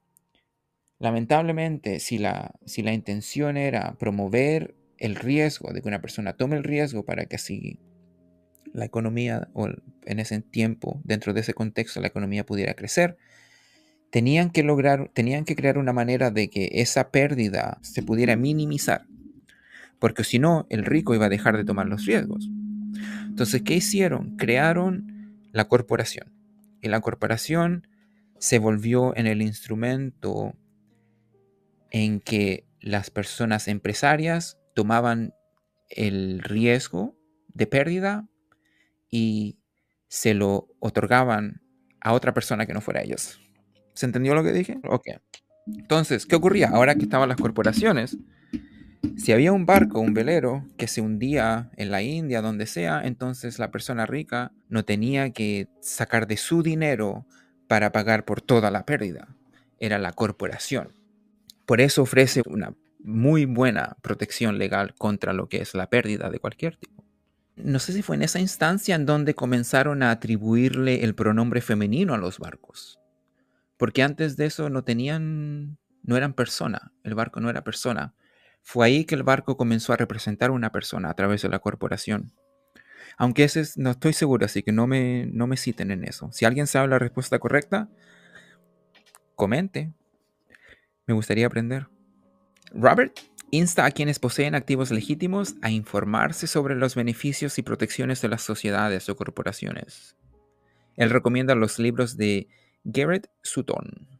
lamentablemente, 0.98 2.00
si 2.00 2.18
la, 2.18 2.52
si 2.64 2.82
la 2.82 2.92
intención 2.92 3.56
era 3.56 3.94
promover 3.98 4.74
el 4.98 5.14
riesgo 5.14 5.72
de 5.72 5.82
que 5.82 5.88
una 5.88 6.00
persona 6.00 6.32
tome 6.32 6.56
el 6.56 6.64
riesgo 6.64 7.04
para 7.04 7.26
que 7.26 7.36
así 7.36 7.78
la 8.72 8.84
economía, 8.86 9.48
o 9.52 9.68
en 9.68 10.18
ese 10.18 10.40
tiempo, 10.40 11.00
dentro 11.04 11.32
de 11.32 11.42
ese 11.42 11.54
contexto, 11.54 12.00
la 12.00 12.08
economía 12.08 12.44
pudiera 12.44 12.74
crecer, 12.74 13.16
tenían 14.10 14.50
que 14.50 14.64
lograr, 14.64 15.10
tenían 15.14 15.44
que 15.44 15.54
crear 15.54 15.78
una 15.78 15.92
manera 15.92 16.32
de 16.32 16.50
que 16.50 16.70
esa 16.72 17.10
pérdida 17.10 17.78
se 17.82 18.02
pudiera 18.02 18.34
minimizar, 18.34 19.06
porque 20.04 20.22
si 20.22 20.38
no, 20.38 20.66
el 20.68 20.84
rico 20.84 21.14
iba 21.14 21.24
a 21.24 21.30
dejar 21.30 21.56
de 21.56 21.64
tomar 21.64 21.86
los 21.86 22.04
riesgos. 22.04 22.50
Entonces, 23.24 23.62
¿qué 23.62 23.76
hicieron? 23.76 24.36
Crearon 24.36 25.40
la 25.50 25.64
corporación. 25.64 26.30
Y 26.82 26.88
la 26.88 27.00
corporación 27.00 27.88
se 28.38 28.58
volvió 28.58 29.16
en 29.16 29.26
el 29.26 29.40
instrumento 29.40 30.54
en 31.90 32.20
que 32.20 32.66
las 32.80 33.08
personas 33.08 33.66
empresarias 33.66 34.58
tomaban 34.74 35.32
el 35.88 36.40
riesgo 36.42 37.16
de 37.54 37.66
pérdida 37.66 38.28
y 39.10 39.56
se 40.08 40.34
lo 40.34 40.68
otorgaban 40.80 41.62
a 42.02 42.12
otra 42.12 42.34
persona 42.34 42.66
que 42.66 42.74
no 42.74 42.82
fuera 42.82 43.00
ellos. 43.00 43.40
¿Se 43.94 44.04
entendió 44.04 44.34
lo 44.34 44.44
que 44.44 44.52
dije? 44.52 44.80
Ok. 44.86 45.06
Entonces, 45.66 46.26
¿qué 46.26 46.36
ocurría? 46.36 46.68
Ahora 46.68 46.94
que 46.94 47.04
estaban 47.04 47.30
las 47.30 47.38
corporaciones, 47.38 48.18
si 49.16 49.32
había 49.32 49.52
un 49.52 49.66
barco, 49.66 50.00
un 50.00 50.14
velero, 50.14 50.66
que 50.76 50.88
se 50.88 51.00
hundía 51.00 51.70
en 51.76 51.90
la 51.90 52.02
India, 52.02 52.42
donde 52.42 52.66
sea, 52.66 53.02
entonces 53.04 53.58
la 53.58 53.70
persona 53.70 54.06
rica 54.06 54.52
no 54.68 54.84
tenía 54.84 55.30
que 55.30 55.68
sacar 55.80 56.26
de 56.26 56.36
su 56.36 56.62
dinero 56.62 57.26
para 57.68 57.92
pagar 57.92 58.24
por 58.24 58.40
toda 58.40 58.70
la 58.70 58.84
pérdida. 58.84 59.28
Era 59.78 59.98
la 59.98 60.12
corporación. 60.12 60.92
Por 61.66 61.80
eso 61.80 62.02
ofrece 62.02 62.42
una 62.46 62.74
muy 63.04 63.44
buena 63.44 63.96
protección 64.02 64.58
legal 64.58 64.94
contra 64.96 65.32
lo 65.32 65.48
que 65.48 65.58
es 65.58 65.74
la 65.74 65.88
pérdida 65.88 66.30
de 66.30 66.38
cualquier 66.38 66.76
tipo. 66.76 67.04
No 67.56 67.78
sé 67.78 67.92
si 67.92 68.02
fue 68.02 68.16
en 68.16 68.22
esa 68.22 68.40
instancia 68.40 68.96
en 68.96 69.06
donde 69.06 69.34
comenzaron 69.34 70.02
a 70.02 70.10
atribuirle 70.10 71.04
el 71.04 71.14
pronombre 71.14 71.60
femenino 71.60 72.14
a 72.14 72.18
los 72.18 72.38
barcos. 72.38 72.98
Porque 73.76 74.02
antes 74.02 74.36
de 74.36 74.46
eso 74.46 74.70
no 74.70 74.82
tenían, 74.82 75.78
no 76.02 76.16
eran 76.16 76.32
persona, 76.32 76.92
el 77.04 77.14
barco 77.14 77.40
no 77.40 77.50
era 77.50 77.62
persona. 77.62 78.14
Fue 78.64 78.86
ahí 78.86 79.04
que 79.04 79.14
el 79.14 79.22
barco 79.22 79.58
comenzó 79.58 79.92
a 79.92 79.96
representar 79.96 80.50
una 80.50 80.72
persona 80.72 81.10
a 81.10 81.14
través 81.14 81.42
de 81.42 81.50
la 81.50 81.58
corporación. 81.58 82.32
Aunque 83.18 83.44
ese 83.44 83.60
es, 83.60 83.76
no 83.76 83.90
estoy 83.90 84.14
seguro, 84.14 84.46
así 84.46 84.62
que 84.62 84.72
no 84.72 84.86
me, 84.86 85.26
no 85.26 85.46
me 85.46 85.58
citen 85.58 85.90
en 85.90 86.02
eso. 86.02 86.30
Si 86.32 86.46
alguien 86.46 86.66
sabe 86.66 86.88
la 86.88 86.98
respuesta 86.98 87.38
correcta, 87.38 87.90
comente. 89.36 89.92
Me 91.06 91.12
gustaría 91.12 91.46
aprender. 91.46 91.88
Robert 92.72 93.20
insta 93.50 93.84
a 93.84 93.90
quienes 93.90 94.18
poseen 94.18 94.54
activos 94.54 94.90
legítimos 94.90 95.54
a 95.60 95.70
informarse 95.70 96.46
sobre 96.46 96.74
los 96.74 96.94
beneficios 96.94 97.58
y 97.58 97.62
protecciones 97.62 98.22
de 98.22 98.28
las 98.28 98.42
sociedades 98.42 99.08
o 99.10 99.14
corporaciones. 99.14 100.16
Él 100.96 101.10
recomienda 101.10 101.54
los 101.54 101.78
libros 101.78 102.16
de 102.16 102.48
Garrett 102.82 103.28
Sutton. 103.42 104.13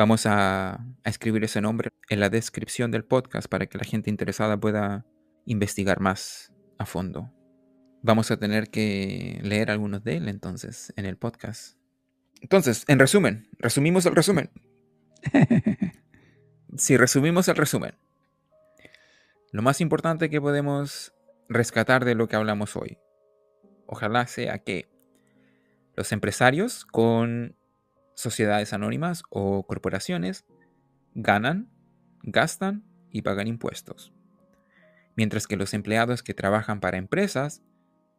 Vamos 0.00 0.24
a, 0.24 0.82
escribir 1.04 1.44
ese 1.44 1.60
nombre 1.60 1.90
en 2.08 2.20
la 2.20 2.30
descripción 2.30 2.90
del 2.90 3.04
podcast 3.04 3.50
para 3.50 3.66
que 3.66 3.76
la 3.76 3.84
gente 3.84 4.08
interesada 4.08 4.58
pueda 4.58 5.04
investigar 5.44 6.00
más 6.00 6.54
a 6.78 6.86
fondo. 6.86 7.30
Vamos 8.00 8.30
a 8.30 8.38
tener 8.38 8.70
que 8.70 9.40
leer 9.42 9.70
algunos 9.70 10.02
de 10.02 10.16
él 10.16 10.30
entonces 10.30 10.90
en 10.96 11.04
el 11.04 11.18
podcast. 11.18 11.76
Entonces, 12.40 12.86
en 12.88 12.98
resumen, 12.98 13.50
resumimos 13.58 14.06
el 14.06 14.16
resumen. 14.16 14.50
si 16.78 16.96
resumimos 16.96 17.48
el 17.48 17.56
resumen, 17.56 17.94
lo 19.52 19.60
más 19.60 19.82
importante 19.82 20.30
que 20.30 20.40
podemos 20.40 21.12
rescatar 21.50 22.06
de 22.06 22.14
lo 22.14 22.26
que 22.26 22.36
hablamos 22.36 22.74
hoy, 22.74 22.96
ojalá 23.84 24.26
sea 24.26 24.60
que 24.60 24.88
los 25.94 26.10
empresarios 26.12 26.86
con 26.86 27.59
sociedades 28.20 28.72
anónimas 28.72 29.22
o 29.30 29.66
corporaciones 29.66 30.44
ganan, 31.14 31.70
gastan 32.22 32.84
y 33.10 33.22
pagan 33.22 33.48
impuestos, 33.48 34.12
mientras 35.16 35.46
que 35.46 35.56
los 35.56 35.74
empleados 35.74 36.22
que 36.22 36.34
trabajan 36.34 36.80
para 36.80 36.98
empresas 36.98 37.62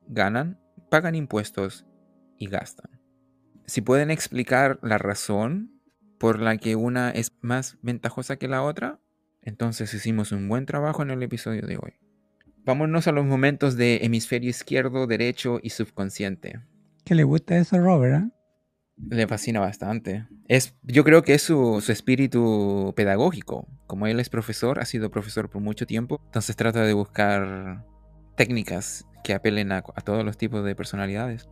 ganan, 0.07 0.59
pagan 0.89 1.15
impuestos 1.15 1.85
y 2.37 2.47
gastan. 2.47 2.99
Si 3.65 3.81
pueden 3.81 4.11
explicar 4.11 4.79
la 4.81 4.97
razón 4.97 5.79
por 6.19 6.39
la 6.39 6.57
que 6.57 6.75
una 6.75 7.09
es 7.11 7.33
más 7.41 7.77
ventajosa 7.81 8.35
que 8.35 8.47
la 8.47 8.63
otra, 8.63 8.99
entonces 9.41 9.93
hicimos 9.93 10.31
un 10.31 10.49
buen 10.49 10.65
trabajo 10.65 11.01
en 11.01 11.11
el 11.11 11.23
episodio 11.23 11.65
de 11.65 11.77
hoy. 11.77 11.93
Vámonos 12.63 13.07
a 13.07 13.11
los 13.11 13.25
momentos 13.25 13.75
de 13.75 14.01
hemisferio 14.03 14.49
izquierdo, 14.49 15.07
derecho 15.07 15.59
y 15.63 15.71
subconsciente. 15.71 16.59
¿Qué 17.05 17.15
le 17.15 17.23
gusta 17.23 17.57
eso 17.57 17.79
Robert? 17.79 18.23
¿eh? 18.23 18.40
Le 18.97 19.27
fascina 19.27 19.59
bastante. 19.59 20.27
Es, 20.47 20.75
yo 20.83 21.03
creo 21.03 21.23
que 21.23 21.33
es 21.33 21.41
su, 21.41 21.83
espíritu 21.87 22.93
pedagógico. 22.95 23.67
Como 23.87 24.07
él 24.07 24.19
es 24.19 24.29
profesor, 24.29 24.79
ha 24.79 24.85
sido 24.85 25.11
profesor 25.11 25.49
por 25.49 25.61
mucho 25.61 25.85
tiempo, 25.85 26.21
entonces 26.25 26.55
trata 26.55 26.83
de 26.83 26.93
buscar 26.93 27.85
técnicas 28.35 29.05
que 29.23 29.33
apelen 29.33 29.71
a 29.71 29.81
todos 29.81 30.23
los 30.23 30.37
tipos 30.37 30.63
de 30.63 30.75
personalidades. 30.75 31.49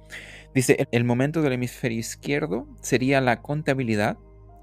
Dice, 0.56 0.88
el 0.92 1.04
momento 1.04 1.42
del 1.42 1.54
hemisferio 1.54 2.00
izquierdo 2.00 2.68
sería 2.82 3.22
la 3.22 3.42
contabilidad, 3.42 4.18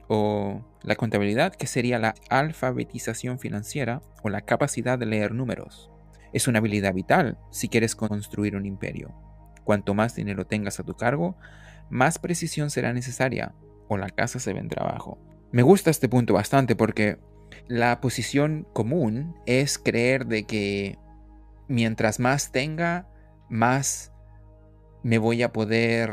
o 0.08 0.64
la 0.82 0.96
contabilidad, 0.96 1.54
que 1.54 1.66
sería 1.66 1.98
la 1.98 2.14
alfabetización 2.30 3.38
financiera 3.38 4.02
o 4.22 4.28
la 4.28 4.42
capacidad 4.42 4.98
de 4.98 5.06
leer 5.06 5.32
números. 5.32 5.90
Es 6.32 6.48
una 6.48 6.58
habilidad 6.58 6.94
vital 6.94 7.38
si 7.50 7.68
quieres 7.68 7.96
construir 7.96 8.56
un 8.56 8.66
imperio. 8.66 9.14
Cuanto 9.64 9.94
más 9.94 10.14
dinero 10.14 10.46
tengas 10.46 10.78
a 10.78 10.84
tu 10.84 10.94
cargo, 10.94 11.36
más 11.90 12.18
precisión 12.18 12.70
será 12.70 12.92
necesaria 12.92 13.54
o 13.88 13.96
la 13.96 14.10
casa 14.10 14.38
se 14.38 14.52
vendrá 14.52 14.82
abajo. 14.82 15.18
Me 15.52 15.62
gusta 15.62 15.90
este 15.90 16.08
punto 16.08 16.34
bastante 16.34 16.76
porque 16.76 17.18
la 17.68 18.00
posición 18.00 18.66
común 18.72 19.36
es 19.46 19.78
creer 19.78 20.26
de 20.26 20.44
que 20.44 20.98
mientras 21.68 22.20
más 22.20 22.52
tenga, 22.52 23.08
más 23.48 24.12
me 25.02 25.18
voy 25.18 25.42
a 25.42 25.52
poder 25.52 26.10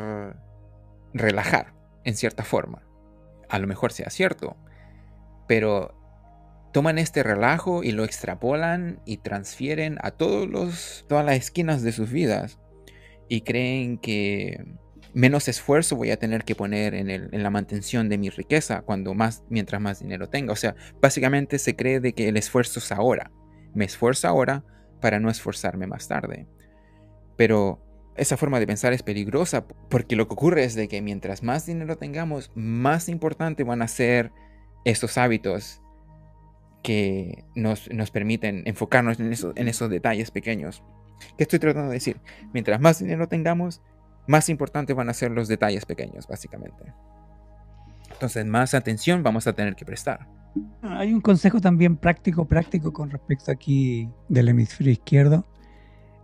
relajar 1.14 1.74
en 2.04 2.16
cierta 2.16 2.44
forma. 2.44 2.84
A 3.50 3.60
lo 3.60 3.68
mejor 3.68 3.92
sea 3.92 4.10
cierto, 4.10 4.58
pero 5.48 6.00
toman 6.72 6.98
este 6.98 7.24
relajo 7.24 7.84
y 7.84 7.92
lo 7.92 8.04
extrapolan 8.04 9.00
y 9.06 9.18
transfieren 9.18 9.98
a 10.02 10.12
todos 10.12 10.48
los, 10.48 11.06
todas 11.08 11.26
las 11.26 11.36
esquinas 11.38 11.84
de 11.84 11.92
sus 11.92 12.12
vidas 12.12 12.60
y 13.30 13.42
creen 13.42 13.98
que 13.98 14.76
menos 15.14 15.48
esfuerzo 15.48 15.96
voy 15.96 16.12
a 16.12 16.18
tener 16.18 16.44
que 16.44 16.56
poner 16.56 16.94
en, 16.94 17.44
la 17.44 17.50
mantención 17.50 18.10
de 18.10 18.18
mi 18.18 18.30
riqueza 18.30 18.82
cuando 18.82 19.14
más, 19.14 19.44
mientras 19.50 19.82
más 19.82 20.00
dinero 20.00 20.30
tenga. 20.30 20.54
O 20.54 20.56
sea, 20.56 20.76
básicamente 21.02 21.60
se 21.60 21.76
cree 21.76 22.00
de 22.00 22.14
que 22.14 22.30
el 22.30 22.38
esfuerzo 22.38 22.80
es 22.80 22.92
ahora. 22.92 23.32
Me 23.74 23.86
esfuerzo 23.86 24.28
ahora 24.28 24.64
para 25.02 25.20
no 25.20 25.30
esforzarme 25.30 25.88
más 25.88 26.08
tarde. 26.08 26.48
Pero 27.38 27.82
esa 28.16 28.38
forma 28.38 28.60
de 28.60 28.68
pensar 28.68 28.94
es 28.94 29.04
peligrosa 29.04 29.66
porque 29.68 30.16
lo 30.16 30.28
que 30.28 30.34
ocurre 30.34 30.64
es 30.64 30.76
de 30.76 30.88
que 30.88 31.02
mientras 31.02 31.44
más 31.44 31.66
dinero 31.66 31.98
tengamos, 31.98 32.52
más 32.56 33.10
importante 33.10 33.64
van 33.64 33.82
a 33.82 33.88
ser 33.88 34.32
estos 34.86 35.18
hábitos 35.18 35.82
que 36.84 37.46
nos, 37.56 37.90
nos 37.92 38.12
permiten 38.12 38.64
enfocarnos 38.66 39.20
en, 39.20 39.32
eso, 39.32 39.54
en 39.56 39.68
esos 39.68 39.90
detalles 39.90 40.32
pequeños. 40.32 40.84
¿Qué 41.38 41.44
estoy 41.44 41.60
tratando 41.60 41.90
de 41.90 41.96
decir? 41.96 42.20
Mientras 42.54 42.82
más 42.82 43.00
dinero 43.00 43.28
tengamos, 43.28 43.82
más 44.28 44.50
importantes 44.50 44.96
van 44.96 45.10
a 45.10 45.14
ser 45.14 45.32
los 45.32 45.48
detalles 45.48 45.86
pequeños, 45.86 46.28
básicamente. 46.28 46.94
Entonces, 48.12 48.46
más 48.46 48.74
atención 48.74 49.24
vamos 49.24 49.48
a 49.48 49.54
tener 49.54 49.76
que 49.76 49.86
prestar. 49.86 50.28
Hay 50.82 51.14
un 51.14 51.22
consejo 51.22 51.60
también 51.60 51.98
práctico, 51.98 52.46
práctico 52.46 52.94
con 52.94 53.10
respecto 53.10 53.52
aquí 53.52 54.10
del 54.30 54.50
hemisferio 54.50 54.94
izquierdo. 54.94 55.46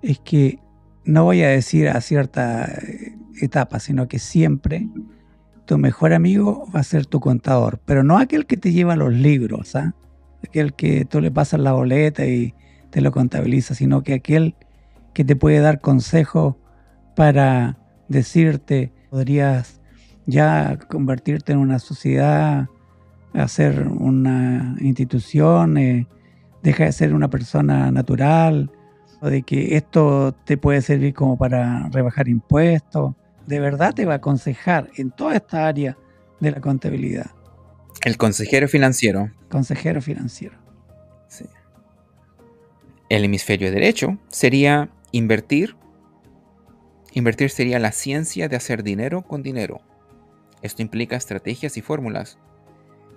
Es 0.01 0.19
que 0.19 0.59
no 1.03 1.23
voy 1.23 1.41
a 1.41 1.49
decir 1.49 1.89
a 1.89 1.99
cierta 2.01 2.65
eh, 2.65 3.17
etapa, 3.41 3.79
sino 3.79 4.07
que 4.07 4.19
siempre 4.19 4.87
tu 5.65 5.77
mejor 5.77 6.13
amigo 6.13 6.67
va 6.73 6.79
a 6.79 6.83
ser 6.83 7.05
tu 7.05 7.19
contador, 7.19 7.79
pero 7.85 8.03
no 8.03 8.17
aquel 8.17 8.45
que 8.45 8.57
te 8.57 8.71
lleva 8.71 8.95
los 8.95 9.13
libros, 9.13 9.75
¿ah? 9.75 9.93
aquel 10.43 10.73
que 10.73 11.05
tú 11.05 11.21
le 11.21 11.31
pasas 11.31 11.59
la 11.59 11.73
boleta 11.73 12.25
y 12.25 12.53
te 12.89 13.01
lo 13.01 13.11
contabiliza, 13.11 13.75
sino 13.75 14.03
que 14.03 14.13
aquel 14.13 14.55
que 15.13 15.23
te 15.23 15.35
puede 15.35 15.59
dar 15.59 15.79
consejos 15.81 16.55
para 17.15 17.77
decirte, 18.09 18.91
podrías 19.09 19.79
ya 20.25 20.77
convertirte 20.89 21.53
en 21.53 21.59
una 21.59 21.79
sociedad, 21.79 22.67
hacer 23.33 23.87
una 23.87 24.75
institución, 24.81 25.77
eh, 25.77 26.07
deja 26.61 26.85
de 26.85 26.91
ser 26.91 27.13
una 27.13 27.29
persona 27.29 27.91
natural, 27.91 28.71
o 29.21 29.29
de 29.29 29.43
que 29.43 29.75
esto 29.75 30.33
te 30.45 30.57
puede 30.57 30.81
servir 30.81 31.13
como 31.13 31.37
para 31.37 31.89
rebajar 31.89 32.27
impuestos. 32.27 33.15
De 33.47 33.59
verdad 33.59 33.93
te 33.93 34.05
va 34.05 34.13
a 34.13 34.17
aconsejar 34.17 34.89
en 34.95 35.11
toda 35.11 35.35
esta 35.35 35.67
área 35.67 35.97
de 36.39 36.51
la 36.51 36.61
contabilidad. 36.61 37.31
El 38.05 38.17
consejero 38.17 38.67
financiero. 38.67 39.29
Consejero 39.49 40.01
financiero. 40.01 40.57
Sí. 41.27 41.45
El 43.09 43.25
hemisferio 43.25 43.71
derecho 43.71 44.17
sería 44.29 44.89
invertir 45.11 45.75
Invertir 47.13 47.49
sería 47.49 47.79
la 47.79 47.91
ciencia 47.91 48.47
de 48.47 48.55
hacer 48.55 48.83
dinero 48.83 49.23
con 49.23 49.41
dinero. 49.41 49.81
Esto 50.61 50.81
implica 50.81 51.15
estrategias 51.15 51.77
y 51.77 51.81
fórmulas 51.81 52.37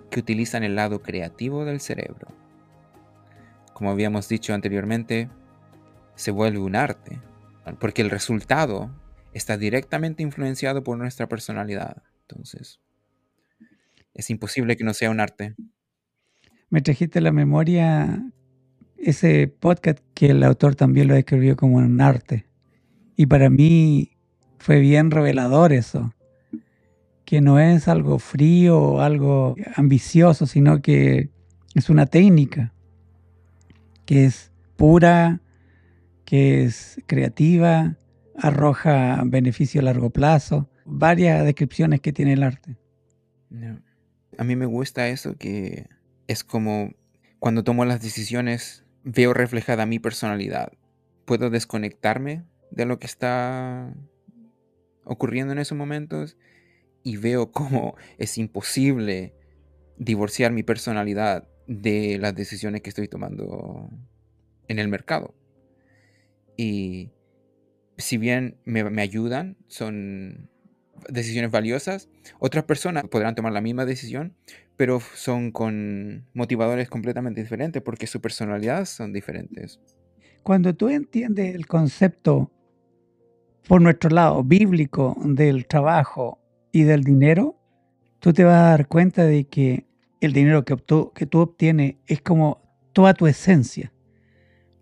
que 0.09 0.19
utilizan 0.19 0.63
el 0.63 0.75
lado 0.75 1.01
creativo 1.01 1.65
del 1.65 1.79
cerebro. 1.79 2.27
Como 3.73 3.91
habíamos 3.91 4.29
dicho 4.29 4.53
anteriormente, 4.53 5.29
se 6.15 6.31
vuelve 6.31 6.59
un 6.59 6.75
arte, 6.75 7.19
porque 7.79 8.01
el 8.01 8.09
resultado 8.09 8.91
está 9.33 9.57
directamente 9.57 10.23
influenciado 10.23 10.83
por 10.83 10.97
nuestra 10.97 11.27
personalidad. 11.27 12.03
Entonces, 12.21 12.79
es 14.13 14.29
imposible 14.29 14.77
que 14.77 14.83
no 14.83 14.93
sea 14.93 15.09
un 15.09 15.19
arte. 15.19 15.55
Me 16.69 16.81
trajiste 16.81 17.19
la 17.21 17.31
memoria 17.31 18.23
ese 18.97 19.47
podcast 19.47 19.99
que 20.13 20.27
el 20.27 20.43
autor 20.43 20.75
también 20.75 21.07
lo 21.07 21.15
describió 21.15 21.55
como 21.55 21.77
un 21.77 21.99
arte. 21.99 22.45
Y 23.15 23.27
para 23.27 23.49
mí 23.49 24.11
fue 24.57 24.79
bien 24.79 25.11
revelador 25.11 25.73
eso, 25.73 26.13
que 27.25 27.41
no 27.41 27.59
es 27.59 27.87
algo 27.87 28.19
frío 28.19 28.79
o 28.79 29.01
algo 29.01 29.55
ambicioso, 29.75 30.45
sino 30.45 30.81
que 30.81 31.29
es 31.75 31.89
una 31.89 32.05
técnica, 32.05 32.73
que 34.05 34.25
es 34.25 34.51
pura, 34.75 35.41
que 36.25 36.63
es 36.63 37.01
creativa, 37.07 37.97
arroja 38.37 39.21
beneficio 39.25 39.81
a 39.81 39.83
largo 39.83 40.09
plazo, 40.09 40.69
varias 40.85 41.43
descripciones 41.45 42.01
que 42.01 42.13
tiene 42.13 42.33
el 42.33 42.43
arte. 42.43 42.77
A 44.37 44.43
mí 44.43 44.55
me 44.55 44.65
gusta 44.65 45.07
eso, 45.09 45.37
que 45.37 45.87
es 46.27 46.43
como 46.43 46.91
cuando 47.39 47.63
tomo 47.63 47.85
las 47.85 48.01
decisiones, 48.01 48.85
veo 49.03 49.33
reflejada 49.33 49.85
mi 49.85 49.99
personalidad. 49.99 50.71
Puedo 51.25 51.49
desconectarme 51.49 52.43
de 52.73 52.85
lo 52.85 52.99
que 52.99 53.05
está 53.05 53.93
ocurriendo 55.05 55.53
en 55.53 55.59
esos 55.59 55.77
momentos 55.77 56.37
y 57.03 57.17
veo 57.17 57.51
cómo 57.51 57.95
es 58.17 58.37
imposible 58.37 59.33
divorciar 59.97 60.51
mi 60.51 60.63
personalidad 60.63 61.47
de 61.67 62.17
las 62.19 62.35
decisiones 62.35 62.81
que 62.81 62.89
estoy 62.89 63.07
tomando 63.07 63.89
en 64.67 64.79
el 64.79 64.87
mercado. 64.87 65.35
Y 66.57 67.11
si 67.97 68.17
bien 68.17 68.57
me, 68.65 69.01
ayudan, 69.01 69.55
son 69.67 70.49
decisiones 71.09 71.51
valiosas, 71.51 72.09
otras 72.39 72.63
personas 72.63 73.05
podrán 73.05 73.35
tomar 73.35 73.53
la 73.53 73.61
misma 73.61 73.85
decisión, 73.85 74.35
pero 74.77 74.99
son 74.99 75.51
con 75.51 76.25
motivadores 76.33 76.89
completamente 76.89 77.41
diferentes 77.41 77.83
porque 77.83 78.07
su 78.07 78.19
personalidad 78.19 78.85
son 78.85 79.13
diferentes. 79.13 79.79
Cuando 80.41 80.75
tú 80.75 80.89
entiendes 80.89 81.53
el 81.53 81.67
concepto 81.67 82.51
por 83.67 83.81
nuestro 83.81 84.09
lado 84.09 84.43
bíblico 84.43 85.15
del 85.23 85.67
trabajo 85.67 86.39
y 86.71 86.83
del 86.83 87.03
dinero, 87.03 87.57
tú 88.19 88.33
te 88.33 88.43
vas 88.43 88.55
a 88.55 88.69
dar 88.69 88.87
cuenta 88.87 89.23
de 89.23 89.45
que 89.45 89.85
el 90.19 90.33
dinero 90.33 90.65
que, 90.65 90.75
que 91.15 91.25
tú 91.25 91.39
obtienes 91.39 91.95
es 92.07 92.21
como 92.21 92.61
toda 92.93 93.13
tu 93.13 93.27
esencia, 93.27 93.93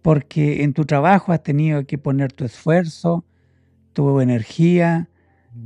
porque 0.01 0.63
en 0.63 0.73
tu 0.73 0.85
trabajo 0.85 1.31
has 1.31 1.43
tenido 1.43 1.85
que 1.85 1.97
poner 1.97 2.31
tu 2.31 2.43
esfuerzo, 2.43 3.25
tu 3.93 4.19
energía, 4.19 5.09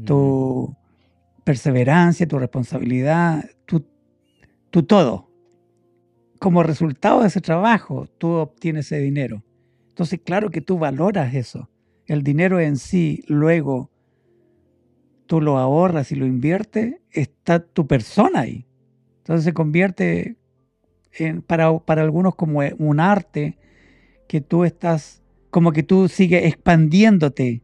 tu 0.05 0.75
perseverancia, 1.43 2.27
tu 2.27 2.39
responsabilidad, 2.39 3.45
tu, 3.65 3.85
tu 4.71 4.83
todo. 4.83 5.29
Como 6.39 6.63
resultado 6.63 7.21
de 7.21 7.27
ese 7.27 7.39
trabajo, 7.39 8.07
tú 8.17 8.29
obtienes 8.29 8.87
ese 8.87 8.99
dinero. 8.99 9.43
Entonces, 9.89 10.19
claro 10.23 10.49
que 10.49 10.61
tú 10.61 10.77
valoras 10.77 11.33
eso 11.33 11.69
el 12.07 12.23
dinero 12.23 12.59
en 12.59 12.77
sí, 12.77 13.23
luego 13.27 13.91
tú 15.25 15.41
lo 15.41 15.57
ahorras 15.57 16.11
y 16.11 16.15
lo 16.15 16.25
inviertes, 16.25 16.95
está 17.11 17.59
tu 17.59 17.87
persona 17.87 18.41
ahí. 18.41 18.67
Entonces 19.19 19.45
se 19.45 19.53
convierte 19.53 20.37
en, 21.13 21.41
para, 21.41 21.79
para 21.79 22.03
algunos 22.03 22.35
como 22.35 22.61
un 22.77 22.99
arte 22.99 23.57
que 24.27 24.41
tú 24.41 24.65
estás, 24.65 25.23
como 25.49 25.71
que 25.71 25.83
tú 25.83 26.07
sigues 26.07 26.45
expandiéndote 26.45 27.63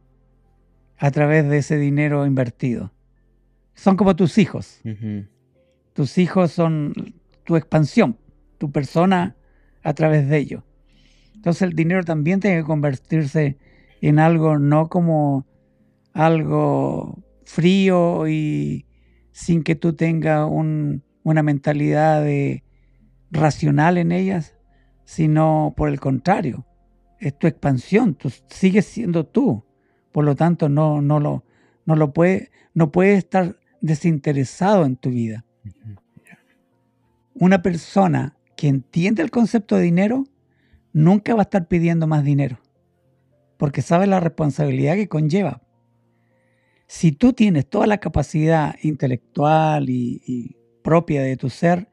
a 0.98 1.10
través 1.10 1.48
de 1.48 1.58
ese 1.58 1.78
dinero 1.78 2.26
invertido. 2.26 2.92
Son 3.74 3.96
como 3.96 4.16
tus 4.16 4.38
hijos. 4.38 4.80
Tus 5.92 6.18
hijos 6.18 6.52
son 6.52 7.14
tu 7.44 7.56
expansión, 7.56 8.18
tu 8.58 8.70
persona 8.70 9.36
a 9.82 9.94
través 9.94 10.28
de 10.28 10.38
ellos. 10.38 10.62
Entonces 11.34 11.62
el 11.62 11.74
dinero 11.74 12.04
también 12.04 12.40
tiene 12.40 12.58
que 12.58 12.64
convertirse 12.64 13.44
en 13.44 13.58
algo 14.18 14.58
no 14.58 14.88
como 14.88 15.46
algo 16.12 17.22
frío 17.44 18.28
y 18.28 18.86
sin 19.30 19.62
que 19.62 19.74
tú 19.74 19.94
tengas 19.94 20.48
una 20.50 21.42
mentalidad 21.42 22.24
racional 23.30 23.98
en 23.98 24.12
ellas, 24.12 24.56
sino 25.04 25.72
por 25.76 25.88
el 25.88 26.00
contrario, 26.00 26.66
es 27.18 27.38
tu 27.38 27.46
expansión, 27.46 28.14
tú 28.14 28.30
sigues 28.48 28.86
siendo 28.86 29.24
tú, 29.24 29.64
por 30.10 30.24
lo 30.24 30.34
tanto 30.34 30.68
no, 30.68 31.00
no, 31.00 31.20
lo, 31.20 31.44
no 31.86 31.96
lo 31.96 32.12
puede, 32.12 32.50
no 32.74 32.90
puede 32.92 33.14
estar 33.14 33.56
desinteresado 33.80 34.84
en 34.84 34.96
tu 34.96 35.10
vida. 35.10 35.44
Una 37.34 37.62
persona 37.62 38.36
que 38.56 38.68
entiende 38.68 39.22
el 39.22 39.30
concepto 39.30 39.76
de 39.76 39.82
dinero 39.82 40.24
nunca 40.92 41.34
va 41.34 41.42
a 41.42 41.44
estar 41.44 41.68
pidiendo 41.68 42.06
más 42.06 42.22
dinero 42.24 42.61
porque 43.62 43.80
sabe 43.80 44.08
la 44.08 44.18
responsabilidad 44.18 44.96
que 44.96 45.06
conlleva. 45.06 45.62
si 46.88 47.12
tú 47.12 47.32
tienes 47.32 47.64
toda 47.70 47.86
la 47.86 47.98
capacidad 47.98 48.74
intelectual 48.82 49.88
y, 49.88 50.56
propia 50.82 51.22
de 51.22 51.36
tu 51.36 51.48
ser, 51.48 51.88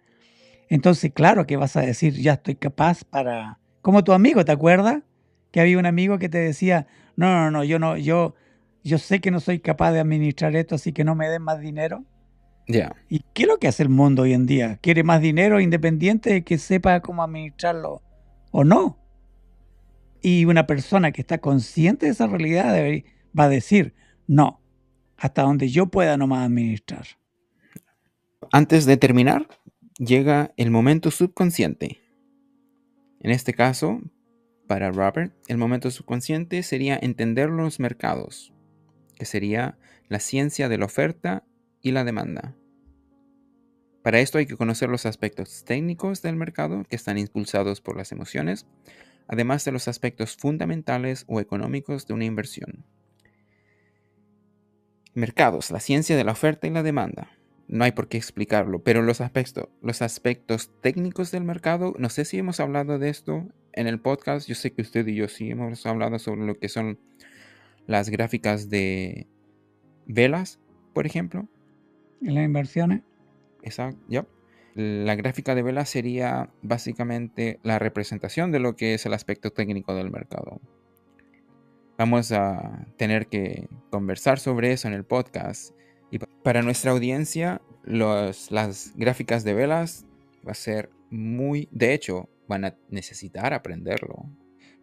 entonces 0.68 1.14
claro 1.14 1.46
que 1.46 1.58
vas 1.58 1.76
a 1.76 1.82
decir, 1.82 2.14
ya 2.16 2.34
estoy 2.34 2.56
capaz 2.56 3.04
para... 3.04 3.60
Como 3.84 4.04
tu 4.04 4.14
amigo, 4.14 4.44
¿te 4.44 4.52
acuerdas? 4.52 5.04
Que 5.52 5.62
había 5.62 5.78
un 5.78 5.86
amigo 5.86 6.18
que 6.18 6.28
te 6.28 6.40
decía, 6.40 6.88
no, 7.16 7.32
no, 7.36 7.52
no, 7.52 7.64
yo 7.64 7.78
no, 7.78 7.98
yo, 7.98 8.34
yo 8.84 8.98
sé 8.98 9.22
que 9.22 9.30
no 9.30 9.40
soy 9.40 9.60
capaz 9.60 9.92
de 9.92 10.00
administrar 10.00 10.56
esto, 10.56 10.74
así 10.74 10.92
que 10.92 11.04
no 11.04 11.14
me 11.14 11.30
den 11.30 11.44
más 11.44 11.60
dinero. 11.60 12.04
Ya. 12.68 12.96
¿Y 13.10 13.22
qué 13.36 13.44
es 13.44 13.48
lo 13.48 13.60
que 13.60 13.68
hace 13.68 13.84
el 13.84 13.90
mundo 13.90 14.24
hoy 14.24 14.34
en 14.34 14.48
día? 14.48 14.80
¿Quiere 14.82 15.04
más 15.04 15.22
dinero 15.22 15.60
independiente 15.60 16.34
de 16.34 16.44
que 16.44 16.58
sepa 16.58 17.00
cómo 17.02 17.22
administrarlo 17.22 18.02
o 18.50 18.64
no? 18.64 18.98
Y 20.22 20.46
una 20.46 20.68
persona 20.68 21.12
que 21.12 21.22
está 21.22 21.40
consciente 21.40 22.06
de 22.06 22.12
esa 22.12 22.28
realidad 22.28 22.76
va 23.38 23.44
a 23.46 23.50
decir, 23.50 23.94
no, 24.28 24.62
hasta 25.18 25.44
donde 25.44 25.70
yo 25.70 25.88
pueda 25.88 26.18
nomás 26.18 26.46
administrar. 26.46 27.06
Antes 28.52 28.86
de 28.86 28.98
terminar, 28.98 29.48
llega 29.98 30.54
el 30.58 30.72
momento 30.72 31.12
subconsciente. 31.12 32.00
En 33.20 33.32
este 33.32 33.54
caso, 33.54 34.02
para 34.68 34.92
Robert, 34.92 35.34
el 35.48 35.58
momento 35.58 35.92
subconsciente 35.92 36.64
sería 36.64 36.98
entender 37.02 37.50
los 37.50 37.80
mercados, 37.80 38.54
que 39.16 39.26
sería 39.26 39.78
la 40.08 40.20
ciencia 40.20 40.70
de 40.70 40.78
la 40.78 40.86
oferta 40.86 41.44
y 41.82 41.92
la 41.92 42.04
demanda. 42.04 42.56
Para 44.04 44.22
esto 44.22 44.38
hay 44.38 44.46
que 44.46 44.56
conocer 44.56 44.90
los 44.90 45.06
aspectos 45.06 45.66
técnicos 45.66 46.22
del 46.22 46.36
mercado 46.36 46.86
que 46.90 46.96
están 46.96 47.18
impulsados 47.18 47.82
por 47.82 47.98
las 47.98 48.12
emociones, 48.12 48.66
además 49.30 49.64
de 49.64 49.72
los 49.72 49.88
aspectos 49.88 50.36
fundamentales 50.36 51.24
o 51.28 51.40
económicos 51.40 52.08
de 52.08 52.16
una 52.16 52.26
inversión. 52.26 52.84
Mercados, 55.14 55.70
la 55.70 55.80
ciencia 55.80 56.18
de 56.18 56.24
la 56.24 56.32
oferta 56.32 56.68
y 56.68 56.72
la 56.72 56.84
demanda. 56.84 57.30
No 57.68 57.84
hay 57.84 57.92
por 57.92 58.08
qué 58.08 58.18
explicarlo, 58.18 58.84
pero 58.84 59.04
los 59.04 59.22
aspectos, 59.22 59.70
los 59.84 60.02
aspectos 60.02 60.72
técnicos 60.82 61.30
del 61.32 61.44
mercado, 61.44 61.94
no 62.00 62.10
sé 62.10 62.26
si 62.26 62.40
hemos 62.40 62.60
hablado 62.60 62.98
de 62.98 63.10
esto 63.10 63.48
en 63.74 63.86
el 63.86 64.00
podcast, 64.00 64.48
yo 64.48 64.56
sé 64.56 64.74
que 64.74 64.82
usted 64.82 65.06
y 65.06 65.16
yo 65.16 65.28
sí 65.28 65.52
hemos 65.52 65.86
hablado 65.86 66.18
sobre 66.18 66.48
lo 66.48 66.58
que 66.58 66.68
son 66.68 67.00
las 67.86 68.10
gráficas 68.10 68.70
de 68.70 69.28
velas, 70.08 70.60
por 70.94 71.06
ejemplo. 71.06 71.48
En 72.24 72.34
las 72.34 72.46
inversiones. 72.46 73.04
Exacto, 73.62 74.04
ya. 74.10 74.26
La 74.76 75.16
gráfica 75.16 75.56
de 75.56 75.64
velas 75.64 75.90
sería 75.90 76.50
básicamente 76.62 77.60
la 77.64 77.80
representación 77.80 78.52
de 78.52 78.60
lo 78.60 78.76
que 78.76 78.94
es 78.94 79.06
el 79.06 79.14
aspecto 79.14 79.52
técnico 79.52 79.96
del 79.96 80.12
mercado. 80.12 80.62
Vamos 81.98 82.32
a 82.32 82.88
tener 82.98 83.28
que 83.28 83.68
conversar 83.90 84.40
sobre 84.40 84.72
eso 84.72 84.88
en 84.88 84.94
el 84.94 85.04
podcast. 85.04 85.76
Y 86.12 86.20
para 86.20 86.62
nuestra 86.62 86.92
audiencia, 86.92 87.62
las 87.84 88.94
gráficas 88.96 89.44
de 89.44 89.54
velas 89.54 90.06
va 90.48 90.52
a 90.52 90.56
ser 90.56 90.90
muy, 91.10 91.68
de 91.72 91.94
hecho, 91.94 92.30
van 92.48 92.66
a 92.66 92.76
necesitar 92.90 93.54
aprenderlo. 93.54 94.26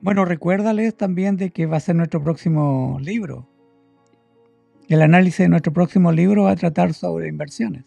Bueno, 0.01 0.25
recuérdales 0.25 0.95
también 0.97 1.37
de 1.37 1.51
que 1.51 1.67
va 1.67 1.79
a 1.79 1.81
ser 1.81 1.97
nuestro 1.97 2.23
próximo 2.23 2.99
libro. 3.01 3.49
El 4.89 5.03
análisis 5.03 5.39
de 5.39 5.49
nuestro 5.49 5.73
próximo 5.73 6.13
libro 6.13 6.45
va 6.45 6.51
a 6.51 6.57
tratar 6.57 6.93
sobre 6.93 7.29
inversiones. 7.29 7.85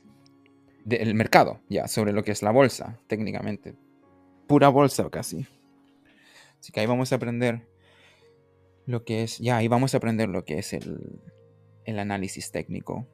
Del 0.89 1.13
mercado, 1.13 1.61
ya, 1.69 1.87
sobre 1.87 2.13
lo 2.13 2.23
que 2.23 2.31
es 2.31 2.41
la 2.41 2.49
bolsa, 2.49 2.99
técnicamente. 3.05 3.75
Pura 4.47 4.69
bolsa 4.69 5.07
casi. 5.11 5.45
Así 6.59 6.71
que 6.71 6.79
ahí 6.79 6.87
vamos 6.87 7.11
a 7.11 7.15
aprender 7.17 7.67
lo 8.87 9.05
que 9.05 9.21
es, 9.21 9.37
ya, 9.37 9.57
ahí 9.57 9.67
vamos 9.67 9.93
a 9.93 9.97
aprender 9.97 10.29
lo 10.29 10.45
que 10.45 10.57
es 10.57 10.73
el, 10.73 11.21
análisis 11.85 12.51
técnico. 12.51 13.07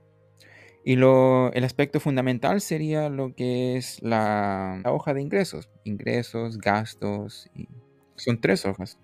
Y 0.85 0.95
lo, 0.95 1.51
el 1.51 1.65
aspecto 1.65 1.99
fundamental 1.99 2.61
sería 2.61 3.09
lo 3.09 3.35
que 3.35 3.75
es 3.75 4.01
la, 4.01 4.81
hoja 4.85 5.13
de 5.13 5.21
ingresos. 5.21 5.69
Ingresos, 5.83 6.57
gastos. 6.57 7.49
Y 7.55 7.67
son 8.15 8.39
tres 8.39 8.65
hojas. 8.65 8.97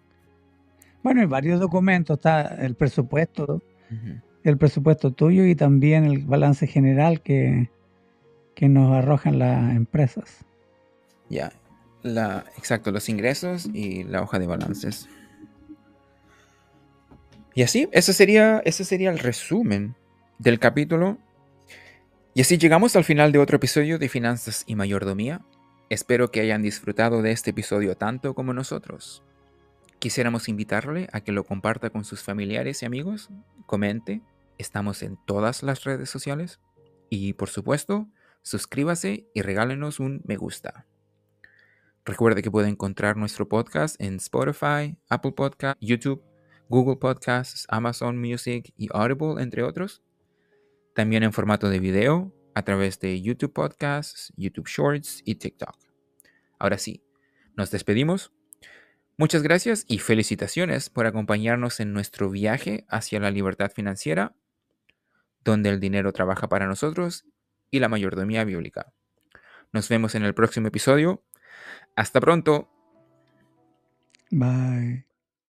Bueno, 1.03 1.19
hay 1.19 1.27
varios 1.27 1.59
documentos. 1.59 2.19
Está 2.19 2.55
el 2.63 2.75
presupuesto, 2.75 3.61
el 4.45 4.57
presupuesto 4.57 5.11
tuyo 5.11 5.45
y 5.45 5.55
también 5.55 6.05
el 6.05 6.19
balance 6.19 6.67
general 6.67 7.21
que, 7.21 7.69
que 8.61 8.69
nos 8.69 8.93
arrojan 8.93 9.39
las 9.39 9.75
empresas. 9.75 10.45
Ya, 11.29 11.51
la, 12.03 12.45
exacto, 12.59 12.91
los 12.91 13.09
ingresos 13.09 13.67
y 13.73 14.03
la 14.03 14.21
hoja 14.21 14.37
de 14.37 14.45
balances. 14.45 15.09
Y 17.55 17.63
así, 17.63 17.89
ese 17.91 18.13
sería, 18.13 18.61
ese 18.63 18.85
sería 18.85 19.09
el 19.09 19.17
resumen 19.17 19.95
del 20.37 20.59
capítulo. 20.59 21.17
Y 22.35 22.41
así 22.41 22.59
llegamos 22.59 22.95
al 22.95 23.03
final 23.03 23.31
de 23.31 23.39
otro 23.39 23.55
episodio 23.55 23.97
de 23.97 24.09
Finanzas 24.09 24.63
y 24.67 24.75
Mayordomía. 24.75 25.41
Espero 25.89 26.29
que 26.29 26.41
hayan 26.41 26.61
disfrutado 26.61 27.23
de 27.23 27.31
este 27.31 27.49
episodio 27.49 27.97
tanto 27.97 28.35
como 28.35 28.53
nosotros. 28.53 29.23
Quisiéramos 29.97 30.47
invitarle 30.47 31.07
a 31.13 31.21
que 31.21 31.31
lo 31.31 31.45
comparta 31.45 31.89
con 31.89 32.05
sus 32.05 32.21
familiares 32.21 32.83
y 32.83 32.85
amigos, 32.85 33.31
comente, 33.65 34.21
estamos 34.59 35.01
en 35.01 35.17
todas 35.25 35.63
las 35.63 35.83
redes 35.83 36.11
sociales 36.11 36.59
y 37.09 37.33
por 37.33 37.49
supuesto, 37.49 38.07
suscríbase 38.41 39.27
y 39.33 39.41
regálenos 39.41 39.99
un 39.99 40.21
me 40.25 40.35
gusta. 40.35 40.87
Recuerde 42.05 42.41
que 42.41 42.51
puede 42.51 42.69
encontrar 42.69 43.17
nuestro 43.17 43.47
podcast 43.47 44.01
en 44.01 44.15
Spotify, 44.15 44.97
Apple 45.09 45.33
Podcast, 45.33 45.77
YouTube 45.79 46.23
Google 46.71 46.95
Podcasts, 46.95 47.67
Amazon 47.67 48.17
Music 48.17 48.73
y 48.77 48.87
Audible, 48.93 49.43
entre 49.43 49.61
otros. 49.61 50.01
También 50.95 51.21
en 51.23 51.33
formato 51.33 51.67
de 51.67 51.79
video 51.79 52.33
a 52.55 52.63
través 52.63 52.97
de 53.01 53.21
YouTube 53.21 53.51
Podcasts, 53.51 54.31
YouTube 54.37 54.69
Shorts 54.69 55.21
y 55.25 55.35
TikTok. 55.35 55.75
Ahora 56.59 56.77
sí, 56.77 57.03
nos 57.57 57.71
despedimos. 57.71 58.31
Muchas 59.17 59.43
gracias 59.43 59.83
y 59.89 59.99
felicitaciones 59.99 60.89
por 60.89 61.07
acompañarnos 61.07 61.81
en 61.81 61.91
nuestro 61.91 62.29
viaje 62.29 62.85
hacia 62.87 63.19
la 63.19 63.31
libertad 63.31 63.69
financiera, 63.75 64.33
donde 65.43 65.71
el 65.71 65.81
dinero 65.81 66.13
trabaja 66.13 66.47
para 66.47 66.67
nosotros 66.67 67.25
y 67.71 67.79
la 67.79 67.89
mayordomía 67.89 68.43
bíblica. 68.43 68.93
Nos 69.71 69.89
vemos 69.89 70.13
en 70.15 70.23
el 70.23 70.33
próximo 70.33 70.67
episodio. 70.67 71.23
Hasta 71.95 72.19
pronto. 72.19 72.69
Bye. 74.29 75.10